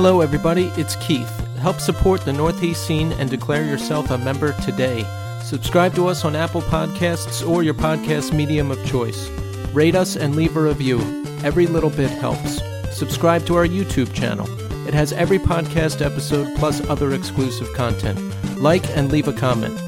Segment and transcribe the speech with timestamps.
[0.00, 0.66] Hello, everybody.
[0.76, 1.28] It's Keith.
[1.56, 5.04] Help support the Northeast scene and declare yourself a member today.
[5.42, 9.28] Subscribe to us on Apple Podcasts or your podcast medium of choice.
[9.72, 11.00] Rate us and leave a review.
[11.42, 12.60] Every little bit helps.
[12.96, 14.46] Subscribe to our YouTube channel.
[14.86, 18.20] It has every podcast episode plus other exclusive content.
[18.56, 19.80] Like and leave a comment.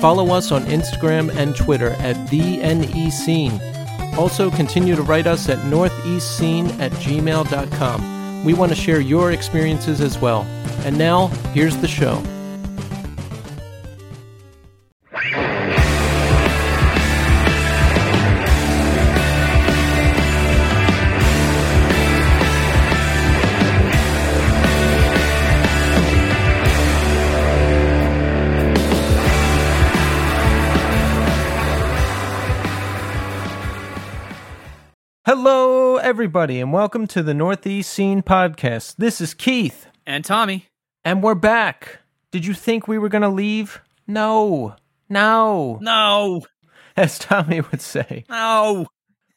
[0.00, 3.60] Follow us on Instagram and Twitter at the NE Scene.
[4.16, 8.17] Also, continue to write us at northeastscene at gmail.com.
[8.44, 10.42] We want to share your experiences as well.
[10.84, 12.22] And now, here's the show.
[36.08, 38.96] Everybody, and welcome to the Northeast Scene Podcast.
[38.96, 40.64] This is Keith, And Tommy.
[41.04, 41.98] and we're back.
[42.30, 43.82] Did you think we were going to leave?
[44.06, 44.74] No.
[45.10, 45.78] No.
[45.82, 46.40] No,
[46.96, 48.24] As Tommy would say.
[48.30, 48.86] no.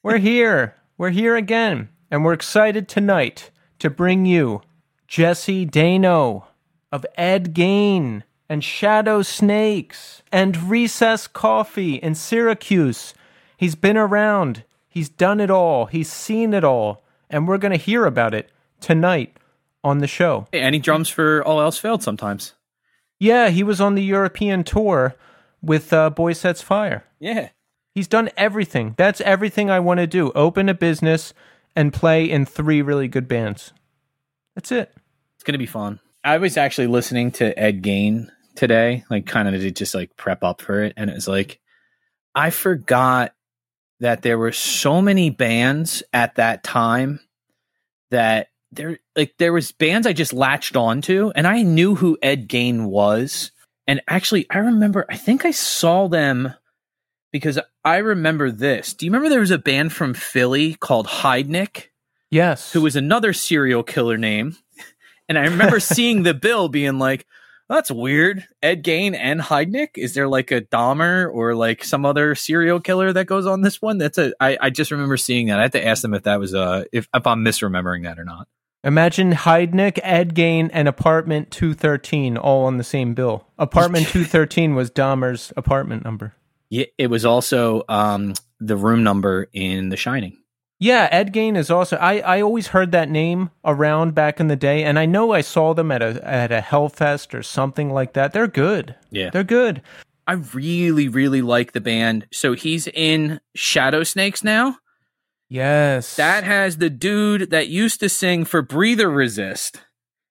[0.02, 0.78] We're here.
[0.98, 4.62] We're here again, and we're excited tonight to bring you
[5.10, 6.45] Jesse Daino
[6.90, 13.14] of Ed Gein and Shadow Snakes and Recess Coffee in Syracuse.
[13.58, 14.64] He's been around.
[14.92, 15.86] He's done it all.
[15.86, 19.38] He's seen it all, and we're going to hear about it tonight
[19.86, 20.48] on the show.
[20.52, 22.56] And he drums for All Else Failed sometimes.
[23.17, 25.16] Yeah, he was on the European tour
[25.61, 27.06] with uh, Boy Sets Fire.
[27.22, 27.52] Yeah.
[27.95, 28.95] He's done everything.
[28.98, 30.31] That's everything I want to do.
[30.33, 31.33] Open a business
[31.73, 33.72] and play in three really good bands.
[34.55, 34.94] That's it.
[35.36, 36.02] It's going to be fun.
[36.23, 40.44] I was actually listening to Ed Gein today, like kind of to just like prep
[40.44, 40.94] up for it.
[40.98, 41.61] And it was like,
[42.36, 43.33] I forgot
[44.02, 47.22] that there were so many bands at that time
[48.10, 52.50] that there, like, there was bands I just latched onto and I knew who Ed
[52.50, 53.52] Gein was.
[53.88, 56.54] And actually, I remember, I think I saw them
[57.32, 58.94] because I remember this.
[58.94, 61.86] Do you remember there was a band from Philly called Heidnik?
[62.32, 62.72] Yes.
[62.72, 64.56] who was another serial killer name.
[65.28, 67.26] And I remember seeing the bill being like,
[67.71, 68.48] that's weird.
[68.61, 69.92] Ed Gein and Heidnik.
[69.95, 73.82] Is there like a Dahmer or like some other serial killer that goes on this
[73.82, 73.98] one?
[73.98, 74.33] That's a.
[74.39, 75.59] I, I just remember seeing that.
[75.59, 78.23] I had to ask them if that was uh if if I'm misremembering that or
[78.23, 78.48] not.
[78.83, 83.45] Imagine Heidnik, Ed Gein, and Apartment 213 all on the same bill.
[83.60, 86.33] Apartment 213 was Dahmer's apartment number.
[86.70, 90.37] Yeah, it was also um the room number in The Shining.
[90.81, 91.95] Yeah, Ed Gein is also.
[91.97, 95.42] I, I always heard that name around back in the day, and I know I
[95.42, 98.33] saw them at a at a Hellfest or something like that.
[98.33, 98.95] They're good.
[99.11, 99.30] Yeah.
[99.30, 99.83] They're good.
[100.25, 102.25] I really really like the band.
[102.31, 104.77] So he's in Shadow Snakes now.
[105.49, 106.15] Yes.
[106.15, 109.81] That has the dude that used to sing for Breather Resist.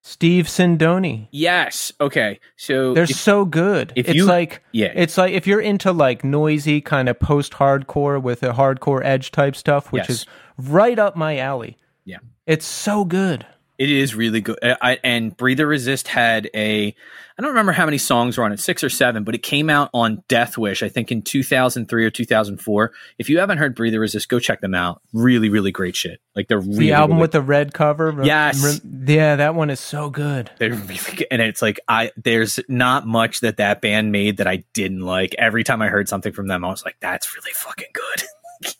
[0.03, 1.27] Steve Sindoni.
[1.31, 1.91] Yes.
[2.01, 2.39] Okay.
[2.55, 3.93] So They're if- so good.
[3.95, 4.91] if it's you- like yeah.
[4.95, 9.55] it's like if you're into like noisy kind of post-hardcore with a hardcore edge type
[9.55, 10.09] stuff, which Yes.
[10.09, 10.25] is
[10.57, 11.77] right up my alley.
[12.03, 12.17] Yeah.
[12.47, 13.45] It's so good.
[13.81, 14.59] It is really good.
[14.61, 18.59] I, and Breather Resist had a, I don't remember how many songs were on it,
[18.59, 22.11] six or seven, but it came out on Death Wish, I think in 2003 or
[22.11, 22.91] 2004.
[23.17, 25.01] If you haven't heard Breather Resist, go check them out.
[25.13, 26.21] Really, really great shit.
[26.35, 28.21] Like they're really, The album really, with the red cover.
[28.23, 28.81] Yes.
[28.85, 30.51] yeah, that one is so good.
[30.59, 31.27] they're really good.
[31.31, 35.33] And it's like, I, there's not much that that band made that I didn't like.
[35.39, 38.27] Every time I heard something from them, I was like, that's really fucking good.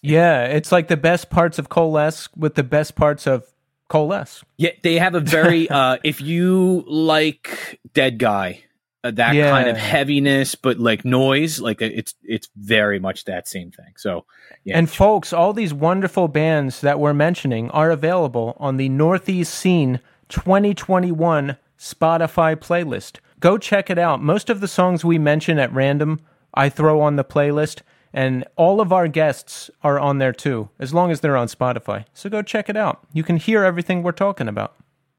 [0.03, 3.43] Yeah, it's like the best parts of Coalesce with the best parts of
[3.91, 4.43] Coalesce.
[4.57, 8.63] Yeah, they have a very uh if you like Dead Guy,
[9.03, 9.49] uh, that Yeah.
[9.51, 13.93] kind of heaviness but like noise, like uh, it's it's very much that same thing.
[13.97, 14.25] So,
[14.63, 14.77] yeah.
[14.77, 19.99] And folks, all these wonderful bands that we're mentioning are available on the Northeast Scene
[20.29, 23.19] 2021 Spotify playlist.
[23.39, 24.21] Go check it out.
[24.21, 26.19] Most of the songs we mention at random,
[26.53, 27.81] I throw on the playlist,
[28.13, 32.05] and all of our guests are on there too, as long as they're on Spotify.
[32.13, 33.05] So go check it out.
[33.13, 34.75] You can hear everything we're talking about.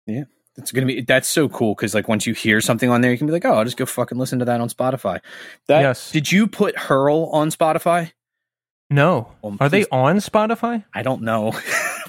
[0.07, 0.25] yeah.
[0.59, 3.11] It's going to be that's so cool cuz like once you hear something on there
[3.11, 5.21] you can be like, "Oh, I'll just go fucking listen to that on Spotify."
[5.67, 6.11] That Yes.
[6.13, 8.13] Did you put Hurl on Spotify?
[8.93, 9.33] No.
[9.61, 10.85] Are they on Spotify?
[10.95, 11.53] I don't know.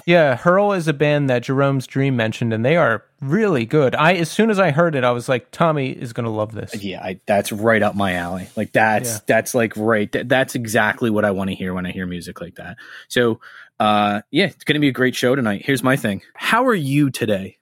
[0.06, 3.94] Yeah, Hurl is a band that Jerome's Dream mentioned, and they are really good.
[3.94, 6.52] I as soon as I heard it, I was like, Tommy is going to love
[6.52, 6.74] this.
[6.84, 8.48] yeah, I, that's right up my alley.
[8.54, 9.18] Like that's Yeah.
[9.26, 10.12] that's like right.
[10.12, 12.76] That, that's exactly what I want to hear when I hear music like that.
[13.08, 13.40] So,
[13.80, 15.62] uh, yeah, it's going to be a great show tonight.
[15.64, 16.20] Here's my thing.
[16.34, 17.56] How are you today?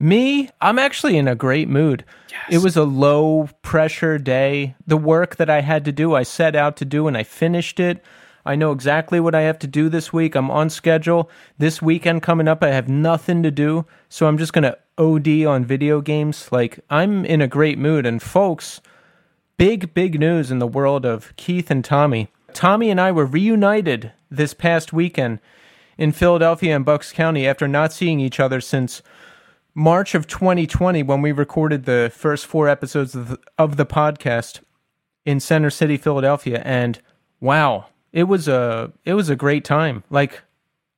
[0.00, 2.04] Me, I'm actually in a great mood.
[2.50, 4.74] It was a low pressure day.
[4.88, 7.78] The work that I had to do, I set out to do, and I finished
[7.78, 8.02] it.
[8.46, 10.34] I know exactly what I have to do this week.
[10.34, 11.28] I'm on schedule.
[11.58, 13.84] This weekend coming up, I have nothing to do.
[14.08, 16.50] So I'm just going to OD on video games.
[16.52, 18.06] Like, I'm in a great mood.
[18.06, 18.80] And, folks,
[19.58, 22.28] big, big news in the world of Keith and Tommy.
[22.52, 25.40] Tommy and I were reunited this past weekend
[25.98, 29.02] in Philadelphia and Bucks County after not seeing each other since
[29.74, 34.60] March of 2020 when we recorded the first four episodes of the, of the podcast
[35.26, 36.62] in Center City, Philadelphia.
[36.64, 37.00] And
[37.40, 37.86] wow,
[38.16, 40.02] it was a it was a great time.
[40.08, 40.42] Like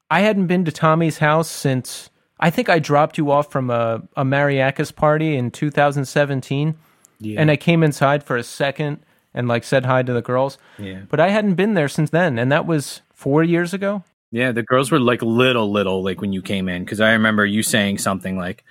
[0.09, 4.00] I hadn't been to Tommy's house since I think I dropped you off from a,
[4.17, 6.76] a Mariacas party in 2017.
[7.19, 7.41] Yeah.
[7.41, 9.00] And I came inside for a second
[9.35, 10.59] and like said hi to the girls.
[10.79, 11.00] Yeah.
[11.09, 12.38] But I hadn't been there since then.
[12.38, 14.05] And that was four years ago.
[14.31, 17.47] Yeah, the girls were like little, little, like when you came in, because I remember
[17.47, 18.62] you saying something like,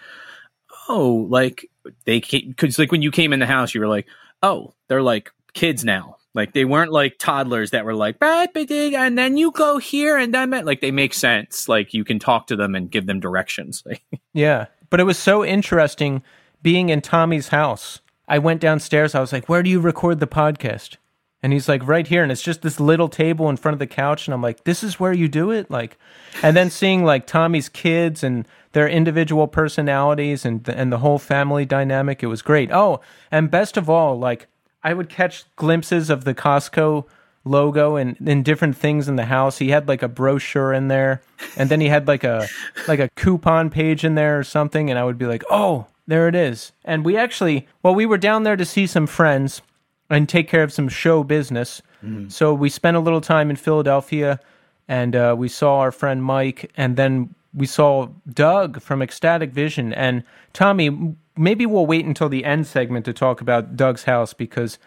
[0.88, 1.68] "Oh, like
[2.06, 4.06] they because like when you came in the house, you were like,
[4.44, 6.17] oh, they're like kids now.
[6.38, 10.52] Like they weren't like toddlers that were like, and then you go here and then
[10.64, 11.68] like they make sense.
[11.68, 13.84] Like you can talk to them and give them directions.
[14.34, 16.22] yeah, but it was so interesting
[16.62, 18.02] being in Tommy's house.
[18.28, 19.16] I went downstairs.
[19.16, 20.98] I was like, "Where do you record the podcast?"
[21.44, 22.24] And he's like, right here.
[22.24, 24.28] And it's just this little table in front of the couch.
[24.28, 25.70] And I'm like, this is where you do it?
[25.70, 25.98] Like,
[26.42, 31.64] and then seeing like Tommy's kids and their individual personalities and and the whole family
[31.66, 32.72] dynamic, it was great.
[32.72, 33.02] Oh,
[33.32, 34.48] and best of all, like,
[34.84, 37.06] I would catch glimpses of the Costco
[37.44, 39.58] logo and, and different things in the house.
[39.58, 41.22] He had like a brochure in there,
[41.56, 42.48] and then he had like a
[42.88, 46.28] like a coupon page in there or something, and I would be like, "Oh, there
[46.28, 49.62] it is." And we actually, well, we were down there to see some friends,
[50.10, 51.82] and take care of some show business.
[52.04, 52.30] Mm-hmm.
[52.30, 54.40] So we spent a little time in Philadelphia,
[54.88, 59.94] and uh, we saw our friend Mike, and then we saw Doug from Ecstatic Vision.
[59.94, 64.78] And Tommy, maybe we'll wait until the end segment to talk about Doug's house because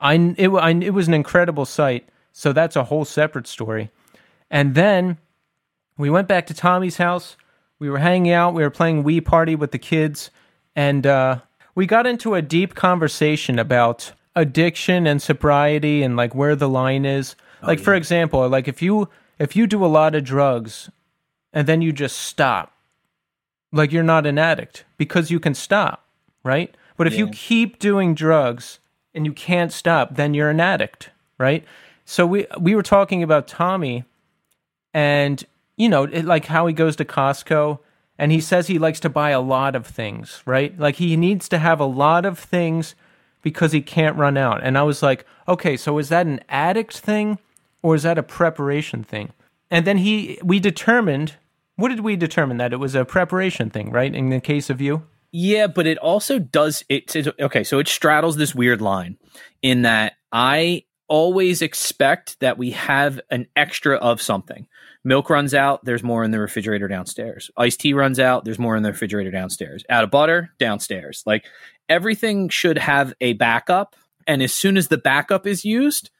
[0.00, 2.08] I it, I, it was an incredible sight.
[2.32, 3.90] So that's a whole separate story.
[4.50, 5.18] And then
[5.96, 7.36] we went back to Tommy's house.
[7.78, 8.54] We were hanging out.
[8.54, 10.30] We were playing Wii Party with the kids,
[10.76, 11.40] and uh,
[11.74, 17.04] we got into a deep conversation about addiction and sobriety and like where the line
[17.04, 17.34] is.
[17.62, 17.84] Oh, like yeah.
[17.84, 19.08] for example, like if you
[19.38, 20.90] if you do a lot of drugs
[21.52, 22.72] and then you just stop,
[23.72, 26.04] like you're not an addict because you can stop,
[26.44, 26.74] right?
[26.96, 27.20] But if yeah.
[27.20, 28.78] you keep doing drugs
[29.14, 31.64] and you can't stop, then you're an addict, right?
[32.04, 34.04] So we we were talking about Tommy
[34.92, 35.44] and
[35.76, 37.78] you know, it, like how he goes to Costco
[38.18, 40.78] and he says he likes to buy a lot of things, right?
[40.78, 42.94] Like he needs to have a lot of things
[43.42, 44.62] because he can't run out.
[44.62, 47.38] And I was like, okay, so is that an addict thing
[47.82, 49.32] or is that a preparation thing?
[49.70, 51.34] And then he, we determined,
[51.76, 52.58] what did we determine?
[52.58, 54.14] That it was a preparation thing, right?
[54.14, 55.04] In the case of you?
[55.32, 59.16] Yeah, but it also does, it, okay, so it straddles this weird line
[59.62, 64.66] in that I always expect that we have an extra of something.
[65.04, 67.50] Milk runs out, there's more in the refrigerator downstairs.
[67.56, 69.84] Iced tea runs out, there's more in the refrigerator downstairs.
[69.88, 71.22] Out of butter, downstairs.
[71.26, 71.46] Like
[71.88, 73.96] everything should have a backup.
[74.26, 76.10] And as soon as the backup is used,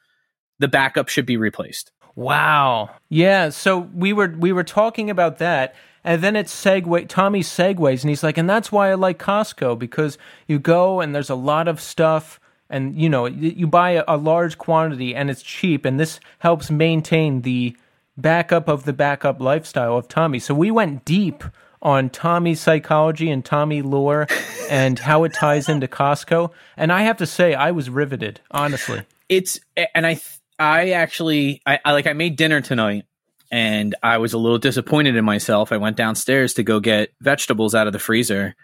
[0.59, 1.91] the backup should be replaced.
[2.15, 2.91] Wow.
[3.09, 3.49] Yeah.
[3.49, 5.75] So we were we were talking about that.
[6.05, 9.79] And then it's segue Tommy segues and he's like, and that's why I like Costco,
[9.79, 10.17] because
[10.47, 14.17] you go and there's a lot of stuff and you know, you buy a, a
[14.17, 17.77] large quantity and it's cheap, and this helps maintain the
[18.17, 20.39] backup of the backup lifestyle of Tommy.
[20.39, 21.43] So we went deep
[21.81, 24.27] on Tommy's psychology and Tommy lore
[24.69, 26.51] and how it ties into Costco.
[26.77, 29.03] And I have to say, I was riveted, honestly.
[29.29, 29.59] It's
[29.93, 30.19] and I
[30.63, 33.03] I actually I, I like I made dinner tonight
[33.51, 35.73] and I was a little disappointed in myself.
[35.73, 38.55] I went downstairs to go get vegetables out of the freezer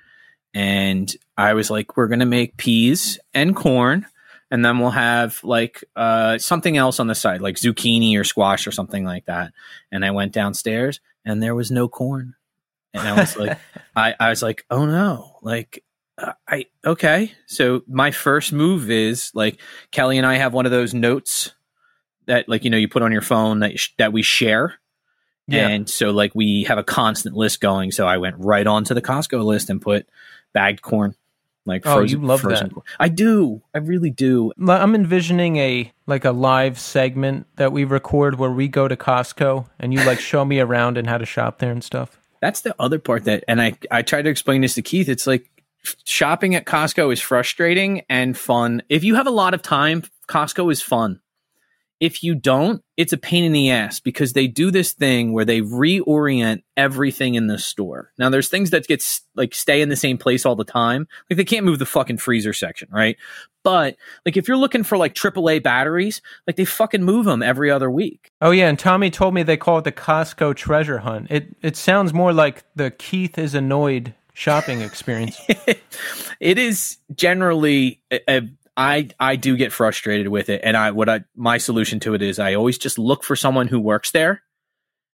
[0.53, 4.05] and I was like, we're gonna make peas and corn
[4.49, 8.65] and then we'll have like uh, something else on the side, like zucchini or squash
[8.65, 9.51] or something like that.
[9.91, 12.33] And I went downstairs, and there was no corn
[12.93, 13.59] and I was like,
[13.95, 15.83] I, I was like, oh no, like,
[16.17, 17.33] uh, I okay.
[17.45, 19.59] So my first move is like
[19.91, 21.53] Kelly and I have one of those notes
[22.29, 24.79] that like you know you put on your phone that sh- that we share.
[25.47, 25.67] Yeah.
[25.67, 27.91] And so like we have a constant list going.
[27.91, 30.07] So I went right onto the Costco list and put
[30.53, 31.15] bagged corn.
[31.65, 32.71] Like oh, frozen, oh, you love that.
[32.71, 32.85] Corn.
[32.99, 33.61] I do.
[33.73, 34.51] I really do.
[34.67, 39.67] I'm envisioning a like a live segment that we record where we go to Costco
[39.79, 42.75] and you like show me around and how to shop there and stuff that's the
[42.79, 45.09] other part that, and I, I tried to explain this to Keith.
[45.09, 45.49] It's like
[46.05, 48.81] shopping at Costco is frustrating and fun.
[48.89, 51.19] If you have a lot of time, Costco is fun.
[51.99, 55.45] If you don't, it's a pain in the ass because they do this thing where
[55.45, 58.11] they reorient everything in the store.
[58.17, 59.03] Now, there's things that get
[59.35, 61.07] like stay in the same place all the time.
[61.29, 63.17] Like they can't move the fucking freezer section, right?
[63.63, 67.69] But like if you're looking for like AAA batteries, like they fucking move them every
[67.69, 68.31] other week.
[68.41, 71.27] Oh yeah, and Tommy told me they call it the Costco treasure hunt.
[71.29, 75.39] It it sounds more like the Keith is annoyed shopping experience.
[76.39, 78.41] it is generally a, a,
[78.79, 82.21] I I do get frustrated with it, and I what I my solution to it
[82.21, 84.41] is I always just look for someone who works there,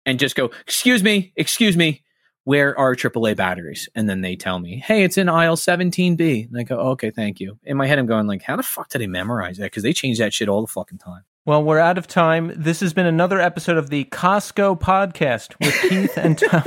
[0.06, 2.04] and just go, excuse me, excuse me,
[2.46, 3.90] where are AAA batteries?
[3.94, 6.48] And then they tell me, hey, it's in aisle 17B.
[6.48, 7.60] And I go, okay, thank you.
[7.64, 9.66] In my head, I'm going like, how the fuck did they memorize that?
[9.66, 11.24] Because they change that shit all the fucking time.
[11.46, 12.54] Well, we're out of time.
[12.56, 16.64] This has been another episode of the Costco podcast with Keith and Tom.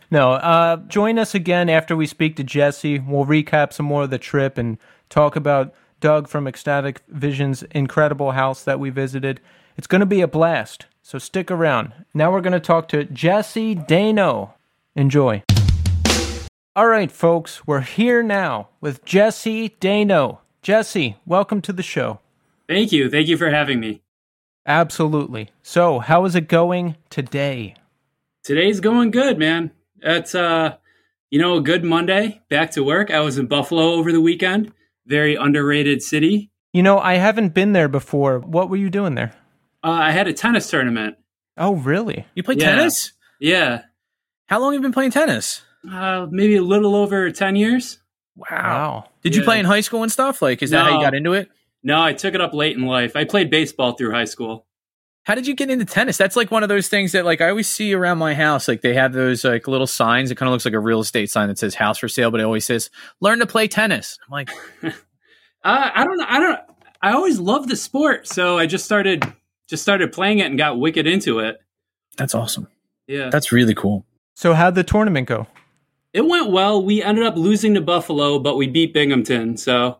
[0.10, 3.00] no, uh, join us again after we speak to Jesse.
[3.00, 8.32] We'll recap some more of the trip and talk about Doug from Ecstatic Vision's incredible
[8.32, 9.40] house that we visited.
[9.76, 11.92] It's going to be a blast, so stick around.
[12.12, 14.52] Now we're going to talk to Jesse Daino.
[14.94, 15.42] Enjoy.
[16.74, 20.38] All right, folks, we're here now with Jesse Daino.
[20.62, 22.20] Jesse, welcome to the show.
[22.68, 23.10] Thank you.
[23.10, 24.02] Thank you for having me.
[24.66, 25.50] Absolutely.
[25.62, 27.74] So, how is it going today?
[28.42, 29.70] Today's going good, man.
[30.02, 30.76] It's uh,
[31.30, 32.40] you know, a good Monday.
[32.48, 33.10] Back to work.
[33.10, 34.72] I was in Buffalo over the weekend.
[35.06, 36.50] Very underrated city.
[36.72, 38.40] You know, I haven't been there before.
[38.40, 39.32] What were you doing there?
[39.84, 41.16] Uh, I had a tennis tournament.
[41.56, 42.26] Oh, really?
[42.34, 42.74] You play Yeah.
[42.76, 43.12] tennis?
[43.40, 43.82] Yeah,
[44.46, 45.62] How long have you been playing tennis?
[45.90, 47.98] uh, maybe a little over ten years.
[48.34, 49.06] Wow.
[49.22, 50.42] Did you play in high school and stuff?
[50.42, 51.48] Like, is that how you got into it?
[51.82, 53.14] No, I took it up late in life.
[53.16, 54.66] I played baseball through high school.
[55.26, 56.16] How did you get into tennis?
[56.16, 58.68] That's like one of those things that like I always see around my house.
[58.68, 60.30] Like they have those like little signs.
[60.30, 62.38] It kind of looks like a real estate sign that says house for sale, but
[62.40, 62.90] it always says
[63.20, 64.18] learn to play tennis.
[64.26, 64.50] I'm like,
[65.64, 66.26] Uh, I don't know.
[66.28, 66.60] I don't.
[67.02, 69.24] I always loved the sport, so I just started
[69.68, 71.58] just started playing it and got wicked into it.
[72.16, 72.68] that's awesome.
[73.08, 74.04] Yeah, That's really cool.
[74.34, 75.46] So, how'd the tournament go?
[76.12, 76.82] it went well.
[76.84, 79.96] We ended up losing to Buffalo, but we beat Binghamton, so it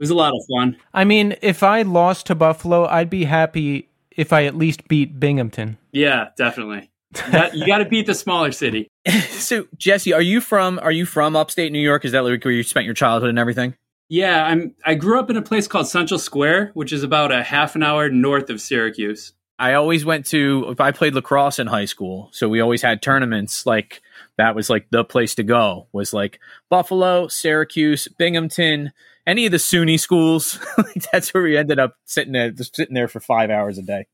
[0.00, 0.76] was a lot of fun.
[0.92, 5.18] I mean, if I lost to Buffalo, I'd be happy if I at least beat
[5.18, 5.78] Binghamton.
[5.92, 6.90] Yeah, definitely.
[7.30, 8.88] That, you got to beat the smaller city.
[9.30, 12.04] so Jesse, are you from are you from upstate New York?
[12.04, 13.74] Is that like where you spent your childhood and everything?
[14.08, 14.74] Yeah, I'm.
[14.84, 17.82] I grew up in a place called Central Square, which is about a half an
[17.82, 19.32] hour north of Syracuse.
[19.58, 23.00] I always went to if I played lacrosse in high school, so we always had
[23.00, 24.02] tournaments like
[24.36, 28.92] that was like the place to go was like Buffalo, Syracuse, Binghamton,
[29.26, 30.58] any of the SUNY schools.
[30.78, 33.82] like that's where we ended up sitting there just sitting there for 5 hours a
[33.82, 34.06] day.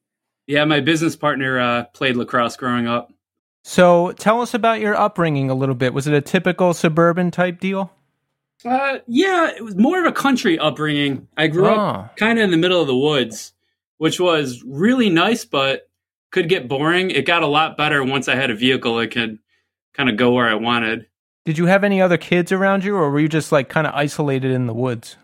[0.46, 3.12] Yeah, my business partner uh, played lacrosse growing up.
[3.62, 5.92] So, tell us about your upbringing a little bit.
[5.92, 7.92] Was it a typical suburban type deal?
[8.64, 11.28] Uh, yeah, it was more of a country upbringing.
[11.36, 11.74] I grew Oh.
[11.74, 13.52] up kind of in the middle of the woods,
[13.98, 15.88] which was really nice, but
[16.30, 17.10] could get boring.
[17.10, 19.38] It got a lot better once I had a vehicle that could
[19.94, 21.06] kind of go where I wanted.
[21.44, 23.94] Did you have any other kids around you, or were you just like kind of
[23.94, 25.16] isolated in the woods?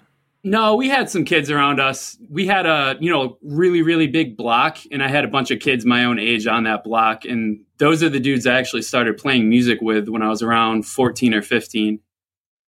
[0.43, 2.17] No, we had some kids around us.
[2.31, 5.59] We had a, you know, really, really big block, and I had a bunch of
[5.59, 7.25] kids my own age on that block.
[7.25, 10.87] And those are the dudes I actually started playing music with when I was around
[10.87, 11.99] 14 or 15.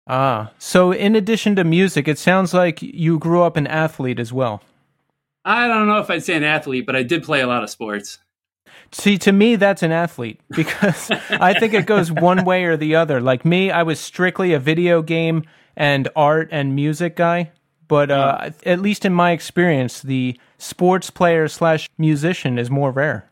[0.09, 4.33] Ah, so in addition to music, it sounds like you grew up an athlete as
[4.33, 4.63] well.
[5.45, 7.71] I don't know if I'd say an athlete, but I did play a lot of
[7.71, 8.19] sports.
[8.93, 12.97] See, to me, that's an athlete because I think it goes one way or the
[12.97, 13.21] other.
[13.21, 15.45] Like me, I was strictly a video game
[15.77, 17.53] and art and music guy.
[17.89, 23.29] But uh, at least in my experience, the sports player slash musician is more rare.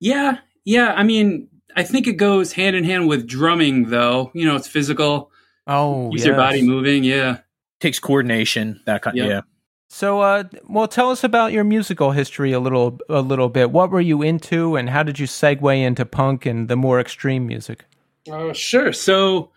[0.00, 0.92] Yeah, yeah.
[0.94, 4.30] I mean, I think it goes hand in hand with drumming, though.
[4.34, 5.30] You know, it's physical,
[5.66, 7.04] Oh, keeps your body moving.
[7.04, 7.38] Yeah.
[7.80, 9.26] Takes coordination, that kind Yeah.
[9.26, 9.40] yeah.
[9.88, 13.70] So, uh, well, tell us about your musical history a little, a little bit.
[13.70, 17.46] What were you into, and how did you segue into punk and the more extreme
[17.46, 17.84] music?
[18.30, 18.92] Oh, sure.
[18.92, 19.50] So,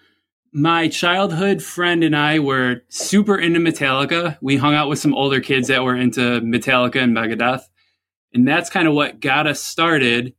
[0.53, 4.37] my childhood friend and I were super into Metallica.
[4.41, 7.63] We hung out with some older kids that were into Metallica and Megadeth.
[8.33, 10.33] And that's kind of what got us started.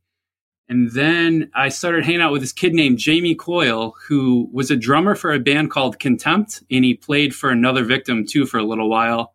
[0.69, 4.75] And then I started hanging out with this kid named Jamie Coyle, who was a
[4.75, 6.63] drummer for a band called Contempt.
[6.71, 9.33] And he played for Another Victim too for a little while.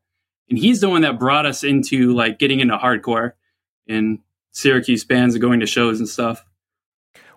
[0.50, 3.32] And he's the one that brought us into like getting into hardcore
[3.88, 6.44] and Syracuse bands and going to shows and stuff.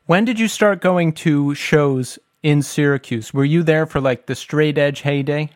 [0.05, 3.33] When did you start going to shows in Syracuse?
[3.33, 5.49] Were you there for like the straight edge heyday?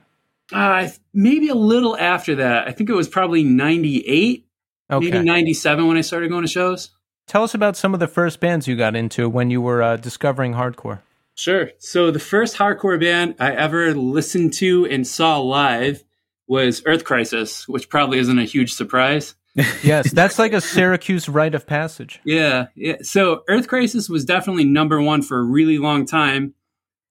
[0.53, 2.67] Uh, maybe a little after that.
[2.67, 4.45] I think it was probably 98,
[4.91, 5.09] Okay.
[5.09, 6.91] maybe 97 when I started going to shows.
[7.25, 9.97] Tell us about some of the first bands you got into when you were uh,
[9.97, 10.99] discovering hardcore.
[11.33, 11.71] Sure.
[11.79, 16.03] So the first hardcore band I ever listened to and saw live
[16.47, 19.35] was Earth Crisis, which probably isn't a huge surprise.
[19.83, 22.19] Yes, that's like a Syracuse rite of passage.
[22.25, 22.97] Yeah, yeah.
[23.03, 26.53] So Earth Crisis was definitely number one for a really long time.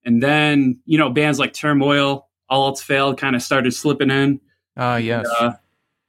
[0.03, 4.41] And then, you know, bands like Turmoil, All Else Failed kind of started slipping in.
[4.77, 5.25] Ah, yes.
[5.39, 5.53] Uh,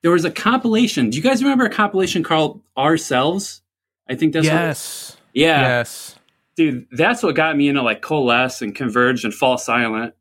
[0.03, 1.09] there was a compilation.
[1.09, 3.63] Do you guys remember a compilation called Ourselves?
[4.07, 5.17] I think that's what- yes.
[5.33, 5.61] yeah.
[5.63, 6.17] Yes.
[6.55, 10.13] Dude, that's what got me into like Coalesce and Converge and Fall Silent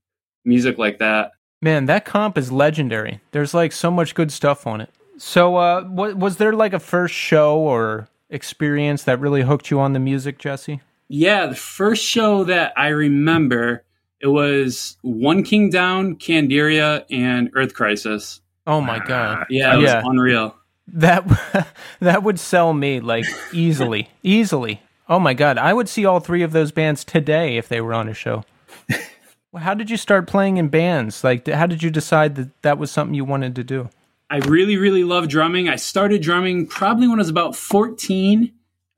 [0.46, 1.32] music like that.
[1.62, 3.22] Man, that comp is legendary.
[3.32, 4.90] There's like so much good stuff on it.
[5.18, 9.80] So, uh, what, was there like a first show or experience that really hooked you
[9.80, 10.82] on the music, Jesse?
[11.08, 13.84] Yeah, the first show that I remember,
[14.20, 18.42] it was One King Down, Candiria, and Earth Crisis.
[18.68, 19.46] Oh my god!
[19.50, 20.56] Yeah, it was unreal.
[20.88, 21.68] That
[22.00, 24.82] that would sell me like easily, easily.
[25.08, 27.94] Oh my god, I would see all three of those bands today if they were
[27.94, 28.44] on a show.
[29.58, 31.24] how did you start playing in bands?
[31.24, 33.90] Like, how did you decide that that was something you wanted to do?
[34.30, 35.70] I really, really love drumming.
[35.70, 38.52] I started drumming probably when I was about 14.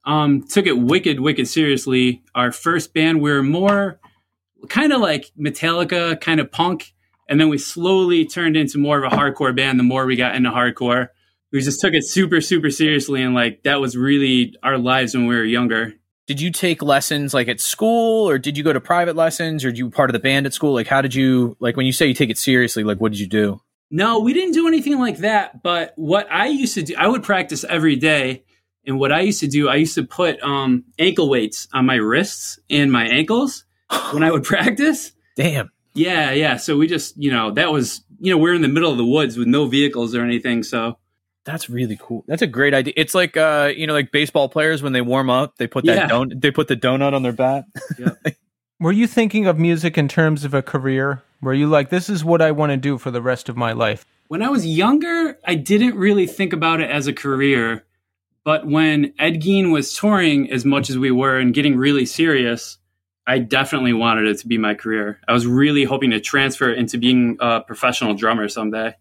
[0.06, 2.24] Um, took it wicked, wicked seriously.
[2.34, 4.00] Our first band, we were more
[4.70, 6.94] kind of like Metallica, kind of punk.
[7.30, 10.36] And then we slowly turned into more of a hardcore band the more we got
[10.36, 11.10] into hardcore.
[11.52, 13.22] We just took it super, super seriously.
[13.22, 15.94] And like that was really our lives when we were younger.
[16.28, 19.70] Did you take lessons like at school or did you go to private lessons or
[19.70, 20.74] did you part of the band at school?
[20.74, 23.20] Like, how did you, like, when you say you take it seriously, like, what did
[23.22, 23.62] you do?
[23.90, 25.64] No, we didn't do anything like that.
[25.64, 28.44] But what I used to do, I would practice every day.
[28.86, 31.96] And what I used to do, I used to put um, ankle weights on my
[31.96, 33.64] wrists and my ankles
[34.12, 35.14] when I would practice.
[35.38, 35.72] Damn.
[35.94, 36.58] Yeah, yeah.
[36.58, 39.06] So we just, you know, that was, you know, we're in the middle of the
[39.06, 40.62] woods with no vehicles or anything.
[40.64, 40.98] So
[41.48, 42.26] that's really cool.
[42.28, 42.94] That's a great idea.
[42.98, 45.96] It's like, uh, you know, like baseball players when they warm up, they put that
[45.96, 46.08] yeah.
[46.08, 47.66] don- they put the donut on their bat.
[47.98, 48.10] Yeah.
[48.80, 51.24] Were you thinking of music in terms of a career?
[51.42, 53.72] Were you like, this is what I want to do for the rest of my
[53.72, 54.06] life?
[54.28, 57.86] When I was younger, I didn't really think about it as a career.
[58.44, 62.78] But when Ed Gein was touring as much as we were and getting really serious,
[63.26, 65.20] I definitely wanted it to be my career.
[65.28, 68.96] I was really hoping to transfer into being a professional drummer someday.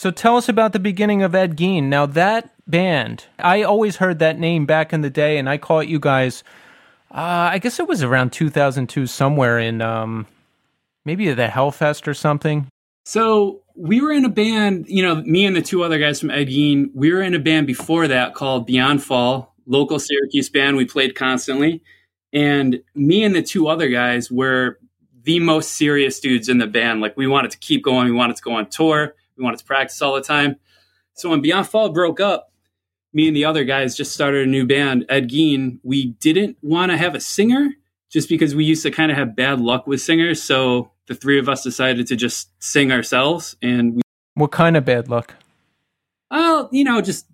[0.00, 1.90] So tell us about the beginning of Ed Gein.
[1.90, 5.88] Now that band, I always heard that name back in the day, and I caught
[5.88, 6.42] you guys.
[7.10, 10.26] Uh, I guess it was around 2002, somewhere in um,
[11.04, 12.66] maybe the Hellfest or something.
[13.04, 16.30] So we were in a band, you know, me and the two other guys from
[16.30, 20.78] Ed Gein, we were in a band before that called Beyond Fall, local Syracuse band.
[20.78, 21.82] We played constantly.
[22.32, 24.78] And me and the two other guys were
[25.24, 27.02] the most serious dudes in the band.
[27.02, 28.06] Like we wanted to keep going.
[28.06, 29.14] We wanted to go on tour.
[29.40, 30.56] We wanted to practice all the time.
[31.14, 32.52] So when Beyond Fall broke up,
[33.12, 35.80] me and the other guys just started a new band, Ed Gein.
[35.82, 37.70] We didn't want to have a singer
[38.10, 40.42] just because we used to kind of have bad luck with singers.
[40.42, 43.56] So the three of us decided to just sing ourselves.
[43.62, 44.02] And we,
[44.34, 45.34] what kind of bad luck?
[46.30, 47.26] Well, you know, just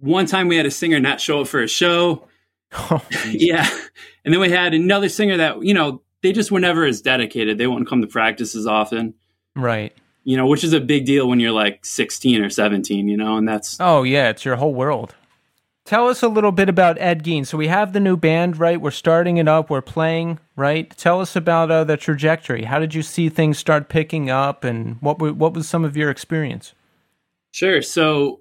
[0.00, 2.26] one time we had a singer not show up for a show.
[2.74, 3.68] Oh, yeah.
[4.24, 7.58] And then we had another singer that, you know, they just were never as dedicated.
[7.58, 9.12] They wouldn't come to practice as often.
[9.54, 9.94] Right.
[10.24, 13.36] You know, which is a big deal when you're like 16 or 17, you know,
[13.36, 13.76] and that's.
[13.80, 14.28] Oh, yeah.
[14.28, 15.14] It's your whole world.
[15.84, 17.44] Tell us a little bit about Ed Gein.
[17.44, 18.80] So we have the new band, right?
[18.80, 19.68] We're starting it up.
[19.68, 20.88] We're playing, right?
[20.96, 22.64] Tell us about uh, the trajectory.
[22.64, 25.96] How did you see things start picking up, and what were, what was some of
[25.96, 26.72] your experience?
[27.50, 27.82] Sure.
[27.82, 28.40] So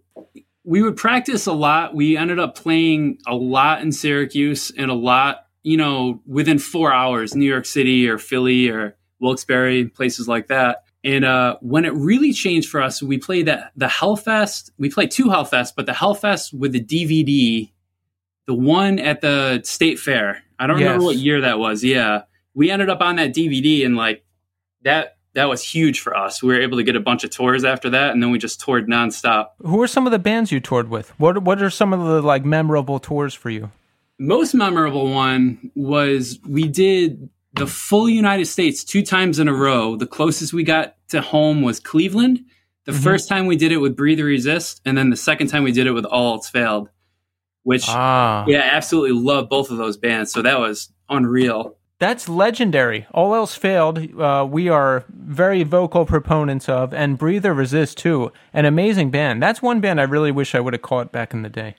[0.63, 1.95] we would practice a lot.
[1.95, 6.93] We ended up playing a lot in Syracuse and a lot, you know, within four
[6.93, 10.83] hours, New York City or Philly or Wilkes-Barre, places like that.
[11.03, 14.69] And uh, when it really changed for us, we played that the Hellfest.
[14.77, 17.71] We played two Hellfests, but the Hellfest with the DVD,
[18.45, 20.43] the one at the State Fair.
[20.59, 20.85] I don't yes.
[20.85, 21.83] remember what year that was.
[21.83, 24.23] Yeah, we ended up on that DVD, and like
[24.83, 26.43] that that was huge for us.
[26.43, 28.59] We were able to get a bunch of tours after that, and then we just
[28.59, 29.47] toured nonstop.
[29.59, 31.09] Who are some of the bands you toured with?
[31.19, 33.71] What What are some of the like memorable tours for you?
[34.19, 39.95] Most memorable one was we did the full United States two times in a row.
[39.95, 42.45] The closest we got to home was Cleveland.
[42.85, 43.03] The mm-hmm.
[43.03, 45.87] first time we did it with Breather Resist, and then the second time we did
[45.87, 46.89] it with All Else Failed,
[47.63, 48.45] which, ah.
[48.47, 50.31] yeah, absolutely love both of those bands.
[50.31, 51.77] So that was unreal.
[51.99, 53.05] That's legendary.
[53.13, 58.31] All Else Failed, uh, we are very vocal proponents of, and Breather Resist, too.
[58.53, 59.43] An amazing band.
[59.43, 61.75] That's one band I really wish I would have caught back in the day.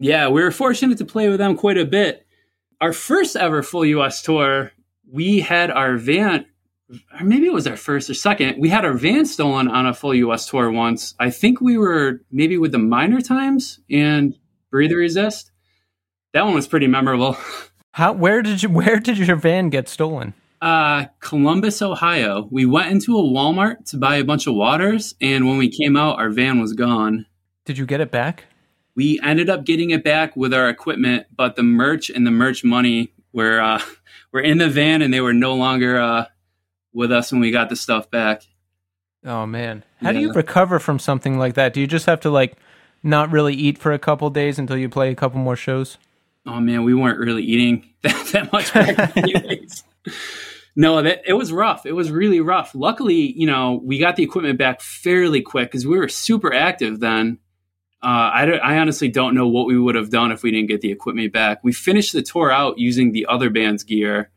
[0.00, 2.26] Yeah, we were fortunate to play with them quite a bit.
[2.80, 4.72] Our first ever full US tour
[5.10, 6.46] we had our van,
[6.90, 8.60] or maybe it was our first or second.
[8.60, 10.46] We had our van stolen on a full U.S.
[10.46, 11.14] tour once.
[11.18, 14.36] I think we were maybe with the Minor Times and
[14.70, 15.50] Breather Resist.
[16.32, 17.36] That one was pretty memorable.
[17.92, 18.12] How?
[18.12, 18.70] Where did you?
[18.70, 20.34] Where did your van get stolen?
[20.62, 22.46] Uh, Columbus, Ohio.
[22.50, 25.96] We went into a Walmart to buy a bunch of waters, and when we came
[25.96, 27.26] out, our van was gone.
[27.64, 28.44] Did you get it back?
[28.94, 32.62] We ended up getting it back with our equipment, but the merch and the merch
[32.62, 33.80] money were uh,
[34.32, 36.26] were in the van and they were no longer uh,
[36.92, 38.42] with us when we got the stuff back.
[39.24, 40.12] Oh man, how yeah.
[40.12, 41.72] do you recover from something like that?
[41.72, 42.56] Do you just have to like
[43.02, 45.98] not really eat for a couple days until you play a couple more shows?
[46.46, 49.14] Oh man, we weren't really eating that, that much back
[50.76, 51.84] no, that it was rough.
[51.84, 52.74] It was really rough.
[52.74, 57.00] Luckily, you know, we got the equipment back fairly quick because we were super active
[57.00, 57.38] then.
[58.02, 60.80] Uh, I, I honestly don't know what we would have done if we didn't get
[60.80, 61.62] the equipment back.
[61.62, 64.30] We finished the tour out using the other band's gear,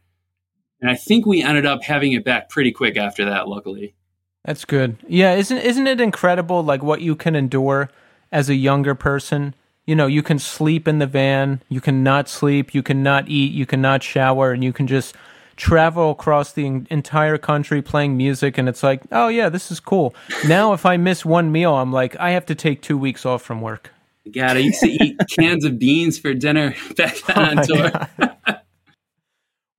[0.81, 3.47] and I think we ended up having it back pretty quick after that.
[3.47, 3.95] Luckily,
[4.43, 4.97] That's good.
[5.07, 7.89] Yeah, isn't isn't it incredible like what you can endure
[8.33, 9.55] as a younger person?
[9.85, 13.29] You know, you can sleep in the van, you can not sleep, you can not
[13.29, 15.15] eat, you can not shower, and you can just
[15.55, 20.13] travel across the entire country playing music and it's like, "Oh yeah, this is cool."
[20.47, 23.41] Now if I miss one meal, I'm like, I have to take 2 weeks off
[23.41, 23.91] from work.
[24.31, 28.61] God, I used to eat cans of beans for dinner back then on my tour.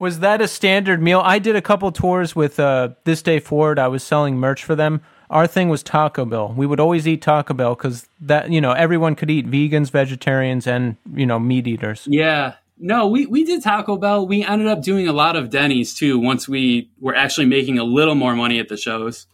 [0.00, 1.22] Was that a standard meal?
[1.24, 3.78] I did a couple tours with uh, This Day Forward.
[3.78, 5.00] I was selling merch for them.
[5.30, 6.52] Our thing was Taco Bell.
[6.54, 10.66] We would always eat Taco Bell because that you know everyone could eat vegans, vegetarians,
[10.66, 12.06] and you know meat eaters.
[12.10, 12.54] Yeah.
[12.76, 14.26] No, we, we did Taco Bell.
[14.26, 17.84] We ended up doing a lot of Denny's too once we were actually making a
[17.84, 19.26] little more money at the shows.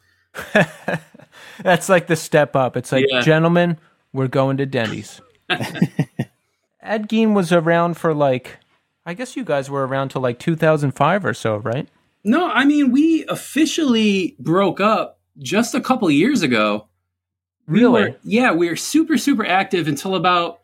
[1.63, 2.77] That's like the step up.
[2.77, 3.21] It's like, Yeah.
[3.21, 3.79] gentlemen,
[4.13, 5.21] we're going to Denny's.
[6.83, 8.59] Ed Gein was around for like,
[9.05, 11.89] I guess you guys were around till like 2005 or so, right?
[12.25, 16.87] No, I mean, we officially broke up just a couple years ago.
[17.67, 18.03] We Really?
[18.03, 20.60] were- yeah, we were super, super active until about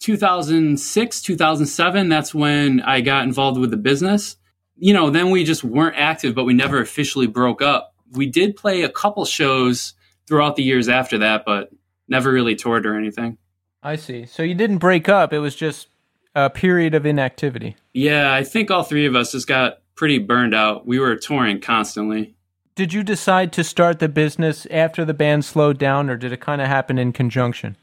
[0.00, 2.08] 2006, 2007.
[2.08, 4.36] That's when I got involved with the business.
[4.76, 7.94] You know, then we just weren't active, but we never officially broke up.
[8.12, 9.94] We did play a couple shows
[10.26, 11.70] throughout the years after that, but
[12.08, 13.38] never really toured or anything.
[13.82, 14.26] I see.
[14.26, 15.32] So you didn't break up.
[15.32, 15.88] It was just
[16.34, 17.76] a period of inactivity.
[17.92, 20.86] Yeah, I think all three of us just got pretty burned out.
[20.86, 22.34] We were touring constantly.
[22.74, 26.40] Did you decide to start the business after the band slowed down, or did it
[26.40, 27.76] kind of happen in conjunction?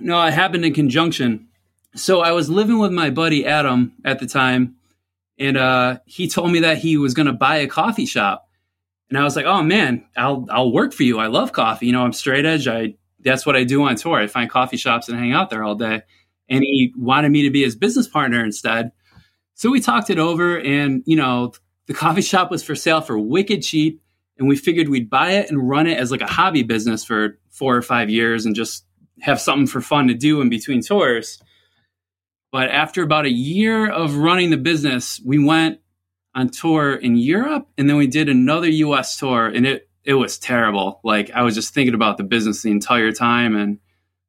[0.00, 1.48] No, it happened in conjunction.
[1.94, 4.76] So I was living with my buddy Adam at the time,
[5.38, 8.48] and uh, he told me that he was going to buy a coffee shop.
[9.08, 11.18] And I was like, "Oh man, I'll I'll work for you.
[11.18, 11.86] I love coffee.
[11.86, 12.68] You know, I'm straight edge.
[12.68, 14.18] I that's what I do on tour.
[14.18, 16.02] I find coffee shops and hang out there all day."
[16.50, 18.92] And he wanted me to be his business partner instead.
[19.54, 21.52] So we talked it over, and you know,
[21.86, 24.00] the coffee shop was for sale for wicked cheap,
[24.38, 27.38] and we figured we'd buy it and run it as like a hobby business for
[27.50, 28.84] four or five years, and just
[29.20, 31.42] have something for fun to do in between tours.
[32.50, 35.80] But after about a year of running the business, we went
[36.34, 40.38] on tour in Europe and then we did another US tour and it it was
[40.38, 41.00] terrible.
[41.04, 43.78] Like I was just thinking about the business the entire time and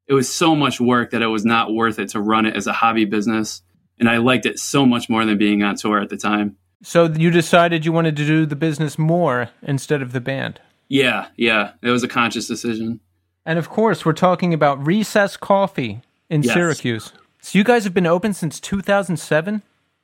[0.06, 2.66] it was so much work that it was not worth it to run it as
[2.66, 3.62] a hobby business.
[3.98, 6.56] And I liked it so much more than being on tour at the time.
[6.82, 10.60] So you decided you wanted to do the business more instead of the band.
[10.88, 11.72] Yeah, yeah.
[11.82, 13.00] It was a conscious decision.
[13.46, 16.54] And of course, we're talking about Recess Coffee in Yes.
[16.54, 17.12] Syracuse.
[17.40, 19.62] So you guys have been open since 2007?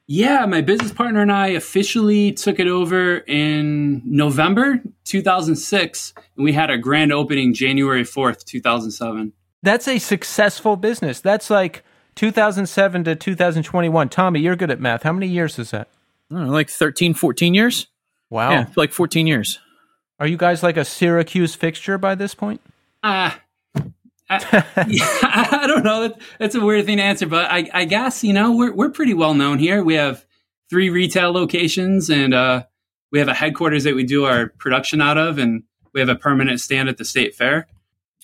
[0.09, 6.53] Yeah, my business partner and I officially took it over in November 2006, and we
[6.53, 9.33] had a grand opening January 4th, 2007.
[9.63, 11.21] That's a successful business.
[11.21, 11.83] That's like
[12.15, 14.09] 2007 to 2021.
[14.09, 15.03] Tommy, you're good at math.
[15.03, 15.89] How many years is that?
[16.31, 17.89] Know, like 13, 14 years?
[18.31, 18.51] Wow.
[18.51, 19.59] Yeah, like 14 years.
[20.21, 22.61] Are you guys like a Syracuse fixture by this point?
[23.03, 23.41] Ah,
[24.29, 26.15] I, yeah, I don't know.
[26.39, 29.15] That's a weird thing to answer, but I, I guess you know we're we're pretty
[29.15, 29.83] well known here.
[29.83, 30.25] We have
[30.69, 32.65] three retail locations, and uh,
[33.13, 36.17] we have a headquarters that we do our production out of, and we have a
[36.17, 37.67] permanent stand at the state fair.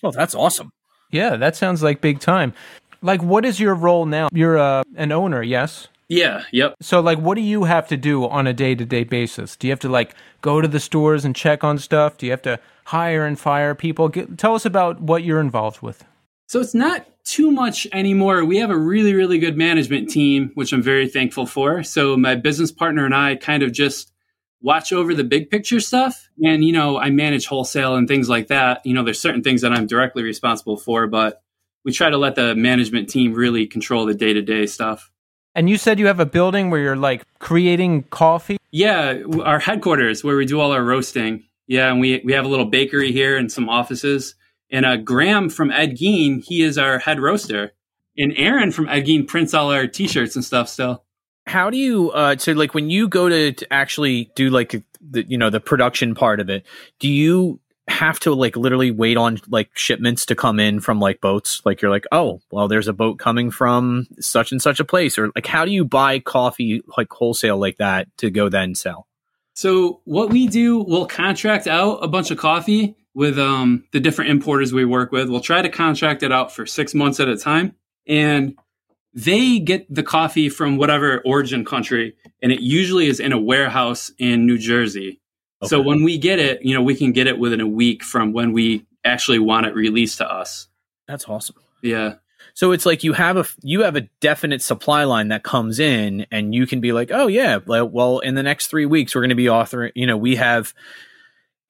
[0.03, 0.71] Oh, that's awesome.
[1.11, 2.53] Yeah, that sounds like big time.
[3.01, 4.29] Like, what is your role now?
[4.31, 5.87] You're uh, an owner, yes?
[6.09, 6.43] Yeah.
[6.51, 6.75] Yep.
[6.81, 9.55] So, like, what do you have to do on a day to day basis?
[9.55, 12.17] Do you have to, like, go to the stores and check on stuff?
[12.17, 14.09] Do you have to hire and fire people?
[14.09, 16.03] Tell us about what you're involved with.
[16.47, 18.43] So it's not too much anymore.
[18.43, 21.81] We have a really, really good management team, which I'm very thankful for.
[21.83, 24.11] So my business partner and I kind of just
[24.61, 26.29] watch over the big picture stuff.
[26.43, 28.85] And, you know, I manage wholesale and things like that.
[28.85, 31.41] You know, there's certain things that I'm directly responsible for, but
[31.85, 35.09] we try to let the management team really control the day to day stuff.
[35.55, 38.57] And you said you have a building where you're, like, creating coffee?
[38.71, 41.43] Yeah, our headquarters where we do all our roasting.
[41.67, 44.35] Yeah, and we, we have a little bakery here and some offices.
[44.71, 47.71] And uh, Graham from Ed Gein, he is our head roaster.
[48.17, 51.03] And Aaron from Ed Gein prints all our t-shirts and stuff still.
[51.45, 55.25] How do you uh so like when you go to, to actually do like the
[55.27, 56.65] you know the production part of it,
[56.99, 61.19] do you have to like literally wait on like shipments to come in from like
[61.19, 61.61] boats?
[61.65, 65.17] Like you're like, "Oh, well there's a boat coming from such and such a place."
[65.17, 69.07] Or like how do you buy coffee like wholesale like that to go then sell?
[69.53, 74.31] So what we do, we'll contract out a bunch of coffee with um, the different
[74.31, 75.29] importers we work with.
[75.29, 77.75] We'll try to contract it out for six months at a time.
[78.07, 78.57] And
[79.13, 84.11] they get the coffee from whatever origin country, and it usually is in a warehouse
[84.17, 85.21] in New Jersey.
[85.61, 85.69] Okay.
[85.69, 88.33] So when we get it, you know, we can get it within a week from
[88.33, 90.67] when we actually want it released to us.
[91.07, 91.57] That's awesome.
[91.83, 92.15] Yeah.
[92.55, 96.27] So it's like you have a you have a definite supply line that comes in,
[96.31, 99.29] and you can be like, oh yeah, well in the next three weeks we're going
[99.29, 99.91] to be authoring.
[99.95, 100.73] You know, we have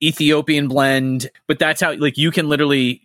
[0.04, 3.02] Ethiopian blend, but that's how like you can literally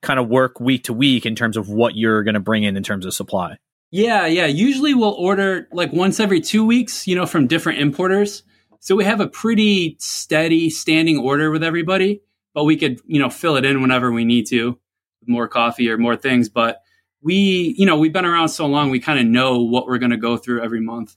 [0.00, 2.76] kind of work week to week in terms of what you're going to bring in
[2.76, 3.58] in terms of supply.
[3.90, 4.46] Yeah, yeah.
[4.46, 8.42] Usually we'll order like once every two weeks, you know, from different importers.
[8.80, 12.22] So we have a pretty steady standing order with everybody,
[12.54, 14.78] but we could, you know, fill it in whenever we need to
[15.20, 16.48] with more coffee or more things.
[16.48, 16.81] But
[17.22, 20.10] we, you know, we've been around so long, we kind of know what we're going
[20.10, 21.16] to go through every month.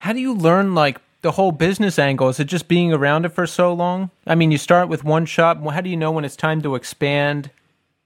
[0.00, 2.28] How do you learn like the whole business angle?
[2.28, 4.10] Is it just being around it for so long?
[4.26, 5.64] I mean, you start with one shop.
[5.70, 7.50] How do you know when it's time to expand?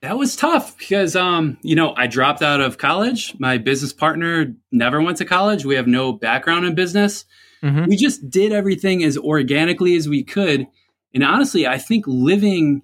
[0.02, 3.34] That was tough because, um, you know, I dropped out of college.
[3.40, 5.64] My business partner never went to college.
[5.64, 7.24] We have no background in business.
[7.62, 7.86] Mm-hmm.
[7.86, 10.66] We just did everything as organically as we could.
[11.14, 12.82] And honestly, I think living,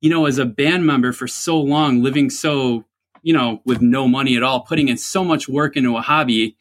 [0.00, 2.85] you know, as a band member for so long, living so
[3.26, 6.56] you know, with no money at all, putting in so much work into a hobby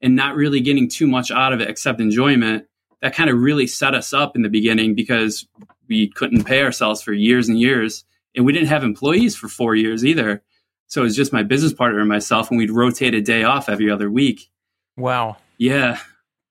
[0.00, 2.68] and not really getting too much out of it except enjoyment,
[3.02, 5.44] that kind of really set us up in the beginning because
[5.88, 8.04] we couldn't pay ourselves for years and years.
[8.36, 10.40] And we didn't have employees for four years either.
[10.86, 13.68] So it was just my business partner and myself, and we'd rotate a day off
[13.68, 14.52] every other week.
[14.96, 15.38] Wow.
[15.58, 15.98] Yeah.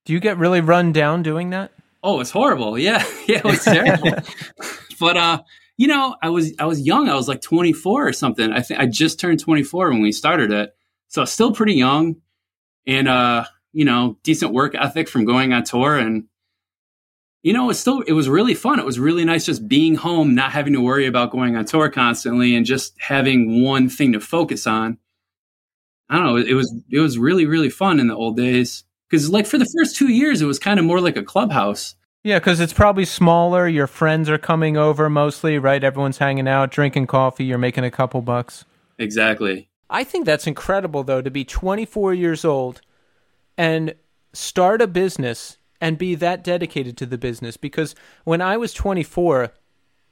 [0.04, 1.72] Do you get really run down doing that?
[2.04, 2.78] Oh, it's horrible.
[2.78, 3.02] Yeah.
[3.28, 4.12] Yeah, it was terrible.
[5.00, 5.42] but uh
[5.78, 7.10] you know, I was I was young.
[7.10, 8.52] I was like 24 or something.
[8.52, 10.76] I think I just turned 24 when we started it,
[11.08, 12.18] so still pretty young,
[12.86, 16.26] and uh, you know, decent work ethic from going on tour, and
[17.42, 18.80] you know, it was still it was really fun.
[18.80, 21.90] It was really nice just being home, not having to worry about going on tour
[21.90, 25.00] constantly, and just having one thing to focus on.
[26.08, 26.38] I don't know.
[26.38, 29.70] It was it was really really fun in the old days because like for the
[29.78, 33.06] first two years, it was kind of more like a clubhouse yeah, because it's probably
[33.06, 33.68] smaller.
[33.68, 35.84] Your friends are coming over mostly, right?
[35.84, 37.44] Everyone's hanging out, drinking coffee.
[37.44, 38.64] You're making a couple bucks.
[38.98, 39.70] Exactly.
[39.90, 42.82] I think that's incredible, though, to be 24 years old
[43.58, 43.94] and
[44.32, 47.58] start a business and be that dedicated to the business.
[47.58, 49.52] Because when I was 24,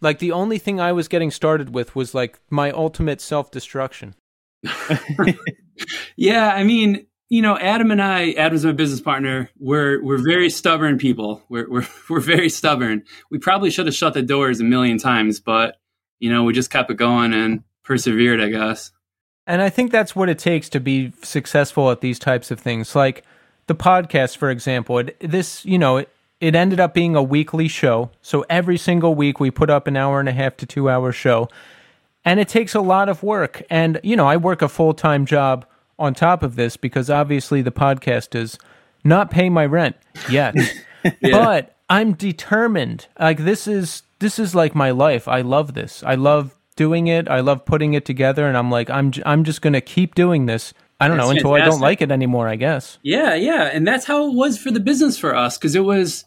[0.02, 4.16] like the only thing I was getting started with was like my ultimate self destruction.
[6.18, 9.50] yeah, I mean, you know, Adam and I, Adam's my business partner.
[9.58, 11.42] We're we're very stubborn people.
[11.48, 13.06] We're we're we're very stubborn.
[13.32, 15.78] We probably should have shut the doors a million times, but
[16.20, 18.92] you know, we just kept it going and persevered, I guess.
[19.48, 22.96] And I think that's what it takes to be successful at these types of things.
[22.96, 23.24] Like
[23.68, 25.00] the podcast, for example.
[25.00, 26.10] It, this, you know, it,
[26.42, 28.12] it ended up being a weekly show.
[28.22, 31.14] So every single week we put up an hour and a half to two hour
[31.14, 31.48] show.
[32.26, 33.64] And it takes a lot of work.
[33.70, 35.66] And, you know, I work a full time job
[36.02, 38.58] on top of this because obviously the podcast is
[39.04, 39.96] not pay my rent
[40.30, 40.56] yet.
[41.04, 41.12] yeah.
[41.22, 43.08] But I'm determined.
[43.20, 45.28] Like this is this is like my life.
[45.28, 46.04] I love this.
[46.04, 47.28] I love doing it.
[47.28, 50.46] I love putting it together and I'm like I'm I'm just going to keep doing
[50.46, 50.74] this.
[51.00, 51.64] I don't know until fantastic.
[51.64, 53.00] I don't like it anymore, I guess.
[53.02, 56.26] Yeah, yeah, and that's how it was for the business for us cuz it was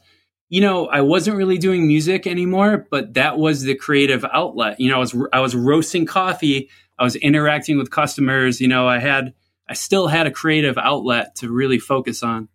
[0.51, 4.79] you know, I wasn't really doing music anymore, but that was the creative outlet.
[4.79, 8.87] You know, I was I was roasting coffee, I was interacting with customers, you know,
[8.87, 9.35] I had
[9.69, 12.49] I still had a creative outlet to really focus on.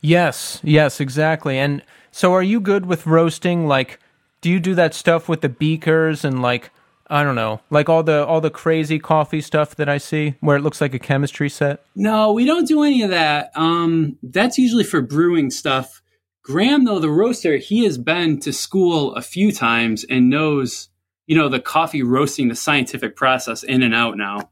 [0.00, 1.58] Yes, yes, exactly.
[1.58, 3.98] And so are you good with roasting like
[4.40, 6.70] do you do that stuff with the beakers and like
[7.10, 10.56] I don't know, like all the all the crazy coffee stuff that I see where
[10.56, 11.82] it looks like a chemistry set?
[11.96, 13.50] No, we don't do any of that.
[13.54, 16.02] Um that's usually for brewing stuff.
[16.42, 20.88] Graham though the roaster, he has been to school a few times and knows,
[21.26, 24.50] you know, the coffee roasting the scientific process in and out now.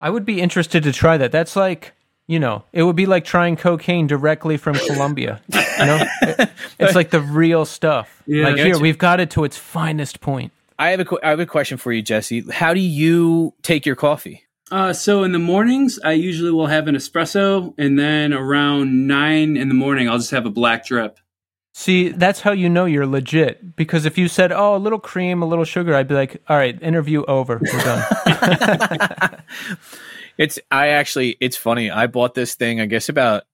[0.00, 1.32] I would be interested to try that.
[1.32, 1.92] That's like,
[2.26, 5.40] you know, it would be like trying cocaine directly from Colombia.
[5.52, 6.04] You know,
[6.78, 8.16] it's like the real stuff.
[8.26, 10.52] Yeah, like here, we've got it to its finest point.
[10.78, 12.44] I have a I have a question for you, Jesse.
[12.52, 14.44] How do you take your coffee?
[14.70, 19.56] Uh, so in the mornings, I usually will have an espresso, and then around nine
[19.56, 21.18] in the morning, I'll just have a black drip.
[21.74, 23.74] See, that's how you know you're legit.
[23.74, 26.56] Because if you said, "Oh, a little cream, a little sugar," I'd be like, "All
[26.56, 27.60] right, interview over.
[27.60, 28.04] We're done."
[30.38, 31.90] it's I actually it's funny.
[31.90, 33.44] I bought this thing I guess about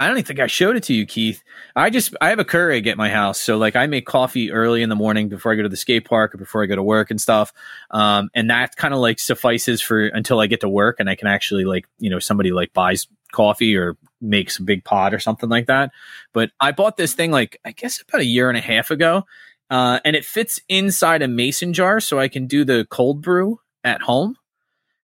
[0.00, 1.44] I don't even think I showed it to you, Keith.
[1.76, 4.82] I just I have a Keurig at my house, so like I make coffee early
[4.82, 6.82] in the morning before I go to the skate park or before I go to
[6.82, 7.52] work and stuff.
[7.92, 11.14] Um, and that kind of like suffices for until I get to work and I
[11.14, 15.20] can actually like you know somebody like buys coffee or makes a big pot or
[15.20, 15.92] something like that.
[16.32, 19.26] But I bought this thing like I guess about a year and a half ago,
[19.70, 23.60] uh, and it fits inside a mason jar, so I can do the cold brew
[23.84, 24.36] at home.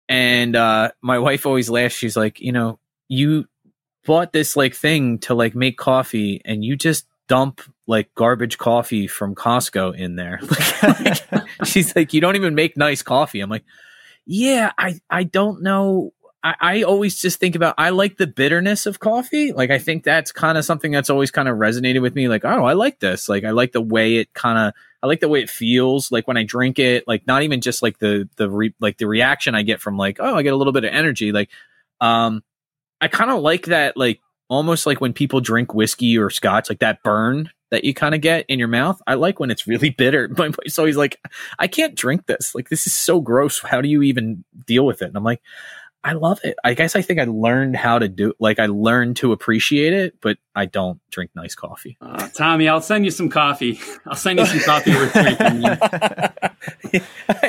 [0.08, 1.94] And uh, my wife always laughs.
[1.94, 3.46] She's like, you know, you
[4.04, 9.06] bought this like thing to like make coffee, and you just dump like garbage coffee
[9.06, 10.40] from Costco in there.
[11.64, 13.40] she's like, you don't even make nice coffee.
[13.40, 13.64] I'm like,
[14.26, 16.12] yeah, I I don't know.
[16.44, 19.52] I, I always just think about I like the bitterness of coffee.
[19.52, 22.28] Like I think that's kind of something that's always kind of resonated with me.
[22.28, 23.30] Like, oh, I like this.
[23.30, 26.12] Like I like the way it kind of I like the way it feels.
[26.12, 29.06] Like when I drink it, like not even just like the the re, like the
[29.06, 31.32] reaction I get from like, oh, I get a little bit of energy.
[31.32, 31.48] Like
[32.02, 32.44] um
[33.00, 36.80] I kind of like that like almost like when people drink whiskey or scotch, like
[36.80, 39.00] that burn that you kind of get in your mouth.
[39.06, 40.28] I like when it's really bitter.
[40.28, 41.20] My wife's always like,
[41.58, 42.54] I can't drink this.
[42.54, 43.60] Like, this is so gross.
[43.60, 45.06] How do you even deal with it?
[45.06, 45.42] And I'm like,
[46.04, 46.56] I love it.
[46.62, 50.20] I guess I think I learned how to do like I learned to appreciate it,
[50.20, 51.96] but I don't drink nice coffee.
[52.02, 53.80] Uh, Tommy, I'll send you some coffee.
[54.06, 55.12] I'll send you some coffee worth
[56.90, 57.00] drinking.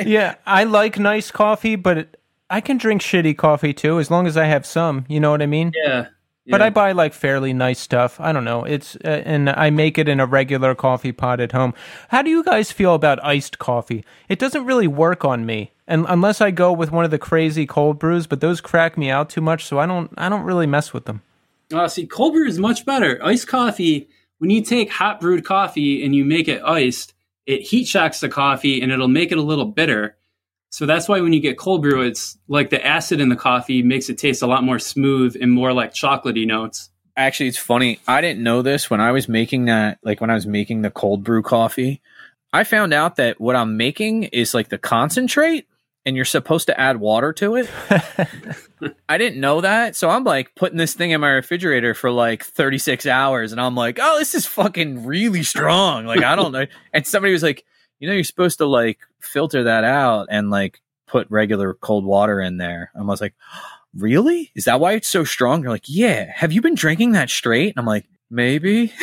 [0.10, 4.26] yeah, I like nice coffee, but it, I can drink shitty coffee too, as long
[4.26, 5.04] as I have some.
[5.06, 5.72] You know what I mean?
[5.84, 6.06] Yeah.
[6.48, 8.20] But I buy like fairly nice stuff.
[8.20, 8.62] I don't know.
[8.64, 11.74] It's uh, and I make it in a regular coffee pot at home.
[12.08, 14.04] How do you guys feel about iced coffee?
[14.28, 17.66] It doesn't really work on me, and unless I go with one of the crazy
[17.66, 20.10] cold brews, but those crack me out too much, so I don't.
[20.16, 21.22] I don't really mess with them.
[21.72, 23.18] Uh, see, cold brew is much better.
[23.24, 24.08] Iced coffee.
[24.38, 27.14] When you take hot brewed coffee and you make it iced,
[27.46, 30.16] it heat shocks the coffee and it'll make it a little bitter.
[30.70, 33.82] So that's why when you get cold brew, it's like the acid in the coffee
[33.82, 36.90] makes it taste a lot more smooth and more like chocolatey notes.
[37.16, 37.98] Actually, it's funny.
[38.06, 40.90] I didn't know this when I was making that, like when I was making the
[40.90, 42.02] cold brew coffee.
[42.52, 45.66] I found out that what I'm making is like the concentrate
[46.06, 47.68] and you're supposed to add water to it.
[49.08, 49.96] I didn't know that.
[49.96, 53.74] So I'm like putting this thing in my refrigerator for like 36 hours and I'm
[53.74, 56.06] like, oh, this is fucking really strong.
[56.06, 56.66] Like, I don't know.
[56.92, 57.64] And somebody was like,
[57.98, 62.40] you know, you're supposed to like filter that out and like put regular cold water
[62.40, 62.92] in there.
[62.94, 63.34] And I was like,
[63.94, 64.52] really?
[64.54, 65.60] Is that why it's so strong?
[65.60, 66.30] They're like, yeah.
[66.34, 67.70] Have you been drinking that straight?
[67.70, 68.92] And I'm like, maybe.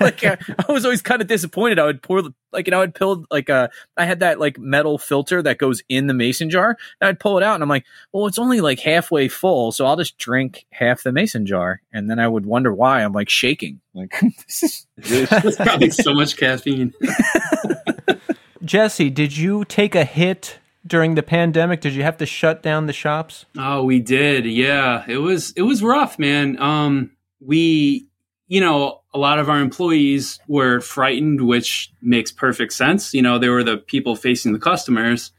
[0.00, 0.36] like uh,
[0.68, 1.78] I was always kind of disappointed.
[1.78, 2.22] I would pour
[2.52, 5.82] like you know I'd pull like uh I had that like metal filter that goes
[5.88, 8.60] in the mason jar and I'd pull it out and I'm like well it's only
[8.60, 12.46] like halfway full so I'll just drink half the mason jar and then I would
[12.46, 14.14] wonder why I'm like shaking like
[14.46, 16.94] this is probably so much caffeine.
[18.64, 21.80] Jesse, did you take a hit during the pandemic?
[21.80, 23.44] Did you have to shut down the shops?
[23.58, 24.46] Oh, we did.
[24.46, 26.58] Yeah, it was it was rough, man.
[26.60, 28.08] Um, we,
[28.46, 33.14] you know, a lot of our employees were frightened, which makes perfect sense.
[33.14, 35.32] You know, they were the people facing the customers.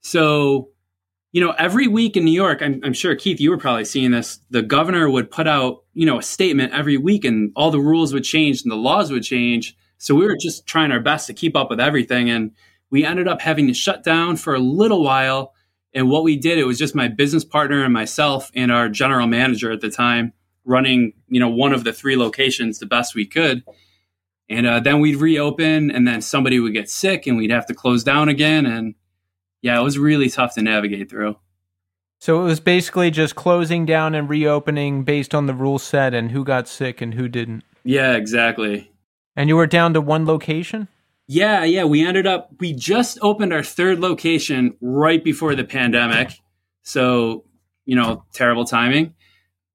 [0.00, 0.70] So,
[1.32, 4.10] you know, every week in New York, I'm, I'm sure Keith, you were probably seeing
[4.10, 4.38] this.
[4.50, 8.12] The governor would put out, you know, a statement every week, and all the rules
[8.12, 11.32] would change and the laws would change so we were just trying our best to
[11.34, 12.28] keep up with everything.
[12.28, 12.52] And
[12.90, 15.54] we ended up having to shut down for a little while.
[15.94, 19.26] And what we did, it was just my business partner and myself and our general
[19.26, 23.26] manager at the time running, you know, one of the three locations the best we
[23.26, 23.62] could.
[24.48, 27.74] And uh, then we'd reopen and then somebody would get sick and we'd have to
[27.74, 28.66] close down again.
[28.66, 28.94] And
[29.62, 31.36] yeah, it was really tough to navigate through.
[32.20, 36.30] So it was basically just closing down and reopening based on the rule set and
[36.30, 37.64] who got sick and who didn't.
[37.84, 38.90] Yeah, exactly.
[39.36, 40.88] And you were down to one location?
[41.26, 41.84] Yeah, yeah.
[41.84, 46.32] We ended up, we just opened our third location right before the pandemic.
[46.82, 47.44] So,
[47.84, 49.14] you know, terrible timing.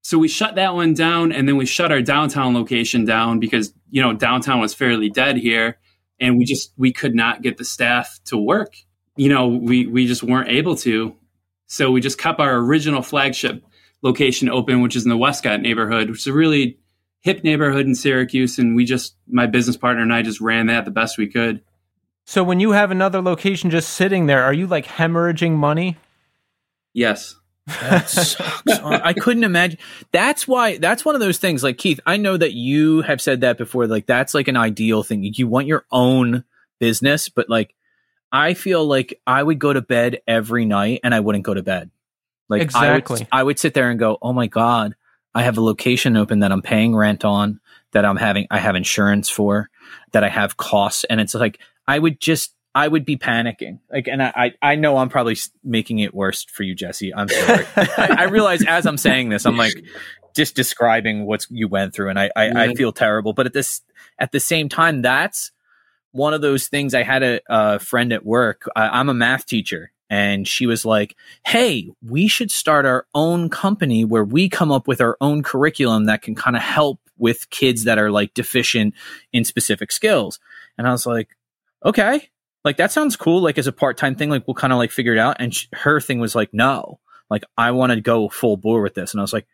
[0.02, 3.74] So we shut that one down and then we shut our downtown location down because,
[3.90, 5.78] you know, downtown was fairly dead here
[6.18, 8.74] and we just, we could not get the staff to work.
[9.16, 11.14] You know, we, we just weren't able to.
[11.66, 13.62] So we just kept our original flagship
[14.02, 16.78] location open, which is in the Westcott neighborhood, which is a really
[17.20, 20.84] hip neighborhood in Syracuse, and we just my business partner and I just ran that
[20.84, 21.60] the best we could.
[22.24, 25.96] So when you have another location just sitting there, are you like hemorrhaging money?
[26.92, 27.36] Yes.
[27.80, 28.62] That sucks.
[28.68, 29.78] Oh, I couldn't imagine.
[30.12, 30.78] That's why.
[30.78, 31.62] That's one of those things.
[31.62, 33.86] Like Keith, I know that you have said that before.
[33.86, 35.22] Like that's like an ideal thing.
[35.22, 36.44] You want your own
[36.78, 37.74] business, but like
[38.32, 41.62] I feel like I would go to bed every night and I wouldn't go to
[41.62, 41.90] bed.
[42.48, 43.16] Like exactly.
[43.16, 44.94] I would, I would sit there and go, "Oh my god,
[45.34, 47.60] I have a location open that I'm paying rent on,
[47.92, 49.70] that I'm having, I have insurance for,
[50.12, 51.04] that I have costs.
[51.04, 53.80] And it's like, I would just, I would be panicking.
[53.90, 57.12] Like, and I, I know I'm probably making it worse for you, Jesse.
[57.12, 57.66] I'm sorry.
[57.76, 59.74] I, I, realize as I'm saying this, I'm like
[60.36, 63.32] just describing what you went through and I, I, I, feel terrible.
[63.32, 63.82] But at this,
[64.18, 65.50] at the same time, that's
[66.12, 66.94] one of those things.
[66.94, 68.68] I had a, a friend at work.
[68.76, 73.48] I, I'm a math teacher and she was like, Hey, we should start our own
[73.48, 77.50] company where we come up with our own curriculum that can kind of help with
[77.50, 78.94] kids that are like deficient
[79.32, 80.38] in specific skills.
[80.78, 81.30] And I was like,
[81.84, 82.28] Okay.
[82.64, 85.12] Like that sounds cool like as a part-time thing like we'll kind of like figure
[85.12, 85.36] it out.
[85.38, 86.98] And sh- her thing was like no.
[87.28, 89.12] Like i want to go full bore with this.
[89.12, 89.46] And i was like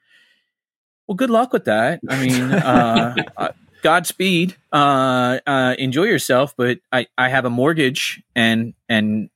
[1.06, 2.00] well good luck with that.
[2.08, 3.48] I mean uh, uh
[3.82, 4.56] godspeed.
[4.72, 9.30] Uh uh enjoy yourself but i i have a mortgage and and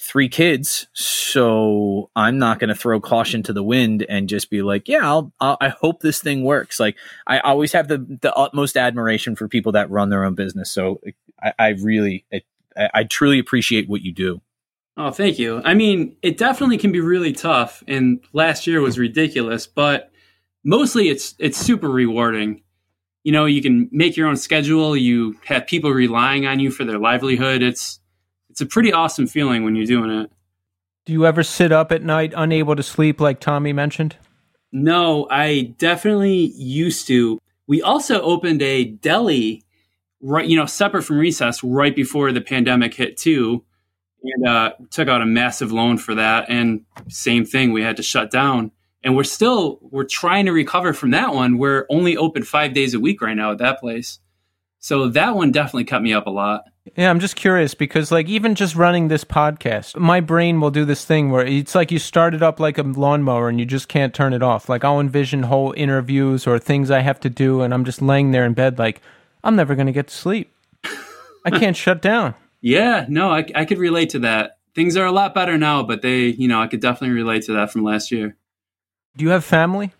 [0.00, 4.62] three kids so i'm not going to throw caution to the wind and just be
[4.62, 6.96] like yeah I'll, I'll i hope this thing works like
[7.26, 11.00] i always have the the utmost admiration for people that run their own business so
[11.42, 12.24] i, I really
[12.78, 14.40] I, I truly appreciate what you do
[14.98, 15.62] Oh, thank you.
[15.64, 20.10] I mean, it definitely can be really tough, and last year was ridiculous, but
[20.64, 22.62] mostly it's it's super rewarding.
[23.22, 24.96] You know, you can make your own schedule.
[24.96, 27.62] You have people relying on you for their livelihood.
[27.62, 28.00] It's
[28.50, 30.32] it's a pretty awesome feeling when you're doing it.
[31.06, 34.16] Do you ever sit up at night unable to sleep like Tommy mentioned?
[34.72, 37.38] No, I definitely used to.
[37.68, 39.62] We also opened a deli
[40.20, 43.64] right, you know, separate from recess right before the pandemic hit too
[44.22, 46.48] and uh, took out a massive loan for that.
[46.48, 48.72] And same thing, we had to shut down.
[49.04, 51.56] And we're still we're trying to recover from that one.
[51.56, 54.18] We're only open five days a week right now at that place.
[54.80, 56.62] So that one definitely cut me up a lot.
[56.96, 60.84] Yeah, I'm just curious because, like, even just running this podcast, my brain will do
[60.84, 63.88] this thing where it's like you start it up like a lawnmower and you just
[63.88, 64.68] can't turn it off.
[64.68, 68.30] Like, I'll envision whole interviews or things I have to do, and I'm just laying
[68.30, 69.02] there in bed, like,
[69.42, 70.52] I'm never going to get to sleep.
[71.44, 72.34] I can't shut down.
[72.60, 74.58] Yeah, no, I, I could relate to that.
[74.74, 77.52] Things are a lot better now, but they, you know, I could definitely relate to
[77.54, 78.36] that from last year.
[79.16, 79.92] Do you have family?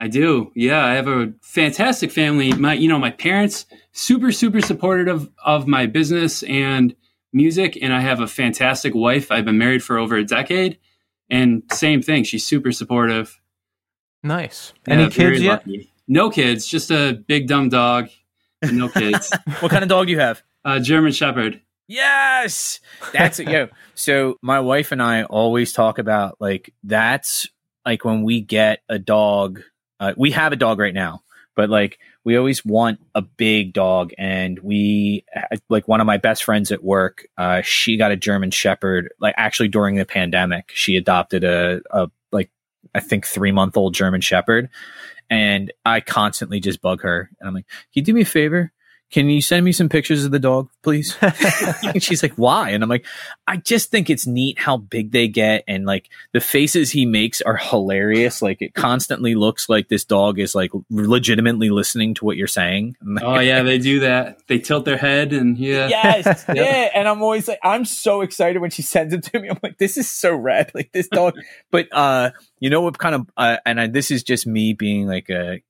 [0.00, 0.50] I do.
[0.54, 2.52] Yeah, I have a fantastic family.
[2.52, 6.96] My, you know, my parents super super supportive of, of my business and
[7.32, 9.30] music, and I have a fantastic wife.
[9.30, 10.78] I've been married for over a decade,
[11.30, 12.24] and same thing.
[12.24, 13.40] She's super supportive.
[14.22, 14.72] Nice.
[14.86, 15.66] Any kids yet?
[15.66, 15.92] Lucky.
[16.08, 16.66] No kids.
[16.66, 18.08] Just a big dumb dog.
[18.70, 19.32] No kids.
[19.60, 20.42] what kind of dog do you have?
[20.64, 21.60] A German Shepherd.
[21.88, 22.80] Yes,
[23.12, 23.48] that's it.
[23.48, 27.48] Yo, so my wife and I always talk about like that's
[27.84, 29.60] like when we get a dog.
[30.00, 31.22] Uh, we have a dog right now,
[31.54, 35.24] but like we always want a big dog, and we
[35.68, 37.26] like one of my best friends at work.
[37.36, 39.12] Uh, she got a German Shepherd.
[39.20, 42.50] Like actually during the pandemic, she adopted a, a like
[42.94, 44.70] I think three month old German Shepherd,
[45.32, 48.70] and I constantly just bug her, and I'm like, "Can you do me a favor?"
[49.12, 51.18] Can you send me some pictures of the dog, please?
[51.98, 52.70] she's like, why?
[52.70, 53.04] And I'm like,
[53.46, 55.64] I just think it's neat how big they get.
[55.68, 58.40] And like the faces he makes are hilarious.
[58.40, 62.96] Like it constantly looks like this dog is like legitimately listening to what you're saying.
[63.22, 64.38] oh, yeah, they do that.
[64.48, 65.88] They tilt their head and yeah.
[65.88, 66.24] Yes.
[66.48, 66.56] yep.
[66.56, 66.88] Yeah.
[66.94, 69.50] And I'm always like, I'm so excited when she sends it to me.
[69.50, 70.72] I'm like, this is so rad.
[70.74, 71.38] Like this dog.
[71.70, 75.06] but, uh, you know what kind of, uh, and I, this is just me being
[75.06, 75.60] like a,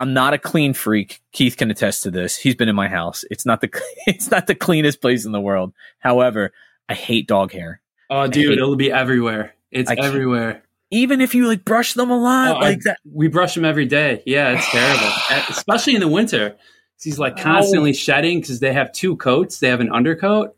[0.00, 1.20] I'm not a clean freak.
[1.32, 2.36] Keith can attest to this.
[2.36, 3.24] He's been in my house.
[3.30, 3.70] It's not the
[4.06, 5.72] it's not the cleanest place in the world.
[5.98, 6.52] However,
[6.88, 7.80] I hate dog hair.
[8.10, 9.54] Oh, dude, it'll be everywhere.
[9.70, 10.62] It's everywhere.
[10.90, 12.98] Even if you like brush them a lot, oh, like I, that.
[13.04, 14.22] We brush them every day.
[14.24, 15.12] Yeah, it's terrible,
[15.50, 16.56] especially in the winter.
[17.00, 17.42] He's like oh.
[17.42, 17.94] constantly oh.
[17.94, 19.58] shedding because they have two coats.
[19.58, 20.56] They have an undercoat.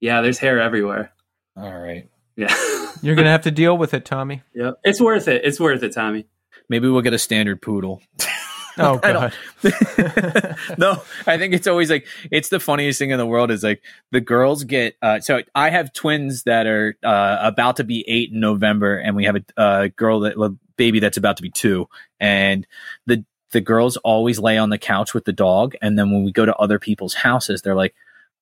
[0.00, 1.12] Yeah, there's hair everywhere.
[1.56, 2.08] All right.
[2.36, 2.54] Yeah.
[3.02, 4.42] You're gonna have to deal with it, Tommy.
[4.54, 5.44] Yeah, it's worth it.
[5.44, 6.26] It's worth it, Tommy.
[6.68, 8.02] Maybe we'll get a standard poodle.
[8.78, 9.32] Oh god.
[10.78, 13.82] no, I think it's always like it's the funniest thing in the world is like
[14.12, 18.32] the girls get uh, so I have twins that are uh, about to be 8
[18.32, 21.50] in November and we have a uh, girl that a baby that's about to be
[21.50, 21.88] 2
[22.20, 22.66] and
[23.06, 26.30] the the girls always lay on the couch with the dog and then when we
[26.30, 27.94] go to other people's houses they're like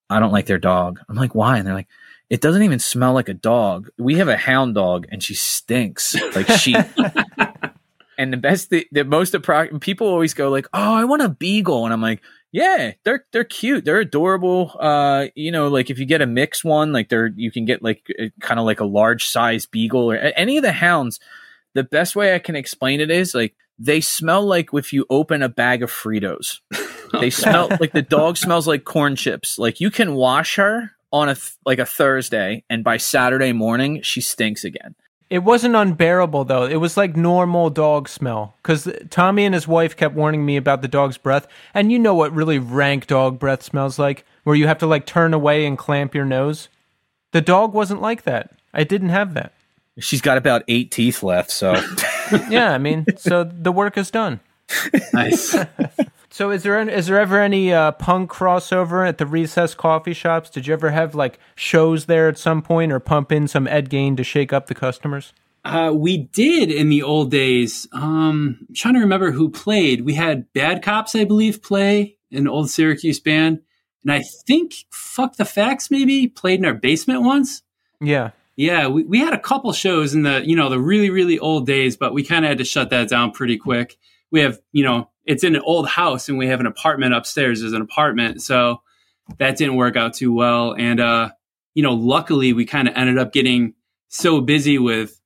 [0.09, 0.99] I don't like their dog.
[1.07, 1.57] I'm like why?
[1.57, 1.87] And they're like
[2.29, 3.89] it doesn't even smell like a dog.
[3.97, 6.73] We have a hound dog and she stinks like she
[8.17, 11.29] And the best, the, the most appro- people always go like, "Oh, I want a
[11.29, 15.99] beagle," and I'm like, "Yeah, they're they're cute, they're adorable." Uh, you know, like if
[15.99, 18.05] you get a mixed one, like they're you can get like
[18.41, 21.19] kind of like a large size beagle or any of the hounds.
[21.73, 25.41] The best way I can explain it is like they smell like if you open
[25.41, 26.59] a bag of Fritos.
[27.19, 29.59] they smell like the dog smells like corn chips.
[29.59, 34.01] Like you can wash her on a th- like a Thursday, and by Saturday morning
[34.01, 34.95] she stinks again.
[35.29, 36.65] It wasn't unbearable though.
[36.65, 38.55] It was like normal dog smell.
[38.61, 42.13] Because Tommy and his wife kept warning me about the dog's breath, and you know
[42.13, 45.77] what really rank dog breath smells like, where you have to like turn away and
[45.77, 46.69] clamp your nose.
[47.31, 48.51] The dog wasn't like that.
[48.73, 49.53] I didn't have that.
[49.97, 51.73] She's got about eight teeth left, so
[52.49, 52.71] yeah.
[52.71, 54.41] I mean, so the work is done.
[55.13, 55.55] Nice.
[56.35, 60.49] So is there is there ever any uh, punk crossover at the recess coffee shops?
[60.49, 63.89] Did you ever have like shows there at some point, or pump in some Ed
[63.89, 65.31] Gein to shake up the customers?
[65.63, 67.87] Uh, we did in the old days.
[67.93, 70.01] Um, I'm trying to remember who played.
[70.01, 73.61] We had Bad Cops, I believe, play an old Syracuse band,
[74.03, 77.61] and I think Fuck the Facts maybe played in our basement once.
[78.01, 78.31] Yeah.
[78.57, 81.65] Yeah, we, we had a couple shows in the you know the really really old
[81.65, 83.95] days, but we kind of had to shut that down pretty quick.
[84.31, 87.61] We have you know it's in an old house and we have an apartment upstairs.
[87.61, 88.81] There's an apartment, so
[89.37, 90.75] that didn't work out too well.
[90.77, 91.31] And uh,
[91.73, 93.73] you know, luckily we kind of ended up getting
[94.07, 95.19] so busy with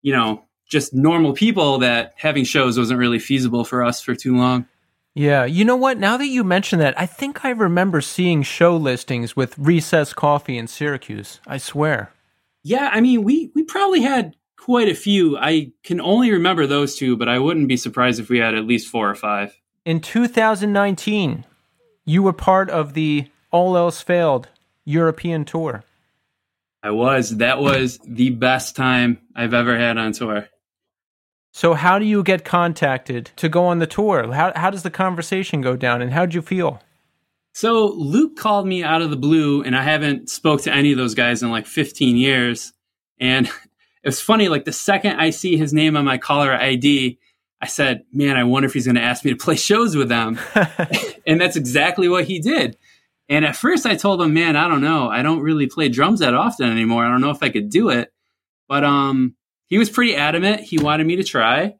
[0.00, 4.36] you know just normal people that having shows wasn't really feasible for us for too
[4.36, 4.66] long.
[5.14, 5.98] Yeah, you know what?
[5.98, 10.56] Now that you mention that, I think I remember seeing show listings with Recess Coffee
[10.56, 11.40] in Syracuse.
[11.46, 12.12] I swear.
[12.62, 14.34] Yeah, I mean, we we probably had
[14.64, 15.36] quite a few.
[15.36, 18.64] I can only remember those two, but I wouldn't be surprised if we had at
[18.64, 19.58] least four or five.
[19.84, 21.44] In 2019,
[22.04, 24.48] you were part of the All Else Failed
[24.84, 25.82] European tour.
[26.80, 27.38] I was.
[27.38, 30.48] That was the best time I've ever had on tour.
[31.52, 34.32] So, how do you get contacted to go on the tour?
[34.32, 36.80] How, how does the conversation go down, and how did you feel?
[37.52, 40.98] So, Luke called me out of the blue, and I haven't spoke to any of
[40.98, 42.72] those guys in like 15 years.
[43.20, 43.48] And
[44.02, 47.18] it's funny, like the second I see his name on my caller ID,
[47.60, 50.08] I said, "Man, I wonder if he's going to ask me to play shows with
[50.08, 50.38] them."
[51.26, 52.76] and that's exactly what he did.
[53.28, 55.08] And at first, I told him, "Man, I don't know.
[55.08, 57.04] I don't really play drums that often anymore.
[57.04, 58.12] I don't know if I could do it."
[58.68, 59.36] But um,
[59.66, 60.60] he was pretty adamant.
[60.60, 61.74] He wanted me to try.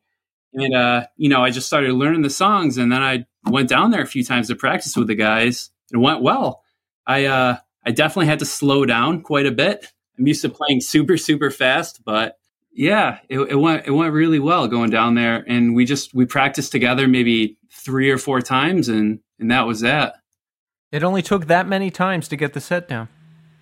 [0.54, 3.90] And, uh, you know, I just started learning the songs and then I went down
[3.90, 5.70] there a few times to practice with the guys.
[5.92, 6.62] It went well.
[7.06, 9.92] I, uh, I definitely had to slow down quite a bit.
[10.22, 12.38] I'm used to playing super, super fast, but
[12.72, 15.44] yeah, it, it went, it went really well going down there.
[15.48, 19.80] And we just, we practiced together maybe three or four times and, and that was
[19.80, 20.14] that.
[20.92, 23.08] It only took that many times to get the set down.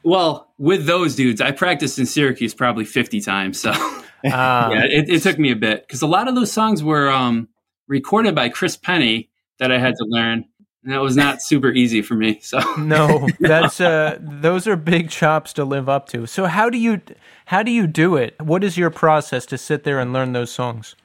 [0.02, 3.58] Well, with those dudes, I practiced in Syracuse probably 50 times.
[3.58, 3.70] So.
[3.70, 7.08] Uh, yeah, it, it, took me a bit because a lot of those songs were
[7.08, 7.48] um,
[7.88, 9.30] recorded by Chris Penny
[9.60, 10.44] that I had to learn.
[10.82, 12.40] And that was not super easy for me.
[12.40, 16.26] So no, that's uh, those are big chops to live up to.
[16.26, 17.00] So how do you
[17.46, 18.40] how do you do it?
[18.40, 20.96] What is your process to sit there and learn those songs?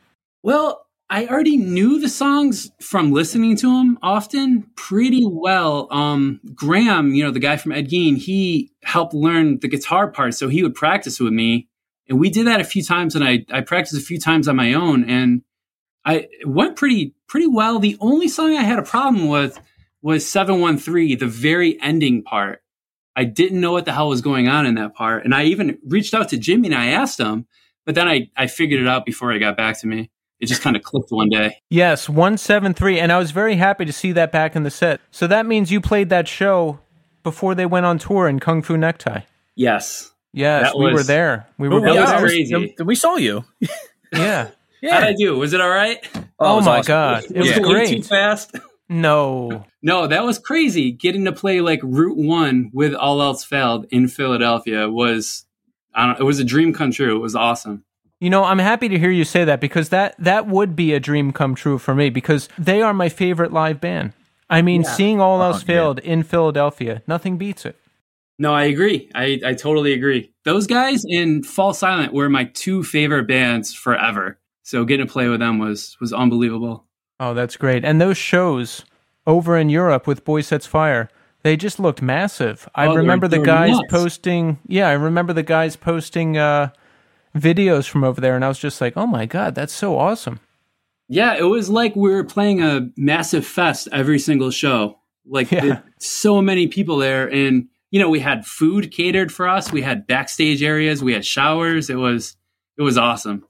[0.44, 5.88] Well, I already knew the songs from listening to them often pretty well.
[5.92, 10.34] Um, Graham, you know, the guy from Ed Gein, he helped learn the guitar part,
[10.34, 11.68] so he would practice with me
[12.08, 14.56] and we did that a few times and I, I practiced a few times on
[14.56, 15.42] my own and
[16.06, 17.80] I went pretty pretty well.
[17.80, 19.60] The only song I had a problem with
[20.02, 22.62] was 713, the very ending part.
[23.16, 25.26] I didn't know what the hell was going on in that part.
[25.26, 27.48] And I even reached out to Jimmy and I asked him,
[27.86, 30.12] but then I, I figured it out before he got back to me.
[30.40, 31.58] It just kind of clicked one day.
[31.70, 33.00] Yes, 173.
[33.00, 35.00] And I was very happy to see that back in the set.
[35.12, 36.80] So that means you played that show
[37.24, 39.22] before they went on tour in Kung Fu Necktie.
[39.56, 40.12] Yes.
[40.34, 41.48] Yes, we were there.
[41.58, 42.76] We were that was crazy.
[42.84, 43.46] We saw you.
[44.14, 44.50] yeah.
[44.86, 44.96] Yeah.
[44.96, 45.38] How'd I do?
[45.38, 46.06] Was it all right?
[46.16, 46.88] Oh, oh my awesome.
[46.88, 47.90] god, it was, was great.
[47.90, 48.56] Too fast.
[48.88, 50.92] No, no, that was crazy.
[50.92, 55.46] Getting to play like Route One with All Else Failed in Philadelphia was,
[55.94, 56.20] I don't.
[56.20, 57.16] It was a dream come true.
[57.16, 57.84] It was awesome.
[58.20, 61.00] You know, I'm happy to hear you say that because that that would be a
[61.00, 64.14] dream come true for me because they are my favorite live band.
[64.50, 64.92] I mean, yeah.
[64.92, 66.12] seeing All Else oh, Failed yeah.
[66.12, 67.76] in Philadelphia, nothing beats it.
[68.38, 69.10] No, I agree.
[69.16, 70.34] I, I totally agree.
[70.44, 74.38] Those guys in Fall Silent were my two favorite bands forever.
[74.66, 76.86] So getting to play with them was was unbelievable.
[77.20, 77.86] Oh, that's great.
[77.86, 78.84] And those shows
[79.28, 81.08] over in Europe with Boy Sets Fire,
[81.44, 82.68] they just looked massive.
[82.74, 83.84] I oh, remember the guys nuts.
[83.92, 86.70] posting yeah, I remember the guys posting uh,
[87.38, 90.40] videos from over there and I was just like, "Oh my god, that's so awesome."
[91.08, 94.98] Yeah, it was like we were playing a massive fest every single show.
[95.28, 95.82] Like yeah.
[96.00, 99.72] so many people there and you know, we had food catered for us.
[99.72, 101.04] We had backstage areas.
[101.04, 101.92] We had showers.
[101.92, 102.36] It was
[102.80, 103.46] it was awesome.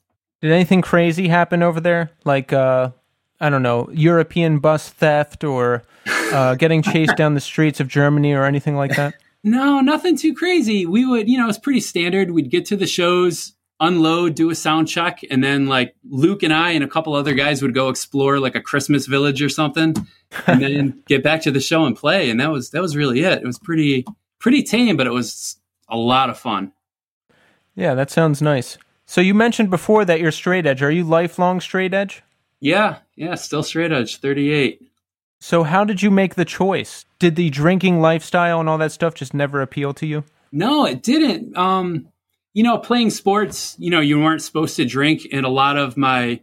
[0.46, 2.12] Did anything crazy happen over there?
[2.24, 2.92] Like uh,
[3.40, 8.32] I don't know, European bus theft or uh, getting chased down the streets of Germany
[8.34, 9.16] or anything like that?
[9.48, 10.88] No, nothing too crazy.
[10.88, 12.32] We would, you know, it's pretty standard.
[12.32, 16.52] We'd get to the shows, unload, do a sound check, and then like Luke and
[16.52, 19.94] I and a couple other guys would go explore like a Christmas village or something,
[20.48, 22.32] and then get back to the show and play.
[22.32, 23.44] And that was that was really it.
[23.44, 24.04] It was pretty
[24.40, 25.58] pretty tame, but it was
[25.90, 26.72] a lot of fun.
[27.76, 28.80] Yeah, that sounds nice.
[29.06, 30.82] So you mentioned before that you're straight edge.
[30.82, 32.24] Are you lifelong straight edge?
[32.60, 34.82] Yeah, yeah, still straight edge, 38.
[35.40, 37.06] So how did you make the choice?
[37.20, 40.24] Did the drinking lifestyle and all that stuff just never appeal to you?
[40.52, 41.56] No, it didn't.
[41.56, 42.08] Um,
[42.54, 45.98] you know, playing sports, you know, you weren't supposed to drink and a lot of
[45.98, 46.42] my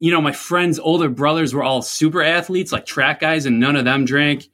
[0.00, 3.74] you know, my friends' older brothers were all super athletes, like track guys, and none
[3.74, 4.46] of them drank.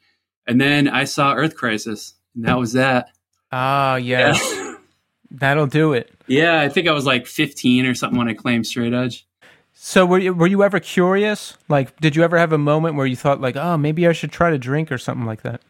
[0.47, 3.11] And then I saw Earth Crisis and that was that.
[3.53, 4.41] Ah, yes.
[4.43, 4.77] Yeah.
[5.31, 6.14] That'll do it.
[6.27, 9.27] Yeah, I think I was like 15 or something when I claimed straight edge.
[9.75, 11.59] So were you, were you ever curious?
[11.69, 14.33] Like, did you ever have a moment where you thought like, oh, maybe I should
[14.33, 15.61] try to drink or something like that?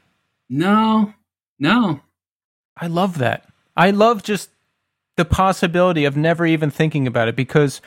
[0.48, 1.14] No,
[1.58, 2.00] no.
[2.76, 3.48] I love that.
[3.76, 4.50] I love just
[5.16, 7.80] the possibility of never even thinking about it because,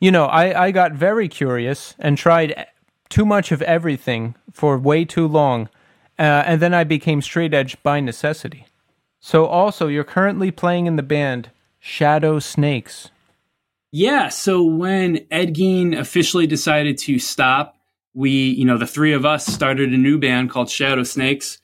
[0.00, 2.66] you know, I, I got very curious and tried
[3.08, 5.68] too much of everything for way too long.
[6.18, 8.66] Uh, and then I became straight edge by necessity.
[9.20, 13.10] So, also, you're currently playing in the band Shadow Snakes.
[13.90, 14.28] Yeah.
[14.28, 17.76] So, when Ed Gein officially decided to stop,
[18.14, 21.58] we, you know, the three of us started a new band called Shadow Snakes.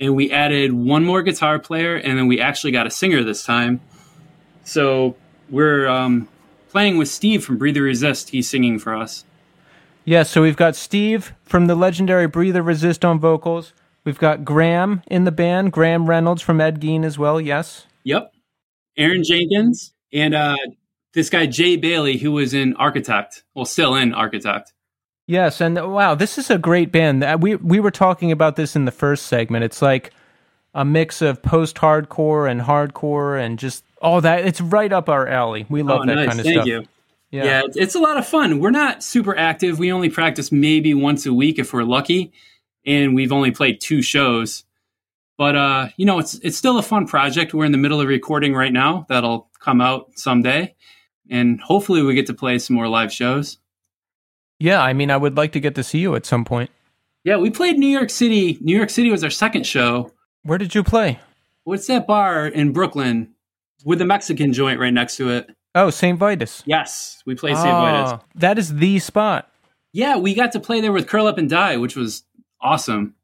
[0.00, 3.44] And we added one more guitar player, and then we actually got a singer this
[3.44, 3.80] time.
[4.64, 5.16] So,
[5.48, 6.28] we're um,
[6.70, 8.30] playing with Steve from Breather Resist.
[8.30, 9.24] He's singing for us.
[10.04, 13.72] Yeah, so we've got Steve from the legendary Breather Resist on vocals.
[14.04, 17.86] We've got Graham in the band, Graham Reynolds from Ed Gein as well, yes?
[18.02, 18.32] Yep.
[18.96, 20.56] Aaron Jenkins and uh,
[21.14, 24.72] this guy, Jay Bailey, who was in Architect, well, still in Architect.
[25.26, 27.22] Yes, and wow, this is a great band.
[27.22, 29.64] Uh, We we were talking about this in the first segment.
[29.64, 30.12] It's like
[30.74, 34.44] a mix of post-hardcore and hardcore and just all that.
[34.44, 35.64] It's right up our alley.
[35.68, 36.28] We love oh, that nice.
[36.28, 36.54] kind of stuff.
[36.54, 36.66] Thank stuff.
[36.66, 36.88] you.
[37.30, 38.58] Yeah, it's, it's a lot of fun.
[38.58, 39.78] We're not super active.
[39.78, 42.32] We only practice maybe once a week if we're lucky,
[42.84, 44.64] and we've only played two shows.
[45.38, 47.54] But uh, you know, it's it's still a fun project.
[47.54, 49.06] We're in the middle of recording right now.
[49.08, 50.74] That'll come out someday,
[51.30, 53.58] and hopefully we get to play some more live shows.
[54.58, 56.70] Yeah, I mean, I would like to get to see you at some point.
[57.24, 58.58] Yeah, we played New York City.
[58.60, 60.12] New York City was our second show.
[60.44, 61.18] Where did you play?
[61.64, 63.34] What's that bar in Brooklyn
[63.84, 65.50] with the Mexican joint right next to it?
[65.74, 66.18] Oh, St.
[66.18, 66.62] Vitus.
[66.66, 67.68] Yes, we played St.
[67.68, 68.12] Vitus.
[68.12, 69.50] Oh, that is the spot.
[69.92, 72.24] Yeah, we got to play there with Curl Up and Die, which was
[72.60, 73.14] awesome.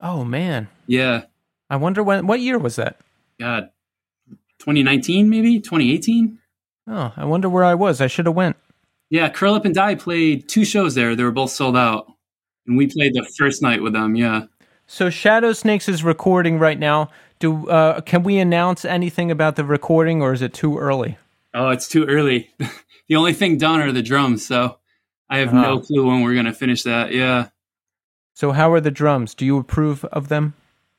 [0.00, 1.22] Oh man, Yeah,
[1.70, 2.26] I wonder when.
[2.26, 2.98] What year was that?
[3.40, 3.70] God,
[4.60, 6.38] 2019 maybe 2018.
[6.88, 8.00] Oh, I wonder where I was.
[8.00, 8.56] I should have went.
[9.10, 11.14] Yeah, Curl Up and Die played two shows there.
[11.16, 12.06] They were both sold out,
[12.66, 14.16] and we played the first night with them.
[14.16, 14.44] Yeah.
[14.86, 17.10] So Shadow Snakes is recording right now.
[17.40, 21.16] Do uh, can we announce anything about the recording, or is it too early?
[21.54, 22.50] Oh, it's too early.
[23.08, 24.78] the only thing done are the drums, so
[25.30, 25.80] I have no Oh.
[25.80, 27.12] clue when we're gonna finish that.
[27.12, 27.48] Yeah.
[28.34, 29.34] So how are the drums?
[29.34, 30.54] Do you approve of them?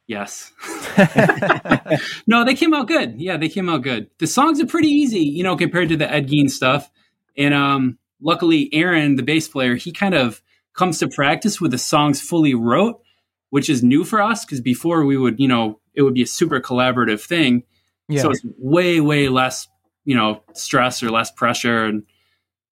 [0.09, 0.51] Yes.
[2.25, 3.21] no, they came out good.
[3.21, 4.09] Yeah, they came out good.
[4.17, 6.89] The songs are pretty easy, you know, compared to the Ed Gein stuff.
[7.37, 10.41] And um, luckily, Aaron, the bass player, he kind of
[10.75, 13.03] comes to practice with the songs fully wrote,
[13.51, 16.27] which is new for us because before we would, you know, it would be a
[16.27, 17.61] super collaborative thing.
[18.07, 18.23] Yeah.
[18.23, 19.67] So it's way, way less,
[20.05, 21.85] you know, stress or less pressure.
[21.85, 22.01] And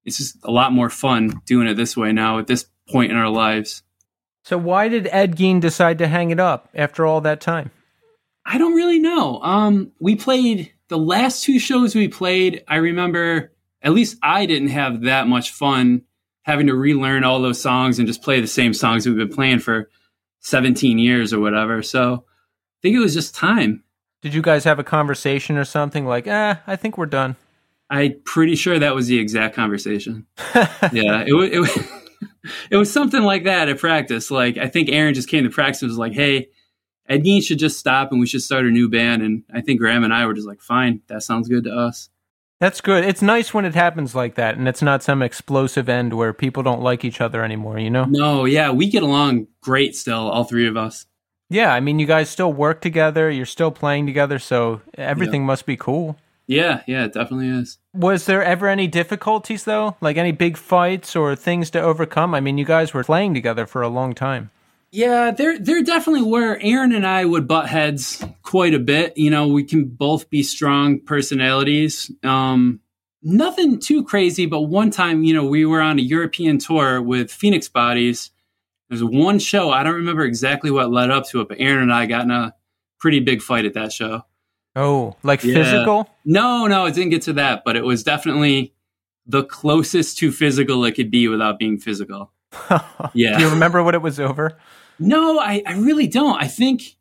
[0.05, 3.17] it's just a lot more fun doing it this way now at this point in
[3.17, 3.83] our lives.
[4.47, 7.69] So why did Ed Gein decide to hang it up after all that time?
[8.45, 9.41] I don't really know.
[9.41, 12.63] Um, we played the last two shows we played.
[12.65, 16.03] I remember at least I didn't have that much fun
[16.43, 19.59] having to relearn all those songs and just play the same songs we've been playing
[19.59, 19.89] for
[20.39, 21.83] 17 years or whatever.
[21.83, 23.83] So I think it was just time.
[24.21, 27.35] Did you guys have a conversation or something like, eh, I think we're done?
[27.89, 30.25] I'm pretty sure that was the exact conversation.
[30.93, 31.49] yeah, it was,
[32.71, 34.31] it was something like that at practice.
[34.31, 36.49] Like I think Aaron just came to practice and was like, "Hey,
[37.07, 39.79] Ed Gein should just stop and we should start a new band." And I think
[39.79, 42.09] Graham and I were just like, "Fine, that sounds good to us."
[42.59, 43.05] That's good.
[43.05, 46.63] It's nice when it happens like that, and it's not some explosive end where people
[46.63, 47.77] don't like each other anymore.
[47.77, 48.05] You know?
[48.05, 51.05] No, yeah, we get along great still, all three of us.
[51.49, 51.73] Yeah.
[51.73, 53.29] I mean, you guys still work together.
[53.29, 56.17] You're still playing together, so everything must be cool.
[56.47, 57.77] Yeah, yeah, it definitely is.
[57.93, 59.97] Was there ever any difficulties though?
[59.99, 62.33] Like any big fights or things to overcome?
[62.33, 64.49] I mean, you guys were playing together for a long time.
[64.89, 66.57] Yeah, there there definitely were.
[66.61, 69.17] Aaron and I would butt heads quite a bit.
[69.17, 72.09] You know, we can both be strong personalities.
[72.23, 72.79] Um,
[73.21, 77.29] nothing too crazy, but one time, you know, we were on a European tour with
[77.29, 78.31] Phoenix Bodies.
[78.89, 81.93] There's one show I don't remember exactly what led up to it, but Aaron and
[81.93, 82.55] I got in a
[82.99, 84.23] pretty big fight at that show.
[84.77, 85.55] Oh, like Yeah.
[85.63, 86.09] physical?
[86.23, 88.73] No, no, it didn't get to that, but it was definitely
[89.25, 92.31] the closest to physical it could be without being physical.
[93.13, 93.37] Yeah.
[93.37, 94.57] Do you remember what it was over?
[94.99, 96.41] No, I, I really don't.
[96.41, 96.95] I think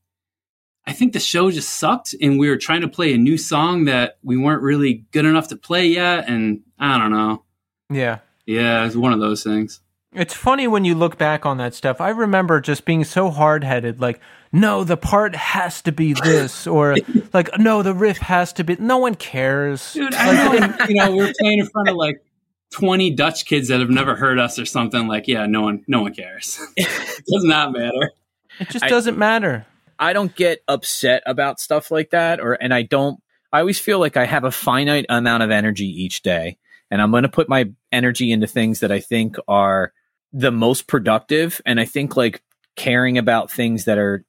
[0.87, 3.87] I think the show just sucked and we were trying to play a new song
[3.87, 7.45] that we weren't really good enough to play yet and I don't know.
[7.91, 8.19] Yeah.
[8.47, 9.81] Yeah, it was one of those things.
[10.17, 12.01] It's funny when you look back on that stuff.
[12.01, 14.19] I remember just being so hard headed, like,
[14.51, 16.97] no, the part has to be this, or
[17.35, 18.77] like, no, the riff has to be.
[18.77, 19.93] No one cares.
[19.93, 22.25] Dude, I know you know, we're playing in front of like
[22.73, 26.01] 20 Dutch kids that have never heard us or something like, yeah, no one no
[26.03, 26.59] one cares.
[26.77, 26.89] it
[27.31, 28.13] does not matter.
[28.59, 29.67] It just I- doesn't matter.
[29.99, 33.21] I don't get upset about stuff like that, or and I don't.
[33.53, 36.59] I always feel like I have a finite amount of energy each day,
[36.91, 39.93] and I'm going to put my energy into things that I think are
[40.37, 41.61] the most productive.
[41.65, 42.43] And I think like
[42.77, 44.25] caring about things that are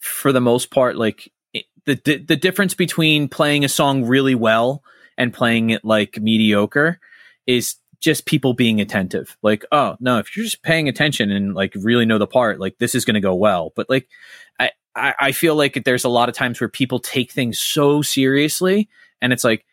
[0.00, 1.32] for the most part, like
[1.84, 4.82] the the difference between playing a song really well
[5.16, 6.98] and playing it like mediocre
[7.46, 9.36] is just people being attentive.
[9.42, 12.78] Like, oh no, if you're just paying attention and like really know the part, like
[12.78, 13.72] this is going to go well.
[13.74, 14.08] But like,
[14.96, 18.88] I, I feel like there's a lot of times where people take things so seriously,
[19.20, 19.64] and it's like,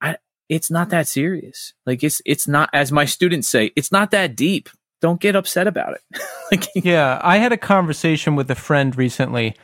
[0.00, 0.16] I
[0.48, 1.72] it's not that serious.
[1.86, 4.68] Like it's it's not as my students say, it's not that deep.
[5.02, 6.22] Don't get upset about it.
[6.50, 9.54] like, yeah, I had a conversation with a friend recently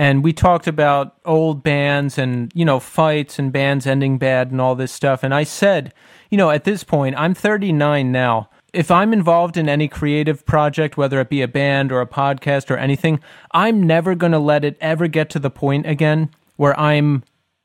[0.00, 4.60] and we talked about old bands and you know fights and bands ending bad and
[4.60, 5.92] all this stuff and i said
[6.30, 10.96] you know at this point i'm 39 now if i'm involved in any creative project
[10.96, 13.20] whether it be a band or a podcast or anything
[13.52, 17.22] i'm never going to let it ever get to the point again where i'm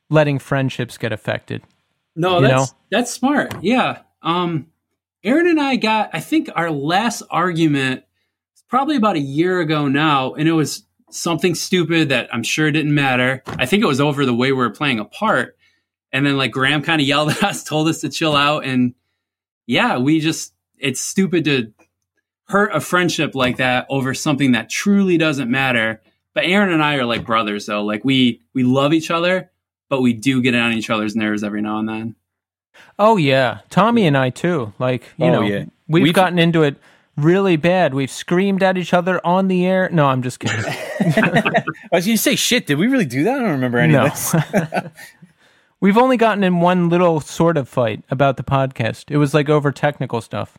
[0.10, 1.64] letting friendships get affected
[2.18, 2.78] no that's know?
[2.92, 4.68] that's smart yeah um
[5.26, 8.04] aaron and i got i think our last argument
[8.70, 12.94] probably about a year ago now and it was something stupid that I'm sure didn't
[12.94, 13.42] matter.
[13.48, 15.58] I think it was over the way we were playing a part.
[16.12, 18.66] And then like Graham kind of yelled at us, told us to chill out.
[18.66, 18.94] And
[19.66, 21.74] yeah, we just, it's stupid to
[22.48, 26.02] hurt a friendship like that over something that truly doesn't matter.
[26.34, 27.84] But Aaron and I are like brothers though.
[27.84, 29.52] Like we, we love each other,
[29.90, 32.16] but we do get on each other's nerves every now and then.
[32.98, 33.60] Oh yeah.
[33.70, 34.74] Tommy and I too.
[34.80, 35.66] Like, you oh, know, yeah.
[35.88, 36.78] we've, we've gotten into it
[37.18, 37.94] really bad.
[37.94, 39.90] We've screamed at each other on the air.
[39.92, 40.60] No, I'm just kidding.
[40.66, 43.36] I was going to say, shit, did we really do that?
[43.36, 44.06] I don't remember any no.
[44.06, 44.36] of this.
[45.80, 49.12] We've only gotten in one little sort of fight about the podcast.
[49.12, 50.58] It was like over technical stuff.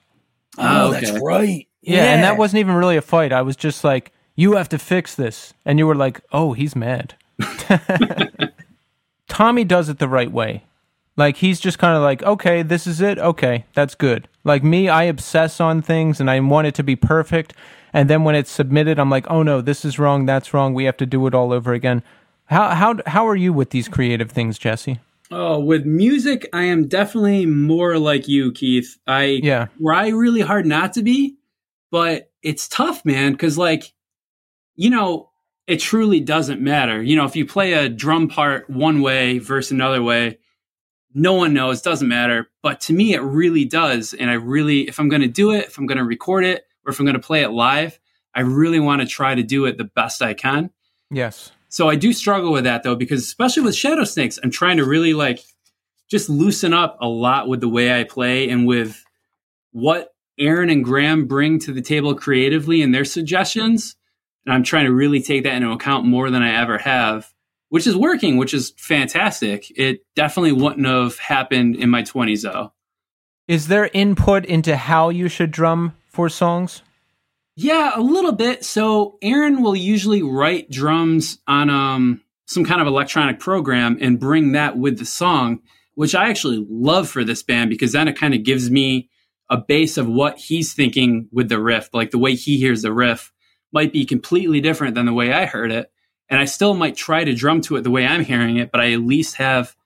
[0.59, 1.07] Oh, oh okay.
[1.07, 1.67] that's right.
[1.83, 3.33] Yeah, yeah, and that wasn't even really a fight.
[3.33, 5.55] I was just like, you have to fix this.
[5.65, 7.15] And you were like, oh, he's mad.
[9.29, 10.65] Tommy does it the right way.
[11.17, 13.19] Like he's just kind of like, okay, this is it.
[13.19, 14.29] Okay, that's good.
[14.45, 17.55] Like me, I obsess on things and I want it to be perfect.
[17.93, 20.27] And then when it's submitted, I'm like, oh no, this is wrong.
[20.27, 20.75] That's wrong.
[20.75, 22.03] We have to do it all over again.
[22.47, 25.01] How how how are you with these creative things, Jesse?
[25.31, 28.97] Oh, with music, I am definitely more like you, Keith.
[29.07, 29.67] I yeah.
[29.83, 31.37] try really hard not to be,
[31.91, 33.33] but it's tough, man.
[33.33, 33.93] Because like,
[34.77, 35.31] you know,
[35.67, 37.03] it truly doesn't matter.
[37.03, 40.39] You know, if you play a drum part one way versus another way,
[41.17, 42.51] no one knows, doesn't matter.
[42.63, 44.13] But to me, it really does.
[44.13, 46.67] And I really, if I'm going to do it, if I'm going to record it,
[46.85, 47.99] or if I'm going to play it live,
[48.35, 50.71] I really want to try to do it the best I can.
[51.11, 51.51] Yes.
[51.71, 54.85] So I do struggle with that though, because especially with Shadow Snakes, I'm trying to
[54.85, 55.41] really like
[56.11, 59.03] just loosen up a lot with the way I play and with
[59.73, 63.97] what Aaron and Graham bring to the table creatively and their suggestions.
[64.45, 67.33] And I'm trying to really take that into account more than I ever have
[67.69, 69.71] which is working, which is fantastic.
[69.77, 72.73] It definitely wouldn't have happened in my 20s, though.
[73.49, 76.83] Is there input into how you should drum for songs?
[77.55, 78.65] Yeah, a little bit.
[78.65, 84.53] So Aaron will usually write drums on um, some kind of electronic program and bring
[84.53, 85.61] that with the song,
[85.95, 89.09] which I actually love for this band because then it kind of gives me
[89.49, 91.89] a base of what he's thinking with the riff.
[91.93, 93.33] Like the way he hears the riff
[93.73, 95.91] might be completely different than the way I heard it
[96.29, 98.81] and I still might try to drum to it the way I'm hearing it, but
[98.81, 99.77] I at least have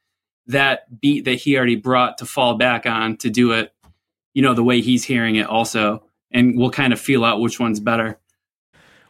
[0.46, 3.72] that beat that he already brought to fall back on to do it,
[4.34, 6.02] you know, the way he's hearing it also.
[6.30, 8.18] And we'll kind of feel out which one's better.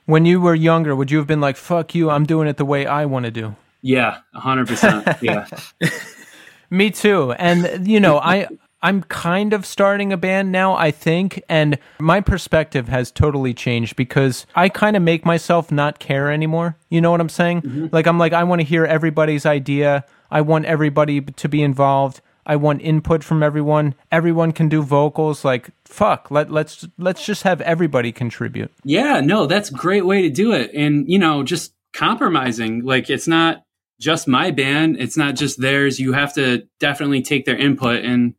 [0.06, 2.64] When you were younger, would you have been like, fuck you, I'm doing it the
[2.64, 3.54] way I want to do?
[3.82, 5.22] Yeah, 100%.
[5.22, 5.46] yeah.
[6.70, 7.32] Me too.
[7.32, 8.48] And, you know, I,
[8.82, 13.96] I'm kind of starting a band now, I think, and my perspective has totally changed
[13.96, 16.76] because I kind of make myself not care anymore.
[16.88, 17.62] You know what I'm saying?
[17.62, 17.86] Mm-hmm.
[17.92, 20.04] Like I'm like I want to hear everybody's idea.
[20.30, 22.22] I want everybody to be involved.
[22.46, 23.94] I want input from everyone.
[24.10, 25.44] Everyone can do vocals.
[25.44, 28.72] Like fuck, let let's let's just have everybody contribute.
[28.82, 30.70] Yeah, no, that's a great way to do it.
[30.74, 32.84] And you know, just compromising.
[32.84, 33.62] Like it's not
[34.00, 36.00] just my band, it's not just theirs.
[36.00, 38.34] You have to definitely take their input and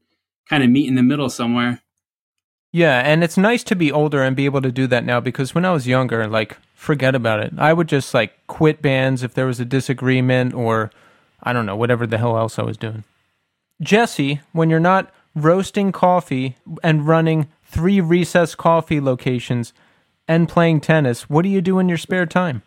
[0.49, 1.81] kind of meet in the middle somewhere.
[2.73, 5.53] Yeah, and it's nice to be older and be able to do that now because
[5.53, 7.53] when I was younger, like forget about it.
[7.57, 10.89] I would just like quit bands if there was a disagreement or
[11.43, 13.03] I don't know, whatever the hell else I was doing.
[13.81, 19.73] Jesse, when you're not roasting coffee and running three recess coffee locations
[20.27, 22.61] and playing tennis, what do you do in your spare time?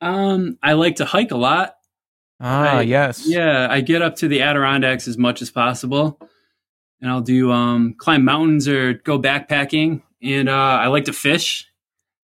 [0.00, 1.76] Um, I like to hike a lot.
[2.40, 3.26] Ah, I, yes.
[3.26, 6.18] Yeah, I get up to the Adirondacks as much as possible
[7.02, 10.00] and I'll do um, climb mountains or go backpacking.
[10.22, 11.68] And uh, I like to fish.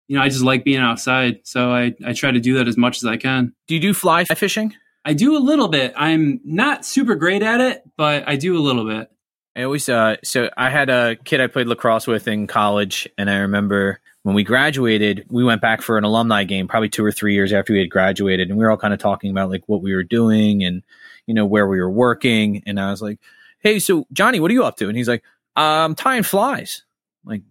[0.08, 2.78] You know, I just like being outside, so I I try to do that as
[2.78, 3.54] much as I can.
[3.68, 4.74] Do you do fly fishing?
[5.04, 5.94] I do a little bit.
[5.98, 9.12] I'm not super great at it, but I do a little bit.
[9.54, 13.30] I always uh so I had a kid I played lacrosse with in college and
[13.30, 17.14] I remember when we graduated, we went back for an alumni game, probably two or
[17.14, 19.64] three years after we had graduated, and we were all kind of talking about like
[19.68, 20.84] what we were doing and
[21.28, 22.62] you know where we were working.
[22.66, 23.20] And I was like,
[23.68, 25.24] "Hey, so Johnny, what are you up to?" And he's like,
[25.56, 26.84] "I'm tying flies."
[27.26, 27.42] I'm like,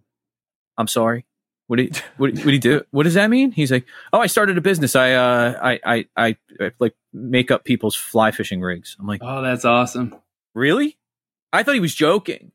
[0.77, 1.25] I'm sorry.
[1.67, 2.81] What do you, what, what do you do?
[2.91, 3.51] What does that mean?
[3.51, 4.95] He's like, oh, I started a business.
[4.95, 8.95] I, uh, I, I, I, I like make up people's fly fishing rigs.
[8.99, 10.15] I'm like, Oh, that's awesome.
[10.55, 10.97] really?
[11.51, 12.53] I thought he was joking.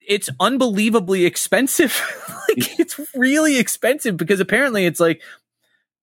[0.00, 2.00] It's unbelievably expensive.
[2.48, 5.20] like it's really expensive because apparently it's like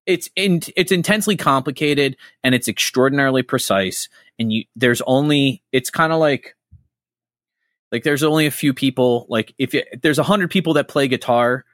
[0.06, 6.12] it's in, it's intensely complicated and it's extraordinarily precise and you there's only it's kind
[6.12, 6.56] of like
[7.92, 10.88] like there's only a few people like if, you, if there's a hundred people that
[10.88, 11.66] play guitar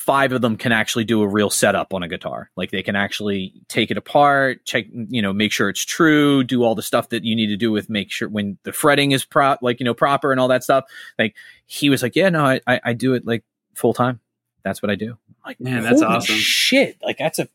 [0.00, 2.50] five of them can actually do a real setup on a guitar.
[2.56, 6.64] Like they can actually take it apart, check, you know, make sure it's true, do
[6.64, 9.24] all the stuff that you need to do with make sure when the fretting is
[9.24, 10.84] prop, like, you know, proper and all that stuff.
[11.18, 11.36] Like
[11.66, 14.20] he was like, yeah, no, I, I, I do it like full time.
[14.64, 15.16] That's what I do.
[15.28, 16.34] I'm like, Man, that's awesome.
[16.34, 16.96] Shit.
[17.02, 17.48] Like that's a,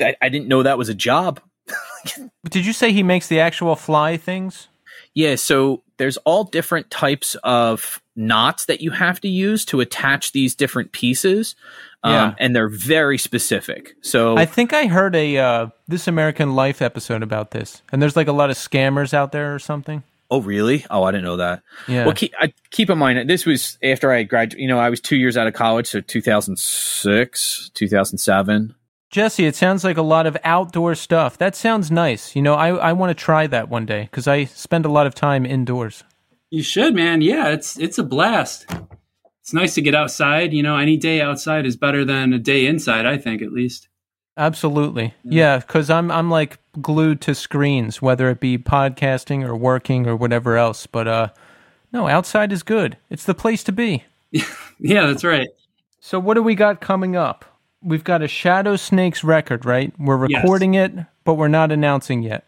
[0.00, 1.40] I, I didn't know that was a job.
[2.48, 4.68] Did you say he makes the actual fly things?
[5.14, 10.32] Yeah, so there's all different types of knots that you have to use to attach
[10.32, 11.54] these different pieces.
[12.02, 13.94] Um, and they're very specific.
[14.02, 18.14] So I think I heard a uh, This American Life episode about this, and there's
[18.14, 20.02] like a lot of scammers out there or something.
[20.30, 20.84] Oh, really?
[20.90, 21.62] Oh, I didn't know that.
[21.86, 22.04] Yeah.
[22.04, 24.60] Well, keep, I, keep in mind, this was after I graduated.
[24.60, 28.74] You know, I was two years out of college, so 2006, 2007.
[29.14, 31.38] Jesse, it sounds like a lot of outdoor stuff.
[31.38, 32.34] That sounds nice.
[32.34, 35.06] You know, I, I want to try that one day because I spend a lot
[35.06, 36.02] of time indoors.
[36.50, 37.20] You should, man.
[37.20, 38.66] Yeah, it's it's a blast.
[39.40, 40.52] It's nice to get outside.
[40.52, 43.06] You know, any day outside is better than a day inside.
[43.06, 43.86] I think, at least.
[44.36, 45.14] Absolutely.
[45.22, 50.16] Yeah, because I'm I'm like glued to screens, whether it be podcasting or working or
[50.16, 50.88] whatever else.
[50.88, 51.28] But uh,
[51.92, 52.96] no, outside is good.
[53.10, 54.02] It's the place to be.
[54.80, 55.48] Yeah, that's right.
[56.00, 57.53] So what do we got coming up?
[57.84, 59.92] We've got a Shadow Snakes record, right?
[59.98, 60.42] We're Yes.
[60.42, 60.92] recording it,
[61.24, 62.46] but we're not announcing yet.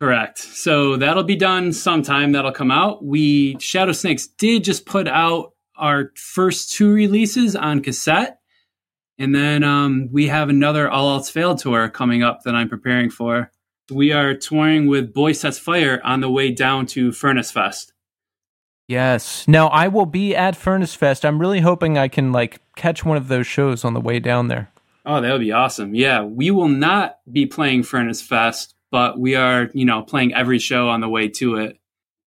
[0.00, 0.38] Correct.
[0.38, 2.32] So that'll be done sometime.
[2.32, 3.04] That'll come out.
[3.04, 8.38] We Shadow Snakes did just put out our first two releases on cassette,
[9.18, 13.10] and then um, we have another All Else Failed tour coming up that I'm preparing
[13.10, 13.50] for.
[13.90, 17.92] We are touring with Boy Sets Fire on the way down to Furnace Fest.
[18.86, 19.46] Yes.
[19.48, 21.24] Now I will be at Furnace Fest.
[21.24, 24.48] I'm really hoping I can like catch one of those shows on the way down
[24.48, 24.70] there.
[25.06, 25.94] Oh, that would be awesome.
[25.94, 30.58] Yeah, we will not be playing Furnace Fest, but we are, you know, playing every
[30.58, 31.78] show on the way to it.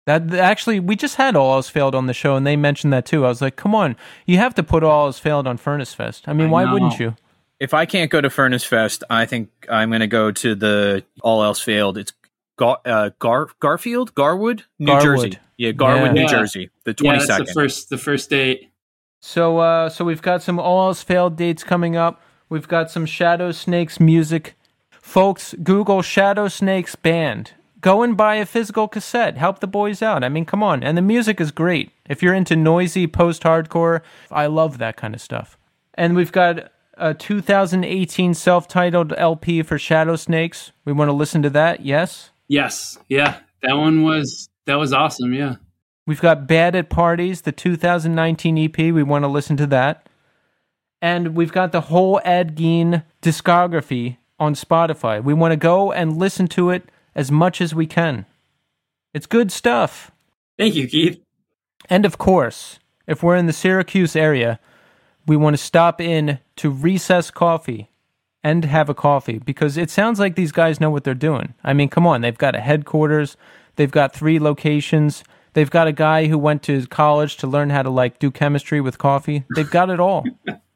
[0.07, 3.05] That actually, we just had All Else Failed on the show, and they mentioned that
[3.05, 3.27] too.
[3.27, 3.95] I was like, "Come on,
[4.27, 6.73] you have to put All Else Failed on Furnace Fest." I mean, I why know.
[6.73, 7.15] wouldn't you?
[7.61, 11.05] If I can't go to Furnace Fest, I think I'm going to go to the
[11.23, 11.99] All Else Failed.
[11.99, 12.13] It's
[12.57, 15.33] Gar, uh, Gar Garfield, Garwood, New Garwood.
[15.33, 15.39] Jersey.
[15.59, 16.23] Yeah, Garwood, Yeah.
[16.23, 16.71] New Jersey.
[16.85, 18.71] The Yeah, twenty that's the first the first date.
[19.21, 22.23] So, uh, so we've got some All Else Failed dates coming up.
[22.49, 24.55] We've got some Shadow Snakes music,
[24.91, 25.55] folks.
[25.63, 27.53] Google Shadow Snakes band.
[27.81, 29.37] Go and buy a physical cassette.
[29.37, 30.25] Help the boys out.
[30.25, 30.83] I mean, come on.
[30.83, 31.93] And the music is great.
[32.09, 35.57] If you're into noisy post-hardcore, I love that kind of stuff.
[35.95, 40.73] And we've got a 2018 self-titled LP for Shadow Snakes.
[40.85, 41.85] We want to listen to that.
[41.85, 42.31] Yes.
[42.49, 45.35] Yes, yeah, that one was that was awesome.
[45.35, 45.57] Yeah,
[46.07, 48.79] We've got Bad at Parties, the 2019 EP.
[48.79, 50.09] We want to listen to that.
[51.01, 55.23] And we've got the whole Ed Gein discography on Spotify.
[55.23, 58.27] We want to go and listen to it as much as we can.
[59.15, 60.11] It's good stuff.
[60.59, 61.21] thank you, Keith.
[61.89, 64.61] And of course, if we're in the Syracuse area,
[65.27, 67.91] we want to stop in to Recess Coffee
[68.43, 71.55] and have a coffee because it sounds like these guys know what they're doing.
[71.65, 73.37] I mean, come on, they've got a headquarters,
[73.77, 75.25] they've got three locations,
[75.55, 78.81] they've got a guy who went to college to learn how to like do chemistry
[78.81, 79.45] with coffee.
[79.55, 80.25] They've got it all.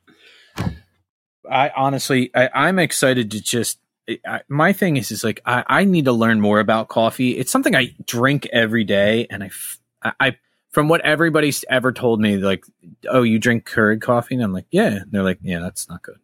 [1.51, 3.79] I honestly, I, I'm excited to just.
[4.27, 7.39] I, my thing is, is like I, I need to learn more about coffee.
[7.39, 10.37] It's something I drink every day, and I, f- I, I-
[10.71, 12.65] from what everybody's ever told me, like,
[13.11, 15.03] oh, you drink Keurig coffee, and I'm like, yeah.
[15.03, 16.17] And they're like, yeah, that's not good.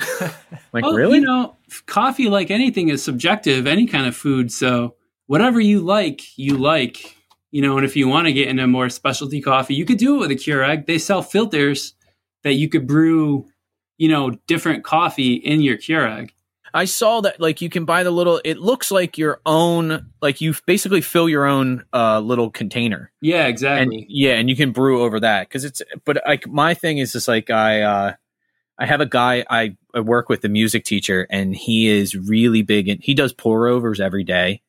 [0.72, 1.20] like, Well, really?
[1.20, 1.56] You know,
[1.86, 3.66] coffee, like anything, is subjective.
[3.66, 4.50] Any kind of food.
[4.52, 4.96] So
[5.26, 7.16] whatever you like, you like.
[7.52, 10.16] You know, and if you want to get into more specialty coffee, you could do
[10.16, 10.86] it with a Keurig.
[10.86, 11.94] They sell filters
[12.44, 13.46] that you could brew.
[14.02, 16.30] You know, different coffee in your Keurig.
[16.74, 18.40] I saw that like you can buy the little.
[18.44, 20.10] It looks like your own.
[20.20, 23.12] Like you basically fill your own uh, little container.
[23.20, 23.98] Yeah, exactly.
[23.98, 25.82] and yeah, and you can brew over that because it's.
[26.04, 28.14] But like my thing is just like I, uh,
[28.78, 32.62] I have a guy I, I work with, the music teacher, and he is really
[32.62, 34.62] big and he does pour overs every day,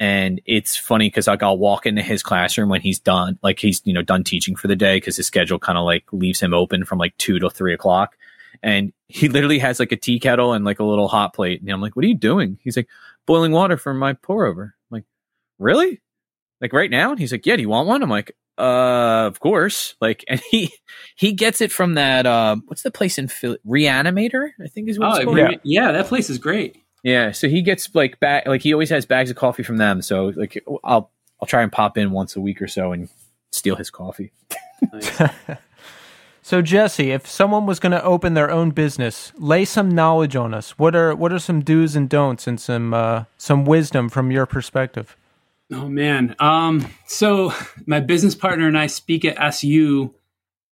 [0.00, 3.82] and it's funny because like I'll walk into his classroom when he's done, like he's
[3.84, 6.54] you know done teaching for the day because his schedule kind of like leaves him
[6.54, 8.16] open from like two to three o'clock,
[8.62, 11.60] and he literally has like a tea kettle and like a little hot plate.
[11.60, 12.88] And I'm like, "What are you doing?" He's like,
[13.26, 15.04] "Boiling water for my pour over." I'm like,
[15.58, 16.00] "Really?"
[16.60, 17.10] Like right now?
[17.10, 20.40] And he's like, "Yeah, do you want one?" I'm like, "Uh, of course." Like, and
[20.50, 20.72] he
[21.16, 23.58] he gets it from that uh, what's the place in Philly?
[23.66, 25.38] Reanimator, I think is what it's Oh, called.
[25.38, 25.50] yeah.
[25.62, 26.76] yeah, that place is great.
[27.02, 30.02] Yeah, so he gets like back like he always has bags of coffee from them.
[30.02, 33.08] So like I'll I'll try and pop in once a week or so and
[33.52, 34.32] steal his coffee.
[36.46, 40.54] So Jesse, if someone was going to open their own business, lay some knowledge on
[40.54, 40.78] us.
[40.78, 44.46] What are what are some do's and don'ts and some uh, some wisdom from your
[44.46, 45.16] perspective?
[45.72, 46.36] Oh man.
[46.38, 47.52] Um, so
[47.84, 50.14] my business partner and I speak at SU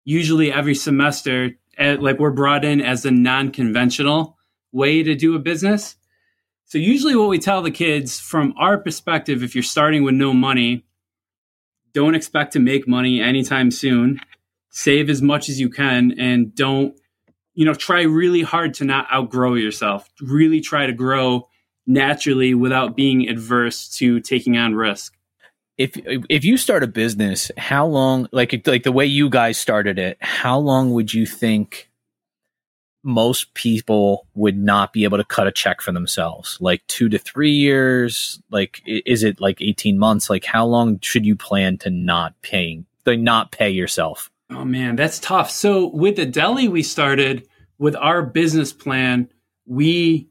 [0.04, 1.56] usually every semester.
[1.76, 4.38] At, like we're brought in as a non-conventional
[4.70, 5.96] way to do a business.
[6.66, 10.32] So usually what we tell the kids from our perspective, if you're starting with no
[10.32, 10.84] money,
[11.92, 14.20] don't expect to make money anytime soon.
[14.76, 16.98] Save as much as you can and don't,
[17.54, 20.10] you know, try really hard to not outgrow yourself.
[20.20, 21.48] Really try to grow
[21.86, 25.14] naturally without being adverse to taking on risk.
[25.78, 25.92] If
[26.28, 30.18] if you start a business, how long like like the way you guys started it,
[30.20, 31.88] how long would you think
[33.04, 36.58] most people would not be able to cut a check for themselves?
[36.60, 38.42] Like 2 to 3 years?
[38.50, 40.28] Like is it like 18 months?
[40.28, 44.32] Like how long should you plan to not paying to not pay yourself?
[44.50, 45.50] Oh man, that's tough.
[45.50, 49.28] So with the deli we started with our business plan,
[49.66, 50.28] we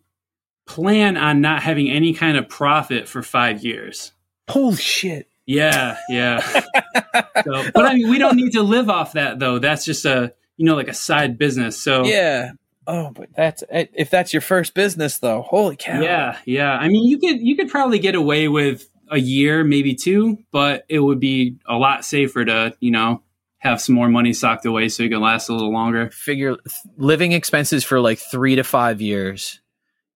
[0.65, 4.11] plan on not having any kind of profit for 5 years.
[4.49, 5.27] Holy shit.
[5.45, 6.39] Yeah, yeah.
[7.43, 9.59] so, but I mean, we don't need to live off that though.
[9.59, 11.81] That's just a, you know, like a side business.
[11.81, 12.51] So Yeah.
[12.85, 15.41] Oh, but that's eh, if that's your first business though.
[15.41, 16.01] Holy cow.
[16.01, 16.71] Yeah, yeah.
[16.71, 20.85] I mean, you could you could probably get away with a year, maybe two, but
[20.89, 23.21] it would be a lot safer to you know
[23.63, 26.11] have some more money socked away so you can last a little longer.
[26.11, 26.57] Figure
[26.97, 29.61] living expenses for like 3 to 5 years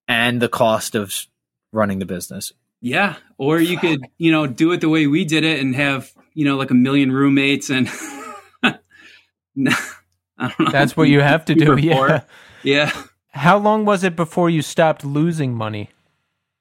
[0.07, 1.13] and the cost of
[1.71, 2.51] running the business.
[2.81, 6.11] Yeah, or you could you know do it the way we did it and have
[6.35, 7.89] you know like a million roommates and.
[10.39, 10.71] I don't know.
[10.71, 11.77] That's what you have to do.
[11.79, 12.21] Yeah.
[12.63, 12.91] Yeah.
[13.31, 15.89] How long was it before you stopped losing money?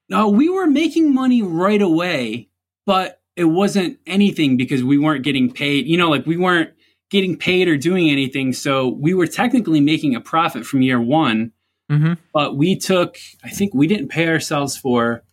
[0.09, 2.49] No, we were making money right away,
[2.85, 5.85] but it wasn't anything because we weren't getting paid.
[5.85, 6.71] You know, like we weren't
[7.09, 8.53] getting paid or doing anything.
[8.53, 11.51] So we were technically making a profit from year one,
[11.89, 12.15] Mm-hmm.
[12.33, 15.23] but we took, I think we didn't pay ourselves for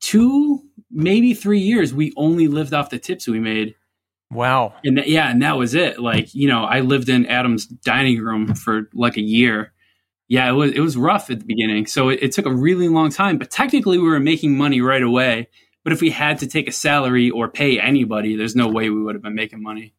[0.00, 1.94] two, maybe three years.
[1.94, 3.76] We only lived off the tips we made.
[4.32, 4.74] Wow.
[4.84, 6.00] And that, yeah, and that was it.
[6.00, 9.72] Like, you know, I lived in Adam's dining room for like a year.
[10.28, 11.86] Yeah, it was it was rough at the beginning.
[11.86, 15.02] So it, it took a really long time, but technically we were making money right
[15.02, 15.48] away.
[15.82, 19.02] But if we had to take a salary or pay anybody, there's no way we
[19.02, 19.94] would have been making money.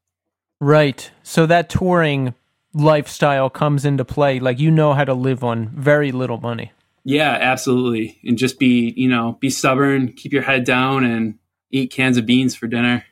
[0.61, 1.11] Right.
[1.23, 2.33] So that touring
[2.73, 4.39] lifestyle comes into play.
[4.39, 6.71] Like you know how to live on very little money.
[7.03, 8.19] Yeah, absolutely.
[8.23, 11.39] And just be, you know, be stubborn, keep your head down and
[11.71, 13.03] eat cans of beans for dinner.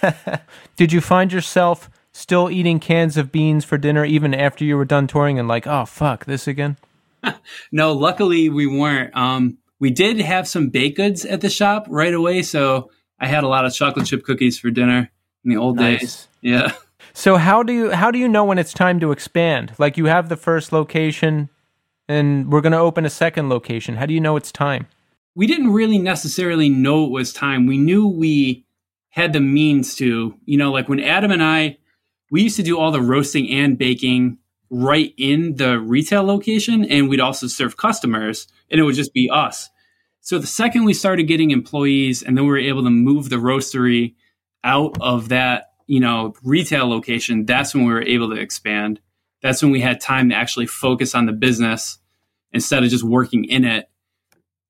[0.76, 4.84] Did you find yourself still eating cans of beans for dinner even after you were
[4.84, 6.76] done touring and like, oh fuck, this again?
[7.72, 9.16] No, luckily we weren't.
[9.16, 13.42] Um, we did have some baked goods at the shop right away, so I had
[13.44, 15.10] a lot of chocolate chip cookies for dinner
[15.44, 16.00] in the old Nice.
[16.00, 16.28] days.
[16.44, 16.72] Yeah.
[17.14, 19.72] So how do you how do you know when it's time to expand?
[19.78, 21.48] Like you have the first location
[22.06, 23.96] and we're going to open a second location.
[23.96, 24.86] How do you know it's time?
[25.34, 27.66] We didn't really necessarily know it was time.
[27.66, 28.66] We knew we
[29.08, 31.78] had the means to, you know, like when Adam and I,
[32.30, 34.38] we used to do all the roasting and baking
[34.70, 39.30] right in the retail location, and we'd also serve customers, and it would just be
[39.30, 39.70] us.
[40.20, 43.36] So the second we started getting employees, and then we were able to move the
[43.36, 44.14] roastery
[44.64, 49.00] out of that, you know, retail location, that's when we were able to expand.
[49.42, 51.98] That's when we had time to actually focus on the business
[52.52, 53.88] instead of just working in it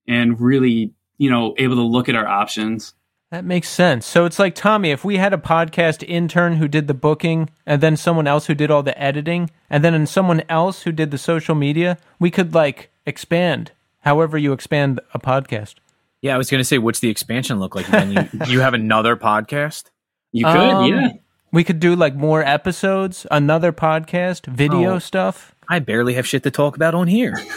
[0.08, 2.94] and really, you know, able to look at our options.
[3.30, 4.06] That makes sense.
[4.06, 7.80] So it's like Tommy, if we had a podcast intern who did the booking and
[7.80, 11.18] then someone else who did all the editing and then someone else who did the
[11.18, 15.74] social media, we could like expand however you expand a podcast.
[16.20, 17.86] Yeah, I was going to say what's the expansion look like?
[17.88, 19.90] Then you you have another podcast?
[20.34, 21.08] You could, Um, yeah.
[21.52, 24.98] We could do like more episodes, another podcast, video Oh.
[24.98, 25.54] stuff.
[25.68, 27.38] I barely have shit to talk about on here.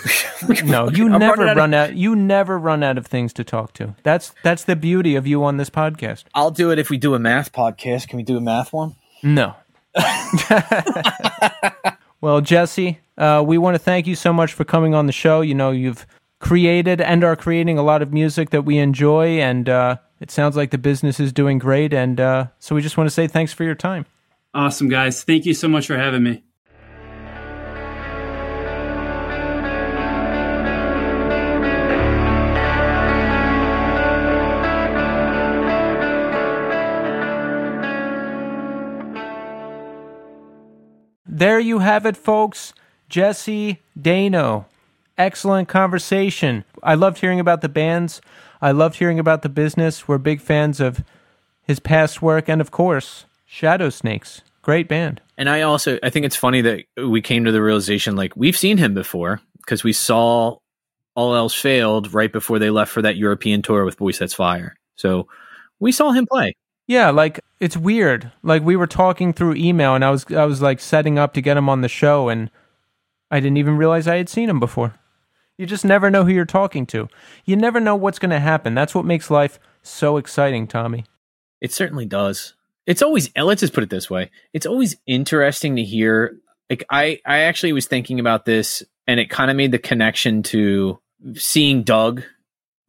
[0.64, 1.96] No, you I'm never running out of- run out.
[1.96, 3.96] You never run out of things to talk to.
[4.04, 6.26] That's that's the beauty of you on this podcast.
[6.36, 8.08] I'll do it if we do a math podcast.
[8.08, 8.94] Can we do a math one?
[9.24, 9.56] No.
[12.22, 15.42] well, Jesse, uh, we want to thank you so much for coming on the show.
[15.42, 16.06] You know, you've
[16.40, 20.56] created and are creating a lot of music that we enjoy, and uh, it sounds
[20.56, 21.94] like the business is doing great.
[21.94, 24.06] And uh, so we just want to say thanks for your time.
[24.54, 25.24] Awesome, guys.
[25.24, 26.44] Thank you so much for having me.
[41.38, 42.74] There you have it, folks.
[43.10, 44.66] Jesse Daino,
[45.18, 46.64] Excellent conversation.
[46.84, 48.22] I loved hearing about the bands.
[48.62, 50.08] I loved hearing about the business.
[50.08, 51.04] We're big fans of
[51.64, 54.42] his past work and, of course, Shadow Snakes.
[54.62, 55.22] Great band.
[55.38, 58.58] And I also I think it's funny that we came to the realization like we've
[58.58, 60.58] seen him before because we saw
[61.16, 64.76] all else failed right before they left for that European tour with Boy Sets Fire.
[64.96, 65.28] So
[65.80, 66.54] we saw him play.
[66.88, 68.32] Yeah, like it's weird.
[68.44, 71.42] Like we were talking through email and I was I was like setting up to
[71.42, 72.52] get him on the show and
[73.32, 74.96] I didn't even realize I had seen him before.
[75.58, 77.08] You just never know who you're talking to.
[77.46, 78.76] You never know what's going to happen.
[78.76, 81.06] That's what makes life so exciting, Tommy.
[81.62, 82.54] It certainly does.
[82.86, 84.32] It's always let's just put it this way.
[84.54, 86.38] It's always interesting to hear
[86.70, 90.44] like I I actually was thinking about this and it kind of made the connection
[90.44, 91.00] to
[91.34, 92.24] seeing Doug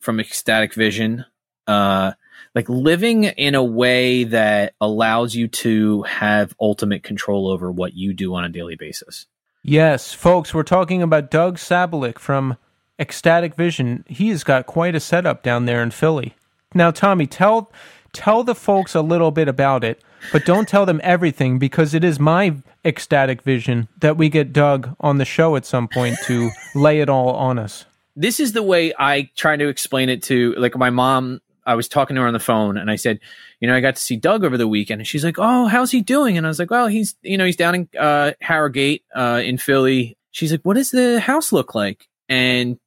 [0.01, 1.25] from Ecstatic Vision
[1.67, 2.13] uh
[2.55, 8.15] like living in a way that allows you to have ultimate control over what you
[8.15, 9.27] do on a daily basis.
[9.63, 12.57] Yes, folks, we're talking about Doug Sabolick from
[12.99, 14.05] Ecstatic Vision.
[14.09, 16.35] He has got quite a setup down there in Philly.
[16.75, 17.73] Now, Tommy, tell
[18.13, 20.03] tell the folks a little bit about it,
[20.33, 24.97] but don't tell them everything because it is my ecstatic vision that we get Doug
[25.01, 27.85] on the show at some point to lay it all on us.
[28.17, 31.41] This is the way I try to explain it to like my mom.
[31.69, 33.21] I was talking to her on the phone and I said,
[33.61, 35.91] you know, I got to see Doug over the weekend and she's like, Oh, how's
[35.91, 36.39] he doing?
[36.39, 39.59] And I was like, Well, he's, you know, he's down in uh, Harrowgate uh, in
[39.59, 40.17] Philly.
[40.31, 42.09] She's like, What does the house look like?
[42.27, 42.79] And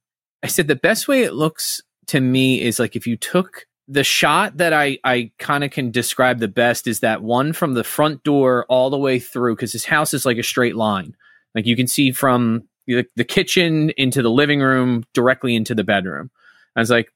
[0.42, 4.02] I said, The best way it looks to me is like if you took the
[4.02, 7.84] shot that I, I kind of can describe the best is that one from the
[7.84, 11.14] front door all the way through because his house is like a straight line.
[11.54, 15.84] Like you can see from the, the kitchen into the living room directly into the
[15.84, 16.30] bedroom.
[16.74, 17.12] I was like,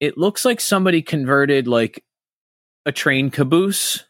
[0.00, 2.02] it looks like somebody converted like
[2.86, 4.04] a train caboose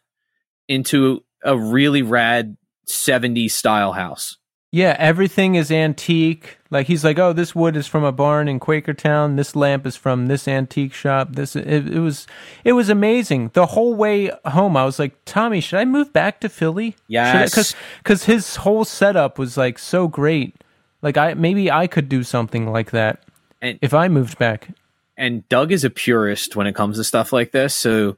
[0.67, 4.37] into a really rad 70s style house.
[4.73, 6.57] Yeah, everything is antique.
[6.69, 9.35] Like he's like, "Oh, this wood is from a barn in Quakertown.
[9.35, 12.25] This lamp is from this antique shop." This it, it was
[12.63, 13.51] it was amazing.
[13.51, 17.49] The whole way home, I was like, "Tommy, should I move back to Philly?" Yes.
[17.49, 20.55] because because his whole setup was like so great.
[21.01, 23.23] Like I maybe I could do something like that
[23.61, 24.69] And if I moved back.
[25.17, 27.75] And Doug is a purist when it comes to stuff like this.
[27.75, 28.17] So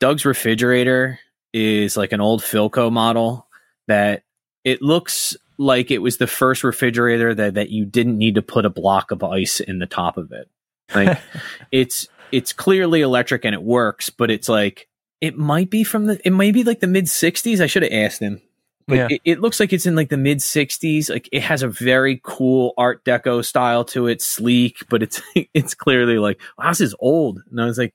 [0.00, 1.18] Doug's refrigerator
[1.52, 3.46] is like an old Philco model
[3.88, 4.22] that
[4.64, 8.66] it looks like it was the first refrigerator that, that you didn't need to put
[8.66, 10.50] a block of ice in the top of it.
[10.94, 11.18] Like
[11.72, 14.88] it's it's clearly electric and it works, but it's like
[15.20, 17.60] it might be from the it might be like the mid sixties.
[17.60, 18.42] I should have asked him.
[18.88, 19.08] But Yeah.
[19.10, 21.10] it, it looks like it's in like the mid sixties.
[21.10, 25.20] Like it has a very cool art deco style to it, sleek, but it's
[25.54, 27.40] it's clearly like, wow, this is old.
[27.50, 27.94] And I was like,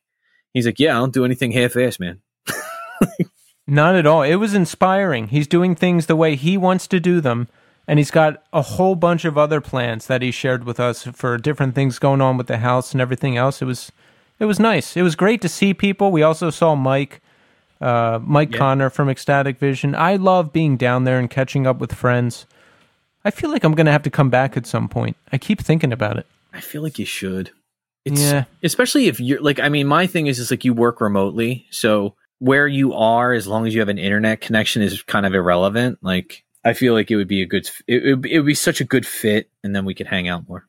[0.54, 2.22] he's like, yeah, I don't do anything half assed, man.
[3.68, 4.24] Not at all.
[4.24, 5.28] It was inspiring.
[5.30, 7.48] He's doing things the way he wants to do them.
[7.88, 11.38] And he's got a whole bunch of other plans that he shared with us for
[11.38, 13.62] different things going on with the house and everything else.
[13.62, 13.92] It was
[14.40, 14.98] it was nice.
[14.98, 16.12] It was great to see people.
[16.12, 17.22] We also saw Mike
[17.82, 18.58] uh, Mike Yeah.
[18.60, 19.96] Connor from Ecstatic Vision.
[19.96, 22.46] I love being down there and catching up with friends.
[23.26, 25.18] I feel like I'm going to have to come back at some point.
[25.32, 26.26] I keep thinking about it.
[26.54, 27.52] I feel like you should.
[28.06, 28.46] It's Yeah.
[28.64, 32.16] especially if you're like I mean, my thing is just like you work remotely, so
[32.40, 36.00] where you are, as long as you have an internet connection, is kind of irrelevant.
[36.02, 38.82] Like I feel like it would be a good, it would, it would be such
[38.82, 40.66] a good fit, and then we could hang out more.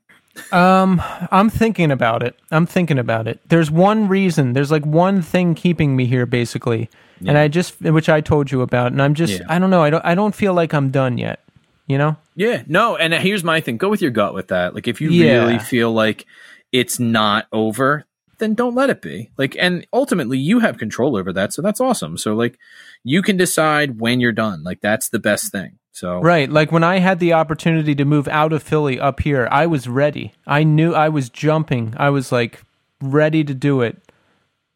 [0.51, 2.39] Um, I'm thinking about it.
[2.51, 3.41] I'm thinking about it.
[3.49, 4.53] There's one reason.
[4.55, 6.89] There's like one thing keeping me here, basically,
[7.29, 9.47] and I just, which I told you about, and I'm just, Yeah.
[9.49, 9.83] I don't know.
[9.83, 11.41] I don't, I don't feel like I'm done yet.
[11.87, 12.17] You know?
[12.37, 14.75] Yeah, no, and here's my thing: go with your gut with that.
[14.75, 15.45] Like if you Yeah.
[15.45, 16.25] really feel like
[16.71, 18.05] it's not over,
[18.39, 19.31] then don't let it be.
[19.37, 22.17] Like, and ultimately, you have control over that, so that's awesome.
[22.17, 22.59] So like,
[23.05, 24.63] you can decide when you're done.
[24.63, 25.79] Like that's the best thing.
[25.91, 26.49] So Right.
[26.49, 29.87] Like when I had the opportunity to move out of Philly up here, I was
[29.87, 30.33] ready.
[30.47, 31.93] I knew I was jumping.
[31.99, 32.63] I was like
[33.03, 34.01] ready to do it.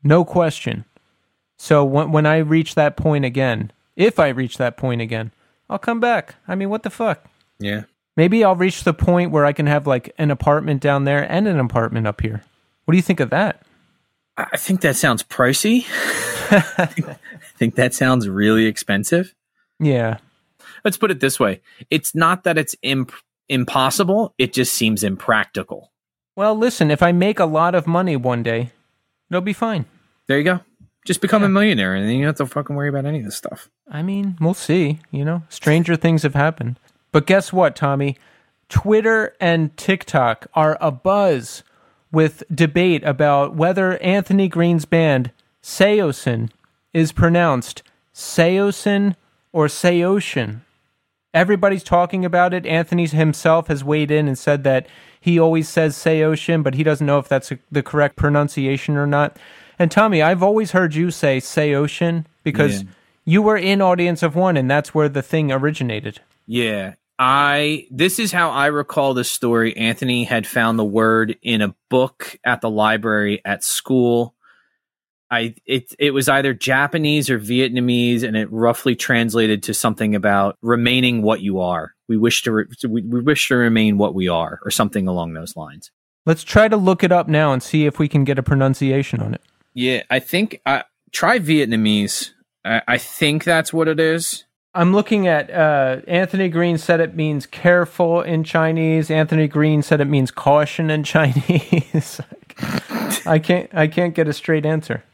[0.03, 0.85] No question.
[1.59, 5.33] So when when I reach that point again, if I reach that point again,
[5.71, 6.37] I'll come back.
[6.47, 7.25] I mean, what the fuck?
[7.59, 7.85] yeah,
[8.17, 11.47] Maybe I'll reach the point where I can have like an apartment down there and
[11.47, 12.43] an apartment up here.
[12.85, 13.63] What do you think of that?
[14.37, 15.85] I think that sounds pricey.
[16.51, 16.87] I
[17.57, 19.35] think that sounds really expensive.
[19.81, 20.19] Yeah.
[20.85, 21.61] Let's put it this way:
[21.91, 23.13] it's not that it's imp-
[23.49, 25.91] impossible; it just seems impractical.
[26.37, 28.71] Well, listen, if I make a lot of money one day,
[29.31, 29.87] it'll be fine.
[30.29, 30.61] There you go.
[31.07, 31.47] Just become Yeah.
[31.47, 33.71] a millionaire, and then you don't have to fucking worry about any of this stuff.
[33.91, 34.99] I mean, we'll see.
[35.11, 36.79] You know, stranger things have happened.
[37.13, 38.17] But guess what, Tommy?
[38.69, 41.63] Twitter and TikTok are abuzz
[42.13, 45.31] with debate about whether Anthony Green's band
[45.63, 46.51] Saosin
[46.93, 47.83] is pronounced
[48.15, 49.15] Seosin
[49.53, 50.63] or Seocean.
[51.35, 52.65] everybody's talking about it.
[52.67, 54.87] Anthony himself has weighed in and said that
[55.21, 59.07] he always says Seoshin, but he doesn't know if that's a, the correct pronunciation or
[59.07, 59.37] not.
[59.79, 62.89] And Tommy, I've always heard you say "say ocean" because Yeah.
[63.25, 66.21] you were in Audience of One, and that's where the thing originated.
[66.47, 66.95] Yeah.
[67.19, 69.75] I this is how I recall the story.
[69.77, 74.35] Anthony had found the word in a book at the library at school.
[75.31, 80.57] I it it was either Japanese or Vietnamese, and it roughly translated to something about
[80.63, 81.95] remaining what you are.
[82.07, 85.33] We wish to re- we, we wish to remain what we are, or something along
[85.33, 85.91] those lines.
[86.27, 89.21] Let's try to look it up now and see if we can get a pronunciation
[89.21, 89.41] on it.
[89.77, 90.83] Yeah, I think uh,
[91.13, 92.31] try Vietnamese.
[92.65, 94.45] I, I think that's what it is.
[94.75, 99.11] I'm looking at uh, Anthony Green said it means careful in Chinese.
[99.11, 102.21] Anthony Green said it means caution in Chinese.
[103.27, 105.05] I can't I can't get a straight answer.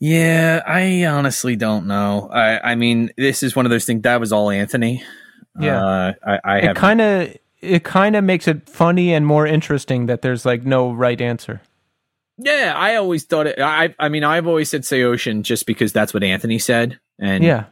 [0.00, 2.28] Yeah, I honestly don't know.
[2.32, 4.02] I, I mean, this is one of those things.
[4.02, 5.02] That was all Anthony.
[5.58, 5.84] Yeah.
[5.84, 6.76] uh, I, I It have.
[6.76, 10.92] kind of it kind of makes it funny and more interesting that there's like no
[10.92, 11.60] right answer.
[12.38, 13.58] Yeah, I always thought it.
[13.60, 17.42] I, I mean, I've always said say ocean just because that's what Anthony said, and
[17.44, 17.64] Yeah.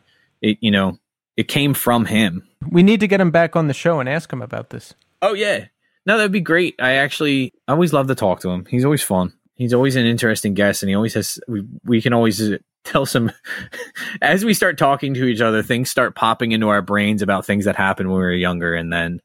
[0.42, 0.98] it you know
[1.36, 2.46] it came from him.
[2.70, 4.94] We need to get him back on the show and ask him about this.
[5.22, 5.66] Oh yeah,
[6.04, 6.74] no, that'd be great.
[6.80, 8.64] I actually, I always love to talk to him.
[8.66, 9.32] He's always fun.
[9.54, 11.38] He's always an interesting guest, and he always has.
[11.48, 12.42] We we can always
[12.84, 13.32] tell some.
[14.22, 17.64] as we start talking to each other, things start popping into our brains about things
[17.64, 19.20] that happened when we were younger, and then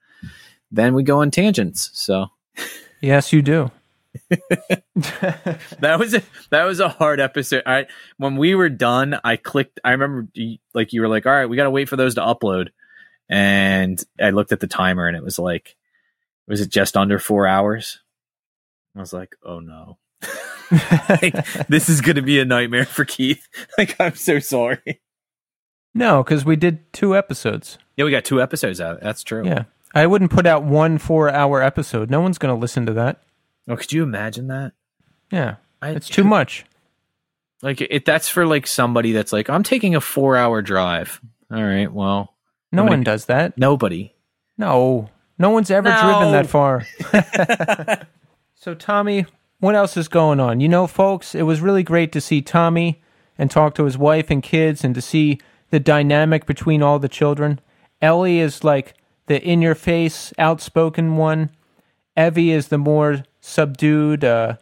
[0.72, 1.90] then we go on tangents.
[1.94, 2.28] So
[3.02, 3.72] Yes, you do.
[4.30, 7.64] that was a that was a hard episode.
[7.66, 9.80] I when we were done, I clicked.
[9.84, 10.28] I remember
[10.74, 12.70] like you were like, "All right, we got to wait for those to upload,"
[13.30, 15.76] and I looked at the timer, and it was like,
[16.48, 18.00] was it just under four hours?
[18.96, 19.98] I was like, "Oh no."
[21.10, 23.48] like, this is going to be a nightmare for Keith.
[23.78, 25.02] Like, I'm so sorry.
[25.94, 27.78] no, because we did two episodes.
[27.98, 29.02] Yeah, we got two episodes out.
[29.02, 29.46] That's true.
[29.46, 29.64] Yeah.
[29.94, 32.10] I wouldn't put out one four hour episode.
[32.10, 33.22] No one's going to listen to that.
[33.72, 34.74] Oh, could you imagine that?
[35.32, 35.56] Yeah.
[35.82, 36.66] I, It's too much.
[37.62, 41.22] Like, it, that's for like somebody that's like, I'm taking a four hour drive.
[41.52, 42.34] All right, well,
[42.72, 43.58] No gonna- one does that.
[43.58, 44.14] nobody.
[44.58, 45.10] No.
[45.38, 46.02] No one's ever No.
[46.02, 46.86] driven that far.
[48.56, 49.26] so, Tommy,
[49.60, 50.60] what else is going on?
[50.60, 53.02] You know, folks, it was really great to see Tommy
[53.38, 55.40] and talk to his wife and kids and to see
[55.70, 57.60] the dynamic between all the children.
[58.02, 58.94] Ellie is like
[59.28, 61.50] the in your face, outspoken one.
[62.18, 64.24] Evie is the more subdued.
[64.24, 64.56] Uh,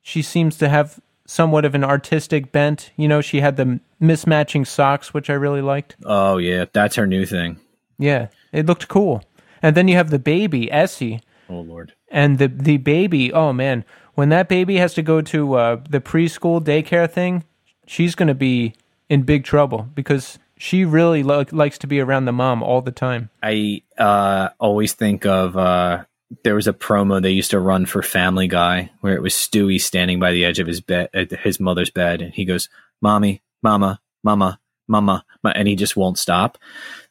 [0.00, 2.90] she seems to have somewhat of an artistic bent.
[2.96, 5.96] You know, she had the mismatching socks, which I really liked.
[6.04, 7.58] Oh yeah, that's her new thing.
[7.98, 9.22] Yeah, it looked cool.
[9.62, 11.92] And then you have the baby, Essie, Oh lord.
[12.10, 13.32] and the the baby.
[13.32, 13.84] Oh man,
[14.14, 17.44] when that baby has to go to uh, the preschool daycare thing,
[17.86, 18.74] she's going to be
[19.08, 22.90] in big trouble because she really lo- likes to be around the mom all the
[22.92, 23.30] time.
[23.42, 26.04] I uh, always think of uh,
[26.44, 29.80] there was a promo they used to run for Family Guy where it was Stewie
[29.80, 32.68] standing by the edge of his bed, uh, his mother's bed, and he goes,
[33.00, 36.58] "Mommy, Mama, Mama, Mama," and he just won't stop.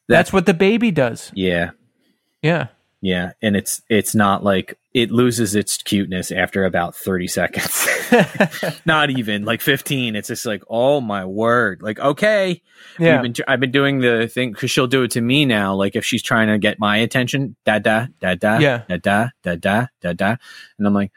[0.08, 1.32] That's what the baby does.
[1.34, 1.72] Yeah,
[2.42, 2.68] Yeah.
[3.02, 7.88] yeah, and it's it's not like it loses its cuteness after about thirty seconds.
[8.86, 10.16] not even like fifteen.
[10.16, 11.82] It's just like, oh my word!
[11.82, 12.62] Like, okay,
[13.00, 13.22] Yeah.
[13.22, 15.76] Been, I've been doing the thing because she'll do it to me now.
[15.76, 18.84] Like if she's trying to get my attention, da da da da Yeah.
[18.90, 20.36] da da da da da da,
[20.78, 21.12] and I'm like,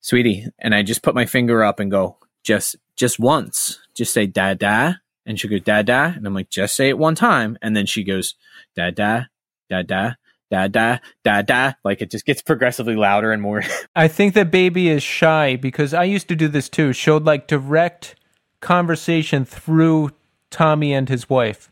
[0.00, 4.26] sweetie, and I just put my finger up and go, just just once, just say
[4.26, 4.94] da da,
[5.26, 7.86] and she goes da da, and I'm like, just say it one time, and then
[7.86, 8.34] she goes
[8.76, 9.24] da da
[9.68, 10.12] da da.
[10.50, 13.62] Da da da da, like it just gets progressively louder and more.
[13.96, 16.92] I think that baby is shy because I used to do this too.
[16.92, 18.14] She'll like direct
[18.60, 20.10] conversation through
[20.50, 21.70] Tommy and his wife.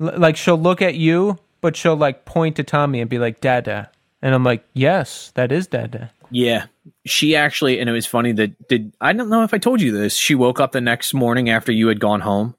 [0.00, 3.40] L- like she'll look at you, but she'll like point to Tommy and be like,
[3.40, 3.90] Dada.
[4.20, 6.12] And I'm like, yes, that is Dada.
[6.30, 6.66] Yeah.
[7.04, 9.92] She actually, and it was funny that did I don't know if I told you
[9.92, 10.16] this.
[10.16, 12.56] She woke up the next morning after you had gone home,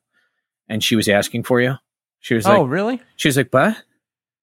[0.69, 1.75] and she was asking for you.
[2.19, 3.01] She was oh, like, oh, really?
[3.15, 3.75] she was like, "What?"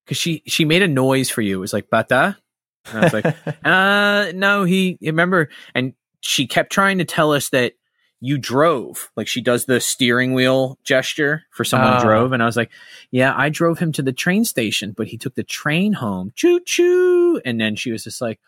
[0.04, 1.56] Because she she made a noise for you.
[1.58, 2.36] It was like "bata,"
[2.86, 7.50] and I was like, "Uh, no." He remember, and she kept trying to tell us
[7.50, 7.74] that
[8.20, 9.10] you drove.
[9.16, 12.02] Like she does the steering wheel gesture for someone Ah.
[12.02, 12.70] drove, and I was like,
[13.10, 16.60] "Yeah, I drove him to the train station, but he took the train home." Choo
[16.66, 18.40] choo, and then she was just like.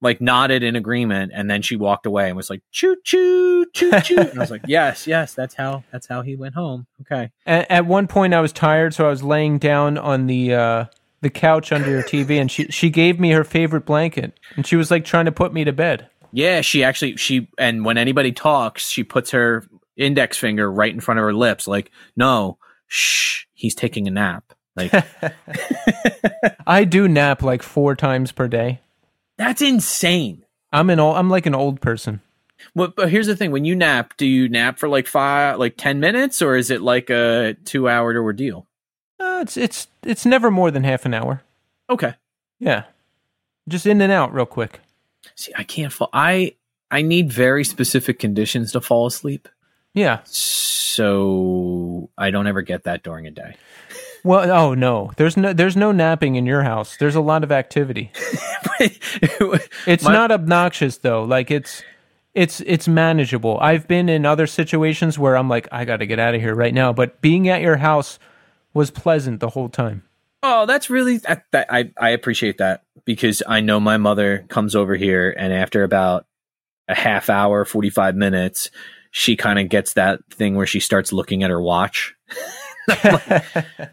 [0.00, 4.00] Like nodded in agreement, and then she walked away and was like, "Choo choo, choo
[4.00, 7.32] choo." and I was like, "Yes, yes, that's how that's how he went home." Okay,
[7.44, 10.84] At, at one point, I was tired, so I was laying down on the uh,
[11.20, 14.76] the couch under your TV, and she she gave me her favorite blanket, and she
[14.76, 16.08] was like trying to put me to bed.
[16.32, 19.66] Yeah, she actually she and when anybody talks, she puts her
[19.96, 24.52] index finger right in front of her lips, like, no, shh, he's taking a nap.
[24.76, 24.92] Like
[26.66, 28.80] I do nap like four times per day.
[29.36, 30.44] that's insane.
[30.72, 32.20] I'm an old, I'm like an old person.
[32.74, 35.74] But, but here's the thing: when you nap, do you nap for like five, like
[35.76, 38.67] ten minutes, or is it like a two-hour ordeal?
[39.20, 41.42] Uh, it's it's it's never more than half an hour.
[41.90, 42.14] Okay.
[42.60, 42.84] Yeah,
[43.68, 44.80] just in and out real quick.
[45.34, 46.10] See, I can't fall.
[46.12, 46.54] I
[46.90, 49.48] I need very specific conditions to fall asleep,
[49.94, 50.20] Yeah.
[50.24, 53.56] so I don't ever get that during a day.
[54.24, 56.96] Well, oh no, there's no there's no napping in your house.
[56.96, 58.10] There's a lot of activity.
[59.86, 61.22] It's My- not obnoxious though.
[61.22, 61.82] Like it's
[62.34, 63.58] it's it's manageable.
[63.60, 66.54] I've been in other situations where I'm like I got to get out of here
[66.54, 68.18] right now, but being at your house
[68.78, 70.04] was pleasant the whole time.
[70.44, 74.76] Oh, that's really that, that I I appreciate that because I know my mother comes
[74.76, 76.26] over here and after about
[76.86, 78.70] a half hour, 45 minutes,
[79.10, 82.14] she kind of gets that thing where she starts looking at her watch.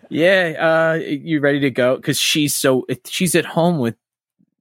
[0.09, 3.95] yeah, uh you ready to go cuz she's so she's at home with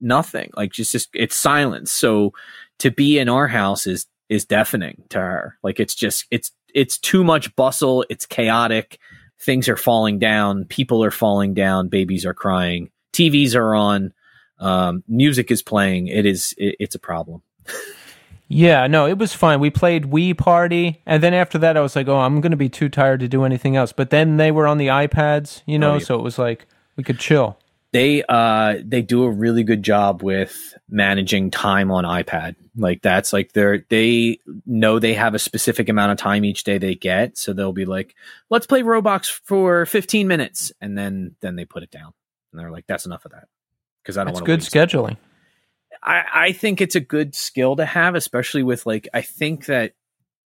[0.01, 0.49] nothing.
[0.57, 1.91] Like just just it's silence.
[1.91, 2.33] So
[2.79, 5.59] to be in our house is is deafening to her.
[5.61, 8.99] Like it's just it's it's too much bustle, it's chaotic
[9.39, 14.13] things are falling down, people are falling down, babies are crying, TVs are on,
[14.59, 16.07] um, music is playing.
[16.07, 17.41] It is it, it's a problem.
[18.47, 19.59] Yeah, no, it was fine.
[19.59, 22.57] We played Wii Party, and then after that, I was like, "Oh, I'm going to
[22.57, 25.79] be too tired to do anything else." But then they were on the iPads, you
[25.79, 26.03] know, Oh, yeah.
[26.05, 27.57] so it was like we could chill.
[27.95, 32.57] They uh they do a really good job with managing time on iPad.
[32.75, 36.77] Like that's like they're they know they have a specific amount of time each day
[36.77, 38.13] they get, so they'll be like,
[38.49, 42.11] "Let's play Roblox for 15 minutes," and then then they put it down,
[42.51, 43.47] and they're like, "That's enough of that,"
[44.03, 45.15] because I don't want good scheduling.
[46.03, 49.93] I, I think it's a good skill to have, especially with like I think that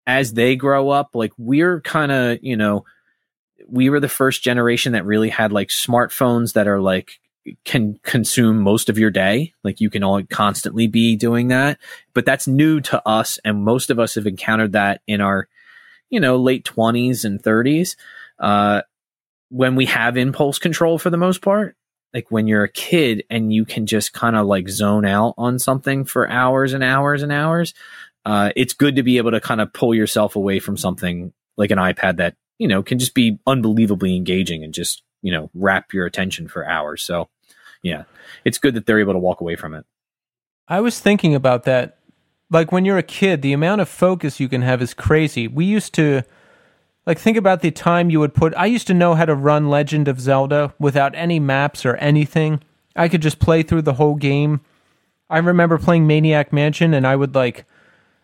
[0.06, 2.84] as they grow up, like we're kind of you know
[3.70, 7.22] we were the first generation that really had like smartphones that are like
[7.66, 9.54] can consume most of your day.
[9.64, 11.80] Like you can all constantly be doing that.
[12.14, 15.48] But that's new to us and most of us have encountered that in our
[16.10, 17.98] you know late 20s and 30s
[18.40, 18.82] uh
[19.50, 21.76] when we have impulse control for the most part
[22.14, 25.60] like when you're a kid and you can just kind of like zone out on
[25.60, 27.74] something for hours and hours and hours
[28.26, 31.72] uh, it's good to be able to kind of pull yourself away from something like
[31.72, 35.94] an ipad that you know can just be unbelievably engaging and just you know wrap
[35.94, 37.04] your attention for hours.
[37.04, 37.30] So
[37.88, 38.04] yeah
[38.46, 39.86] it's good that they're able to walk away from it
[40.68, 41.98] I was thinking about that.
[42.50, 45.48] Like when you're a kid, the amount of focus you can have is crazy.
[45.48, 46.24] We used to
[47.06, 49.70] like think about the time you would put I used to know how to run
[49.70, 52.62] Legend of Zelda without any maps or anything.
[52.96, 54.62] I could just play through the whole game.
[55.30, 57.66] I remember playing Maniac Mansion and I would like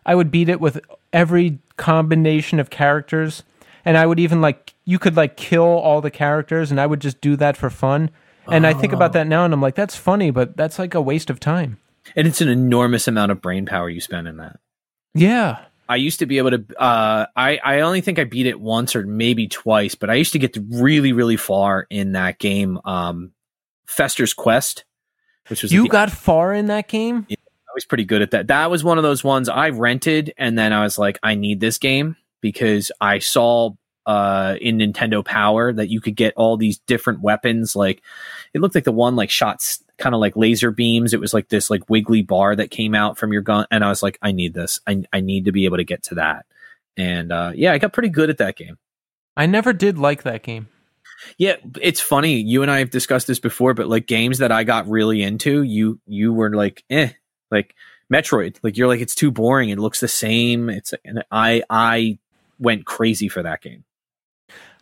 [0.04, 0.80] I would beat it with
[1.12, 3.42] every combination of characters
[3.86, 7.00] and I would even like you could like kill all the characters and I would
[7.00, 8.10] just do that for fun.
[8.48, 11.00] And I think about that now and I'm like that's funny, but that's like a
[11.00, 11.78] waste of time.
[12.16, 14.58] and it's an enormous amount of brain power you spend in that
[15.14, 15.58] Yeah.
[15.88, 16.64] I used to be able to.
[16.78, 20.32] Uh, I I only think I beat it once or maybe twice, but I used
[20.32, 22.78] to get really really far in that game.
[22.86, 23.32] Um,
[23.86, 24.84] Fester's Quest,
[25.48, 27.26] which was You got far in that game?
[27.30, 27.36] I
[27.74, 28.46] was pretty good at that.
[28.46, 31.60] That was one of those ones I rented, and then I was like, I need
[31.60, 33.72] this game because I saw
[34.06, 37.74] uh, in Nintendo Power that you could get all these different weapons.
[37.74, 38.02] Like
[38.52, 41.14] it looked like the one like shots kind of like laser beams.
[41.14, 43.88] It was like this like wiggly bar that came out from your gun, and I
[43.88, 44.80] was like, I need this.
[44.86, 46.46] I I need to be able to get to that.
[46.96, 48.78] And uh, yeah, I got pretty good at that game.
[49.36, 50.68] I never did like that game.
[51.38, 52.40] Yeah, it's funny.
[52.40, 55.62] You and I have discussed this before, but like games that I got really into,
[55.62, 57.10] you you were like, eh,
[57.50, 57.74] like
[58.12, 58.58] Metroid.
[58.62, 59.70] Like you're like, it's too boring.
[59.70, 60.68] It looks the same.
[60.68, 62.18] It's and I I
[62.58, 63.84] went crazy for that game.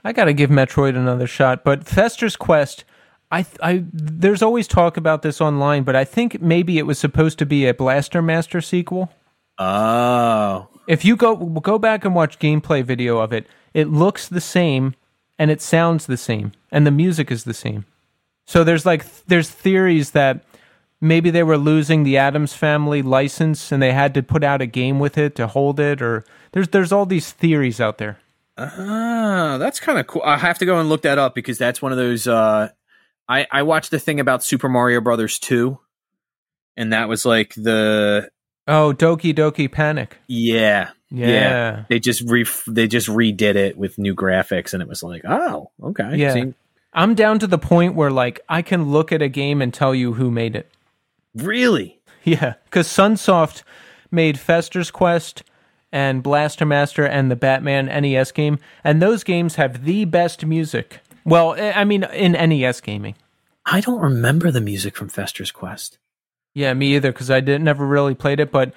[0.05, 2.85] I got to give Metroid another shot, but Fester's Quest,
[3.31, 7.39] I I there's always talk about this online, but I think maybe it was supposed
[7.39, 9.11] to be a Blaster Master sequel.
[9.59, 14.41] Oh, If you go go back and watch gameplay video of it, it looks the
[14.41, 14.95] same
[15.39, 17.85] and it sounds the same and the music is the same.
[18.47, 20.45] So there's like there's theories that
[21.01, 24.66] maybe they were losing the Addams Family license and they had to put out a
[24.66, 28.19] game with it to hold it or there's there's all these theories out there.
[28.59, 30.23] Ah, that's kind of cool.
[30.24, 32.27] I have to go and look that up because that's one of those.
[32.27, 32.69] Uh,
[33.29, 35.79] I I watched the thing about Super Mario Brothers two,
[36.77, 38.31] and that was like the
[38.69, 40.19] Oh, Doki Doki Panic.
[40.29, 41.85] yeah Yeah.
[41.89, 45.70] they just re they just redid it with new graphics, and it was like, oh,
[45.83, 46.33] okay, Yeah.
[46.35, 46.55] See,
[46.93, 49.95] I'm down to the point where like I can look at a game and tell
[49.95, 50.70] you who made it.
[51.35, 51.99] really.
[52.24, 53.65] Yeah, because Sunsoft
[54.12, 55.43] made Fester's Quest
[55.93, 61.01] and Blaster Master and the Batman NES game, and those games have the best music.
[61.24, 63.14] Well, I I mean, in NES gaming.
[63.66, 65.98] I don't remember the music from Fester's Quest.
[66.55, 68.51] Yeah, me either, because I didn't never really played it.
[68.51, 68.74] But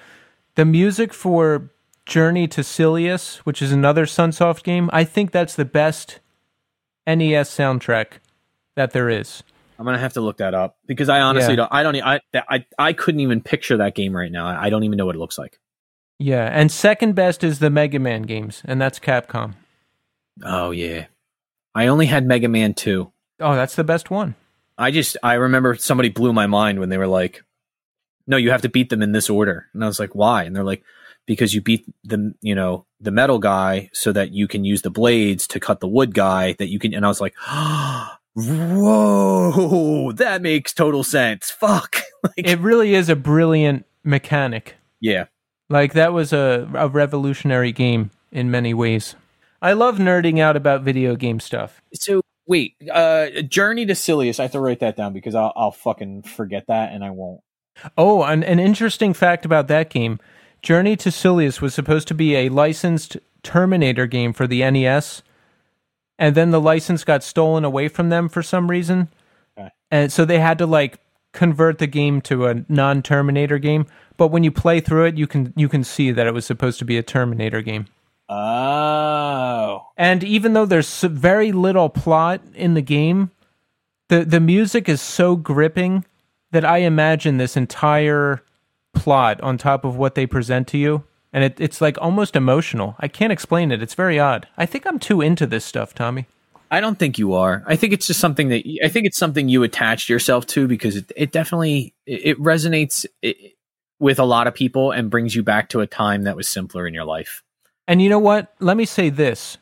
[0.54, 1.70] the music for
[2.06, 6.20] Journey to Silius, which is another Sunsoft game, I think that's the best
[7.06, 8.18] NES soundtrack
[8.76, 9.42] that there is.
[9.78, 11.56] I'm gonna have to look that up because I honestly Yeah.
[11.56, 11.72] don't.
[11.72, 11.96] I don't.
[11.96, 14.46] e- I, I I couldn't even picture that game right now.
[14.46, 15.58] I I don't even know what it looks like.
[16.18, 19.54] Yeah, and second best is the Mega Man games, and that's Capcom.
[20.42, 21.06] Oh yeah,
[21.74, 23.12] I only had Mega Man two.
[23.40, 24.34] Oh, that's the best one.
[24.78, 27.42] I just I remember somebody blew my mind when they were like,
[28.26, 30.56] "No, you have to beat them in this order," and I was like, "Why?" And
[30.56, 30.82] they're like,
[31.26, 34.90] "Because you beat the you know the metal guy so that you can use the
[34.90, 37.34] blades to cut the wood guy that you can." And I was like,
[38.34, 41.96] "Whoa, that makes total sense." Fuck.
[42.22, 44.76] like, It really is a brilliant mechanic.
[45.00, 45.26] yeah,
[45.68, 49.16] Like that was a, a revolutionary game in many ways.
[49.60, 51.80] I love nerding out about video game stuff.
[51.94, 54.38] So wait, uh, Journey to Silius.
[54.38, 57.40] I have to write that down because I'll, I'll fucking forget that and I won't.
[57.98, 60.18] Oh, an, an interesting fact about that game
[60.62, 65.22] Journey to Silius was supposed to be a licensed Terminator game for the NES,
[66.18, 69.08] and then the license got stolen away from them for some reason.
[69.56, 69.70] Okay.
[69.92, 70.98] And so they had to like
[71.36, 73.86] convert the game to a non Terminator game.
[74.16, 76.80] But when you play through it, you can you can see that it was supposed
[76.80, 77.86] to be a Terminator game.
[78.28, 83.30] Oh, And even though there's very little plot in the game,
[84.08, 86.04] the the music is so gripping
[86.50, 88.42] that I imagine this entire
[88.94, 92.96] plot on top of what they present to you, and it, it's like almost emotional.
[92.98, 93.82] I can't explain it.
[93.82, 94.48] It's very odd.
[94.56, 96.26] I think I'm too into this stuff, Tommy.
[96.70, 97.62] I don't think you are.
[97.66, 100.96] I think it's just something that I think it's something you attached yourself to because
[100.96, 103.06] it, it definitely it, it resonates
[103.98, 106.86] with a lot of people and brings you back to a time that was simpler
[106.86, 107.42] in your life.
[107.88, 108.54] And you know what?
[108.58, 109.58] Let me say this.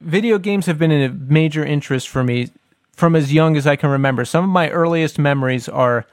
[0.00, 2.50] Video games have been a major interest for me
[2.92, 4.24] from as young as I can remember.
[4.24, 6.06] Some of my earliest memories are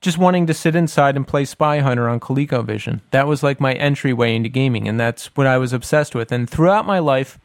[0.00, 3.00] just wanting to sit inside and play Spy Hunter on ColecoVision.
[3.10, 6.32] That was like my entryway into gaming, and that's what I was obsessed with.
[6.32, 7.38] And throughout my life,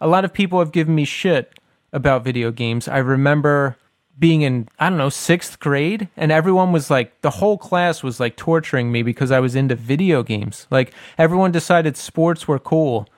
[0.00, 1.58] a lot of people have given me shit
[1.92, 2.88] about video games.
[2.88, 3.76] I remember
[4.18, 8.20] being in, I don't know, sixth grade, and everyone was like, the whole class was
[8.20, 10.66] like torturing me because I was into video games.
[10.70, 13.08] Like, everyone decided sports were cool.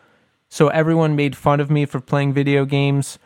[0.49, 3.19] So everyone made fun of me for playing video games.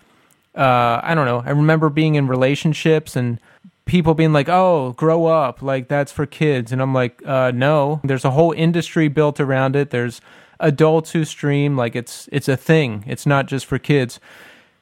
[0.54, 1.42] Uh, I don't know.
[1.44, 3.38] I remember being in relationships and
[3.84, 8.00] people being like, "Oh, grow up, like that's for kids," and I'm like, uh, "No."
[8.02, 9.90] There's a whole industry built around it.
[9.90, 10.20] There's
[10.60, 13.04] adults who stream, like it's it's a thing.
[13.06, 14.20] It's not just for kids.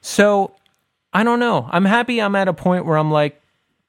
[0.01, 0.55] So
[1.13, 1.67] I don't know.
[1.71, 2.21] I'm happy.
[2.21, 3.41] I'm at a point where I'm like,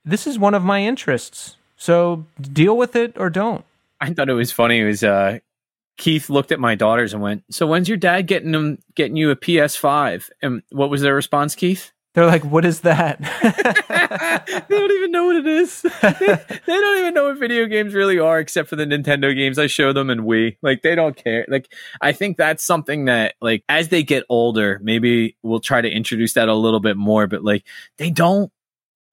[0.04, 1.56] this is one of my interests.
[1.76, 3.64] So deal with it or don't.
[4.00, 4.80] I thought it was funny.
[4.80, 5.38] It was uh,
[5.96, 9.30] Keith looked at my daughters and went, "So when's your dad getting them getting you
[9.30, 11.92] a PS5?" And what was their response, Keith?
[12.12, 13.20] They're like, "What is that?"
[14.68, 15.82] they don't even know what it is.
[16.02, 19.68] they don't even know what video games really are, except for the Nintendo games I
[19.68, 20.56] show them and Wii.
[20.60, 21.44] Like they don't care.
[21.48, 25.88] Like I think that's something that, like, as they get older, maybe we'll try to
[25.90, 27.28] introduce that a little bit more.
[27.28, 27.64] But like,
[27.96, 28.50] they don't.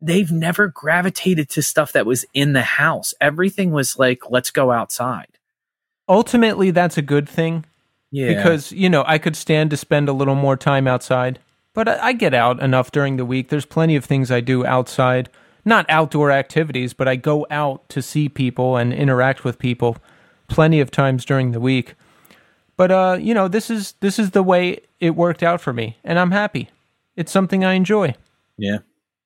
[0.01, 3.13] They've never gravitated to stuff that was in the house.
[3.19, 5.37] Everything was like, let's go outside.
[6.07, 7.65] Ultimately, that's a good thing.
[8.09, 11.39] Yeah, because you know I could stand to spend a little more time outside,
[11.77, 13.49] but I, get out enough during the week.
[13.49, 15.29] There's plenty of things I do outside,
[15.63, 19.97] not outdoor activities, but I go out to see people and interact with people
[20.47, 21.93] plenty of times during the week.
[22.77, 25.97] But uh, you know, this is this is the way it worked out for me,
[26.03, 26.71] and I'm happy.
[27.15, 28.15] It's something I enjoy.
[28.57, 28.79] yeah.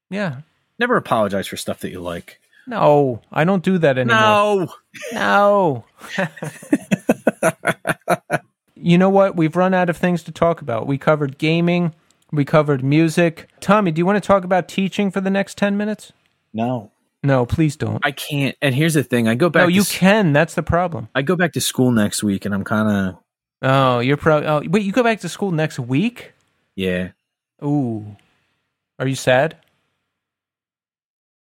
[0.09, 0.41] Yeah.
[0.77, 2.41] Never apologize for stuff that you like.
[2.67, 4.67] No, I don't do that anymore.
[5.13, 5.13] No.
[5.13, 5.85] No.
[8.75, 9.37] you know what?
[9.37, 10.85] We've run out of things to talk about.
[10.85, 11.93] We covered gaming,
[12.31, 13.49] we covered music.
[13.59, 16.13] Tommy, do you want to talk about teaching for the next 10 minutes?
[16.53, 16.91] No.
[17.23, 17.99] No, please don't.
[18.03, 18.55] I can't.
[18.61, 19.61] And here's the thing: I go back.
[19.61, 20.33] No, to you s- can.
[20.33, 21.07] That's the problem.
[21.13, 23.17] I go back to school next week, and I'm kind of
[23.61, 24.47] Oh, you're probably.
[24.47, 26.33] Oh, wait, you go back to school next week?
[26.75, 27.09] yeah.
[27.63, 28.15] Ooh.
[28.97, 29.55] Are you sad?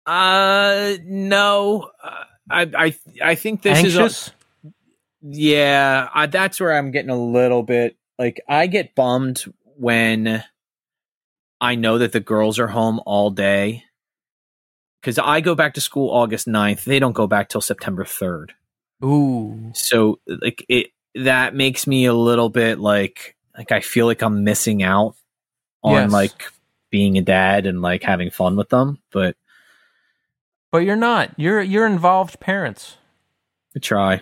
[0.06, 1.90] Uh, no.
[2.04, 4.70] Uh, I I I think this is a,
[5.22, 6.10] yeah.
[6.14, 9.44] I, that's where I'm getting a little bit like I get bummed
[9.78, 10.44] when
[11.62, 13.84] I know that the girls are home all day
[15.02, 16.84] because I go back to school August 9th.
[16.86, 18.52] They don't go back till September 3rd.
[19.04, 19.72] Ooh.
[19.74, 24.44] so like it that makes me a little bit like like I feel like I'm
[24.44, 25.16] missing out
[25.82, 26.12] on Yes.
[26.12, 26.44] like
[26.90, 29.38] being a dad and like having fun with them, but
[30.72, 31.32] But you're not.
[31.38, 32.98] You're you're involved parents.
[33.76, 34.22] I try.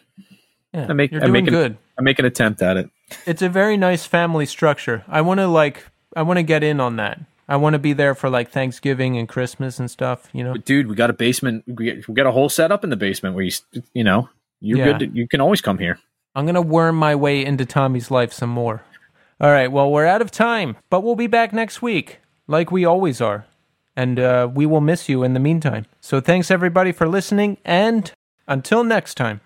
[0.74, 1.78] Yeah, I make- you're I doing make an- good.
[1.98, 2.90] I make an attempt at it.
[3.26, 5.04] It's a very nice family structure.
[5.08, 5.86] I want to like
[6.18, 7.20] I want to get in on that
[7.50, 10.28] I want to be there for like Thanksgiving and Christmas and stuff.
[10.34, 11.64] You know, But dude, we got a basement.
[11.66, 13.52] We we got a whole setup in the basement where you,
[13.94, 14.30] you know,
[14.60, 14.98] you're Yeah.
[14.98, 15.00] good.
[15.00, 15.98] To, you can always come here.
[16.36, 18.84] I'm gonna worm my way into Tommy's life some more.
[19.40, 22.86] All right, well, we're out of time, but we'll be back next week, like we
[22.86, 23.46] always are,
[23.96, 25.86] and uh, we will miss you in the meantime.
[26.02, 28.12] So thanks everybody for listening, and
[28.48, 29.42] until next time.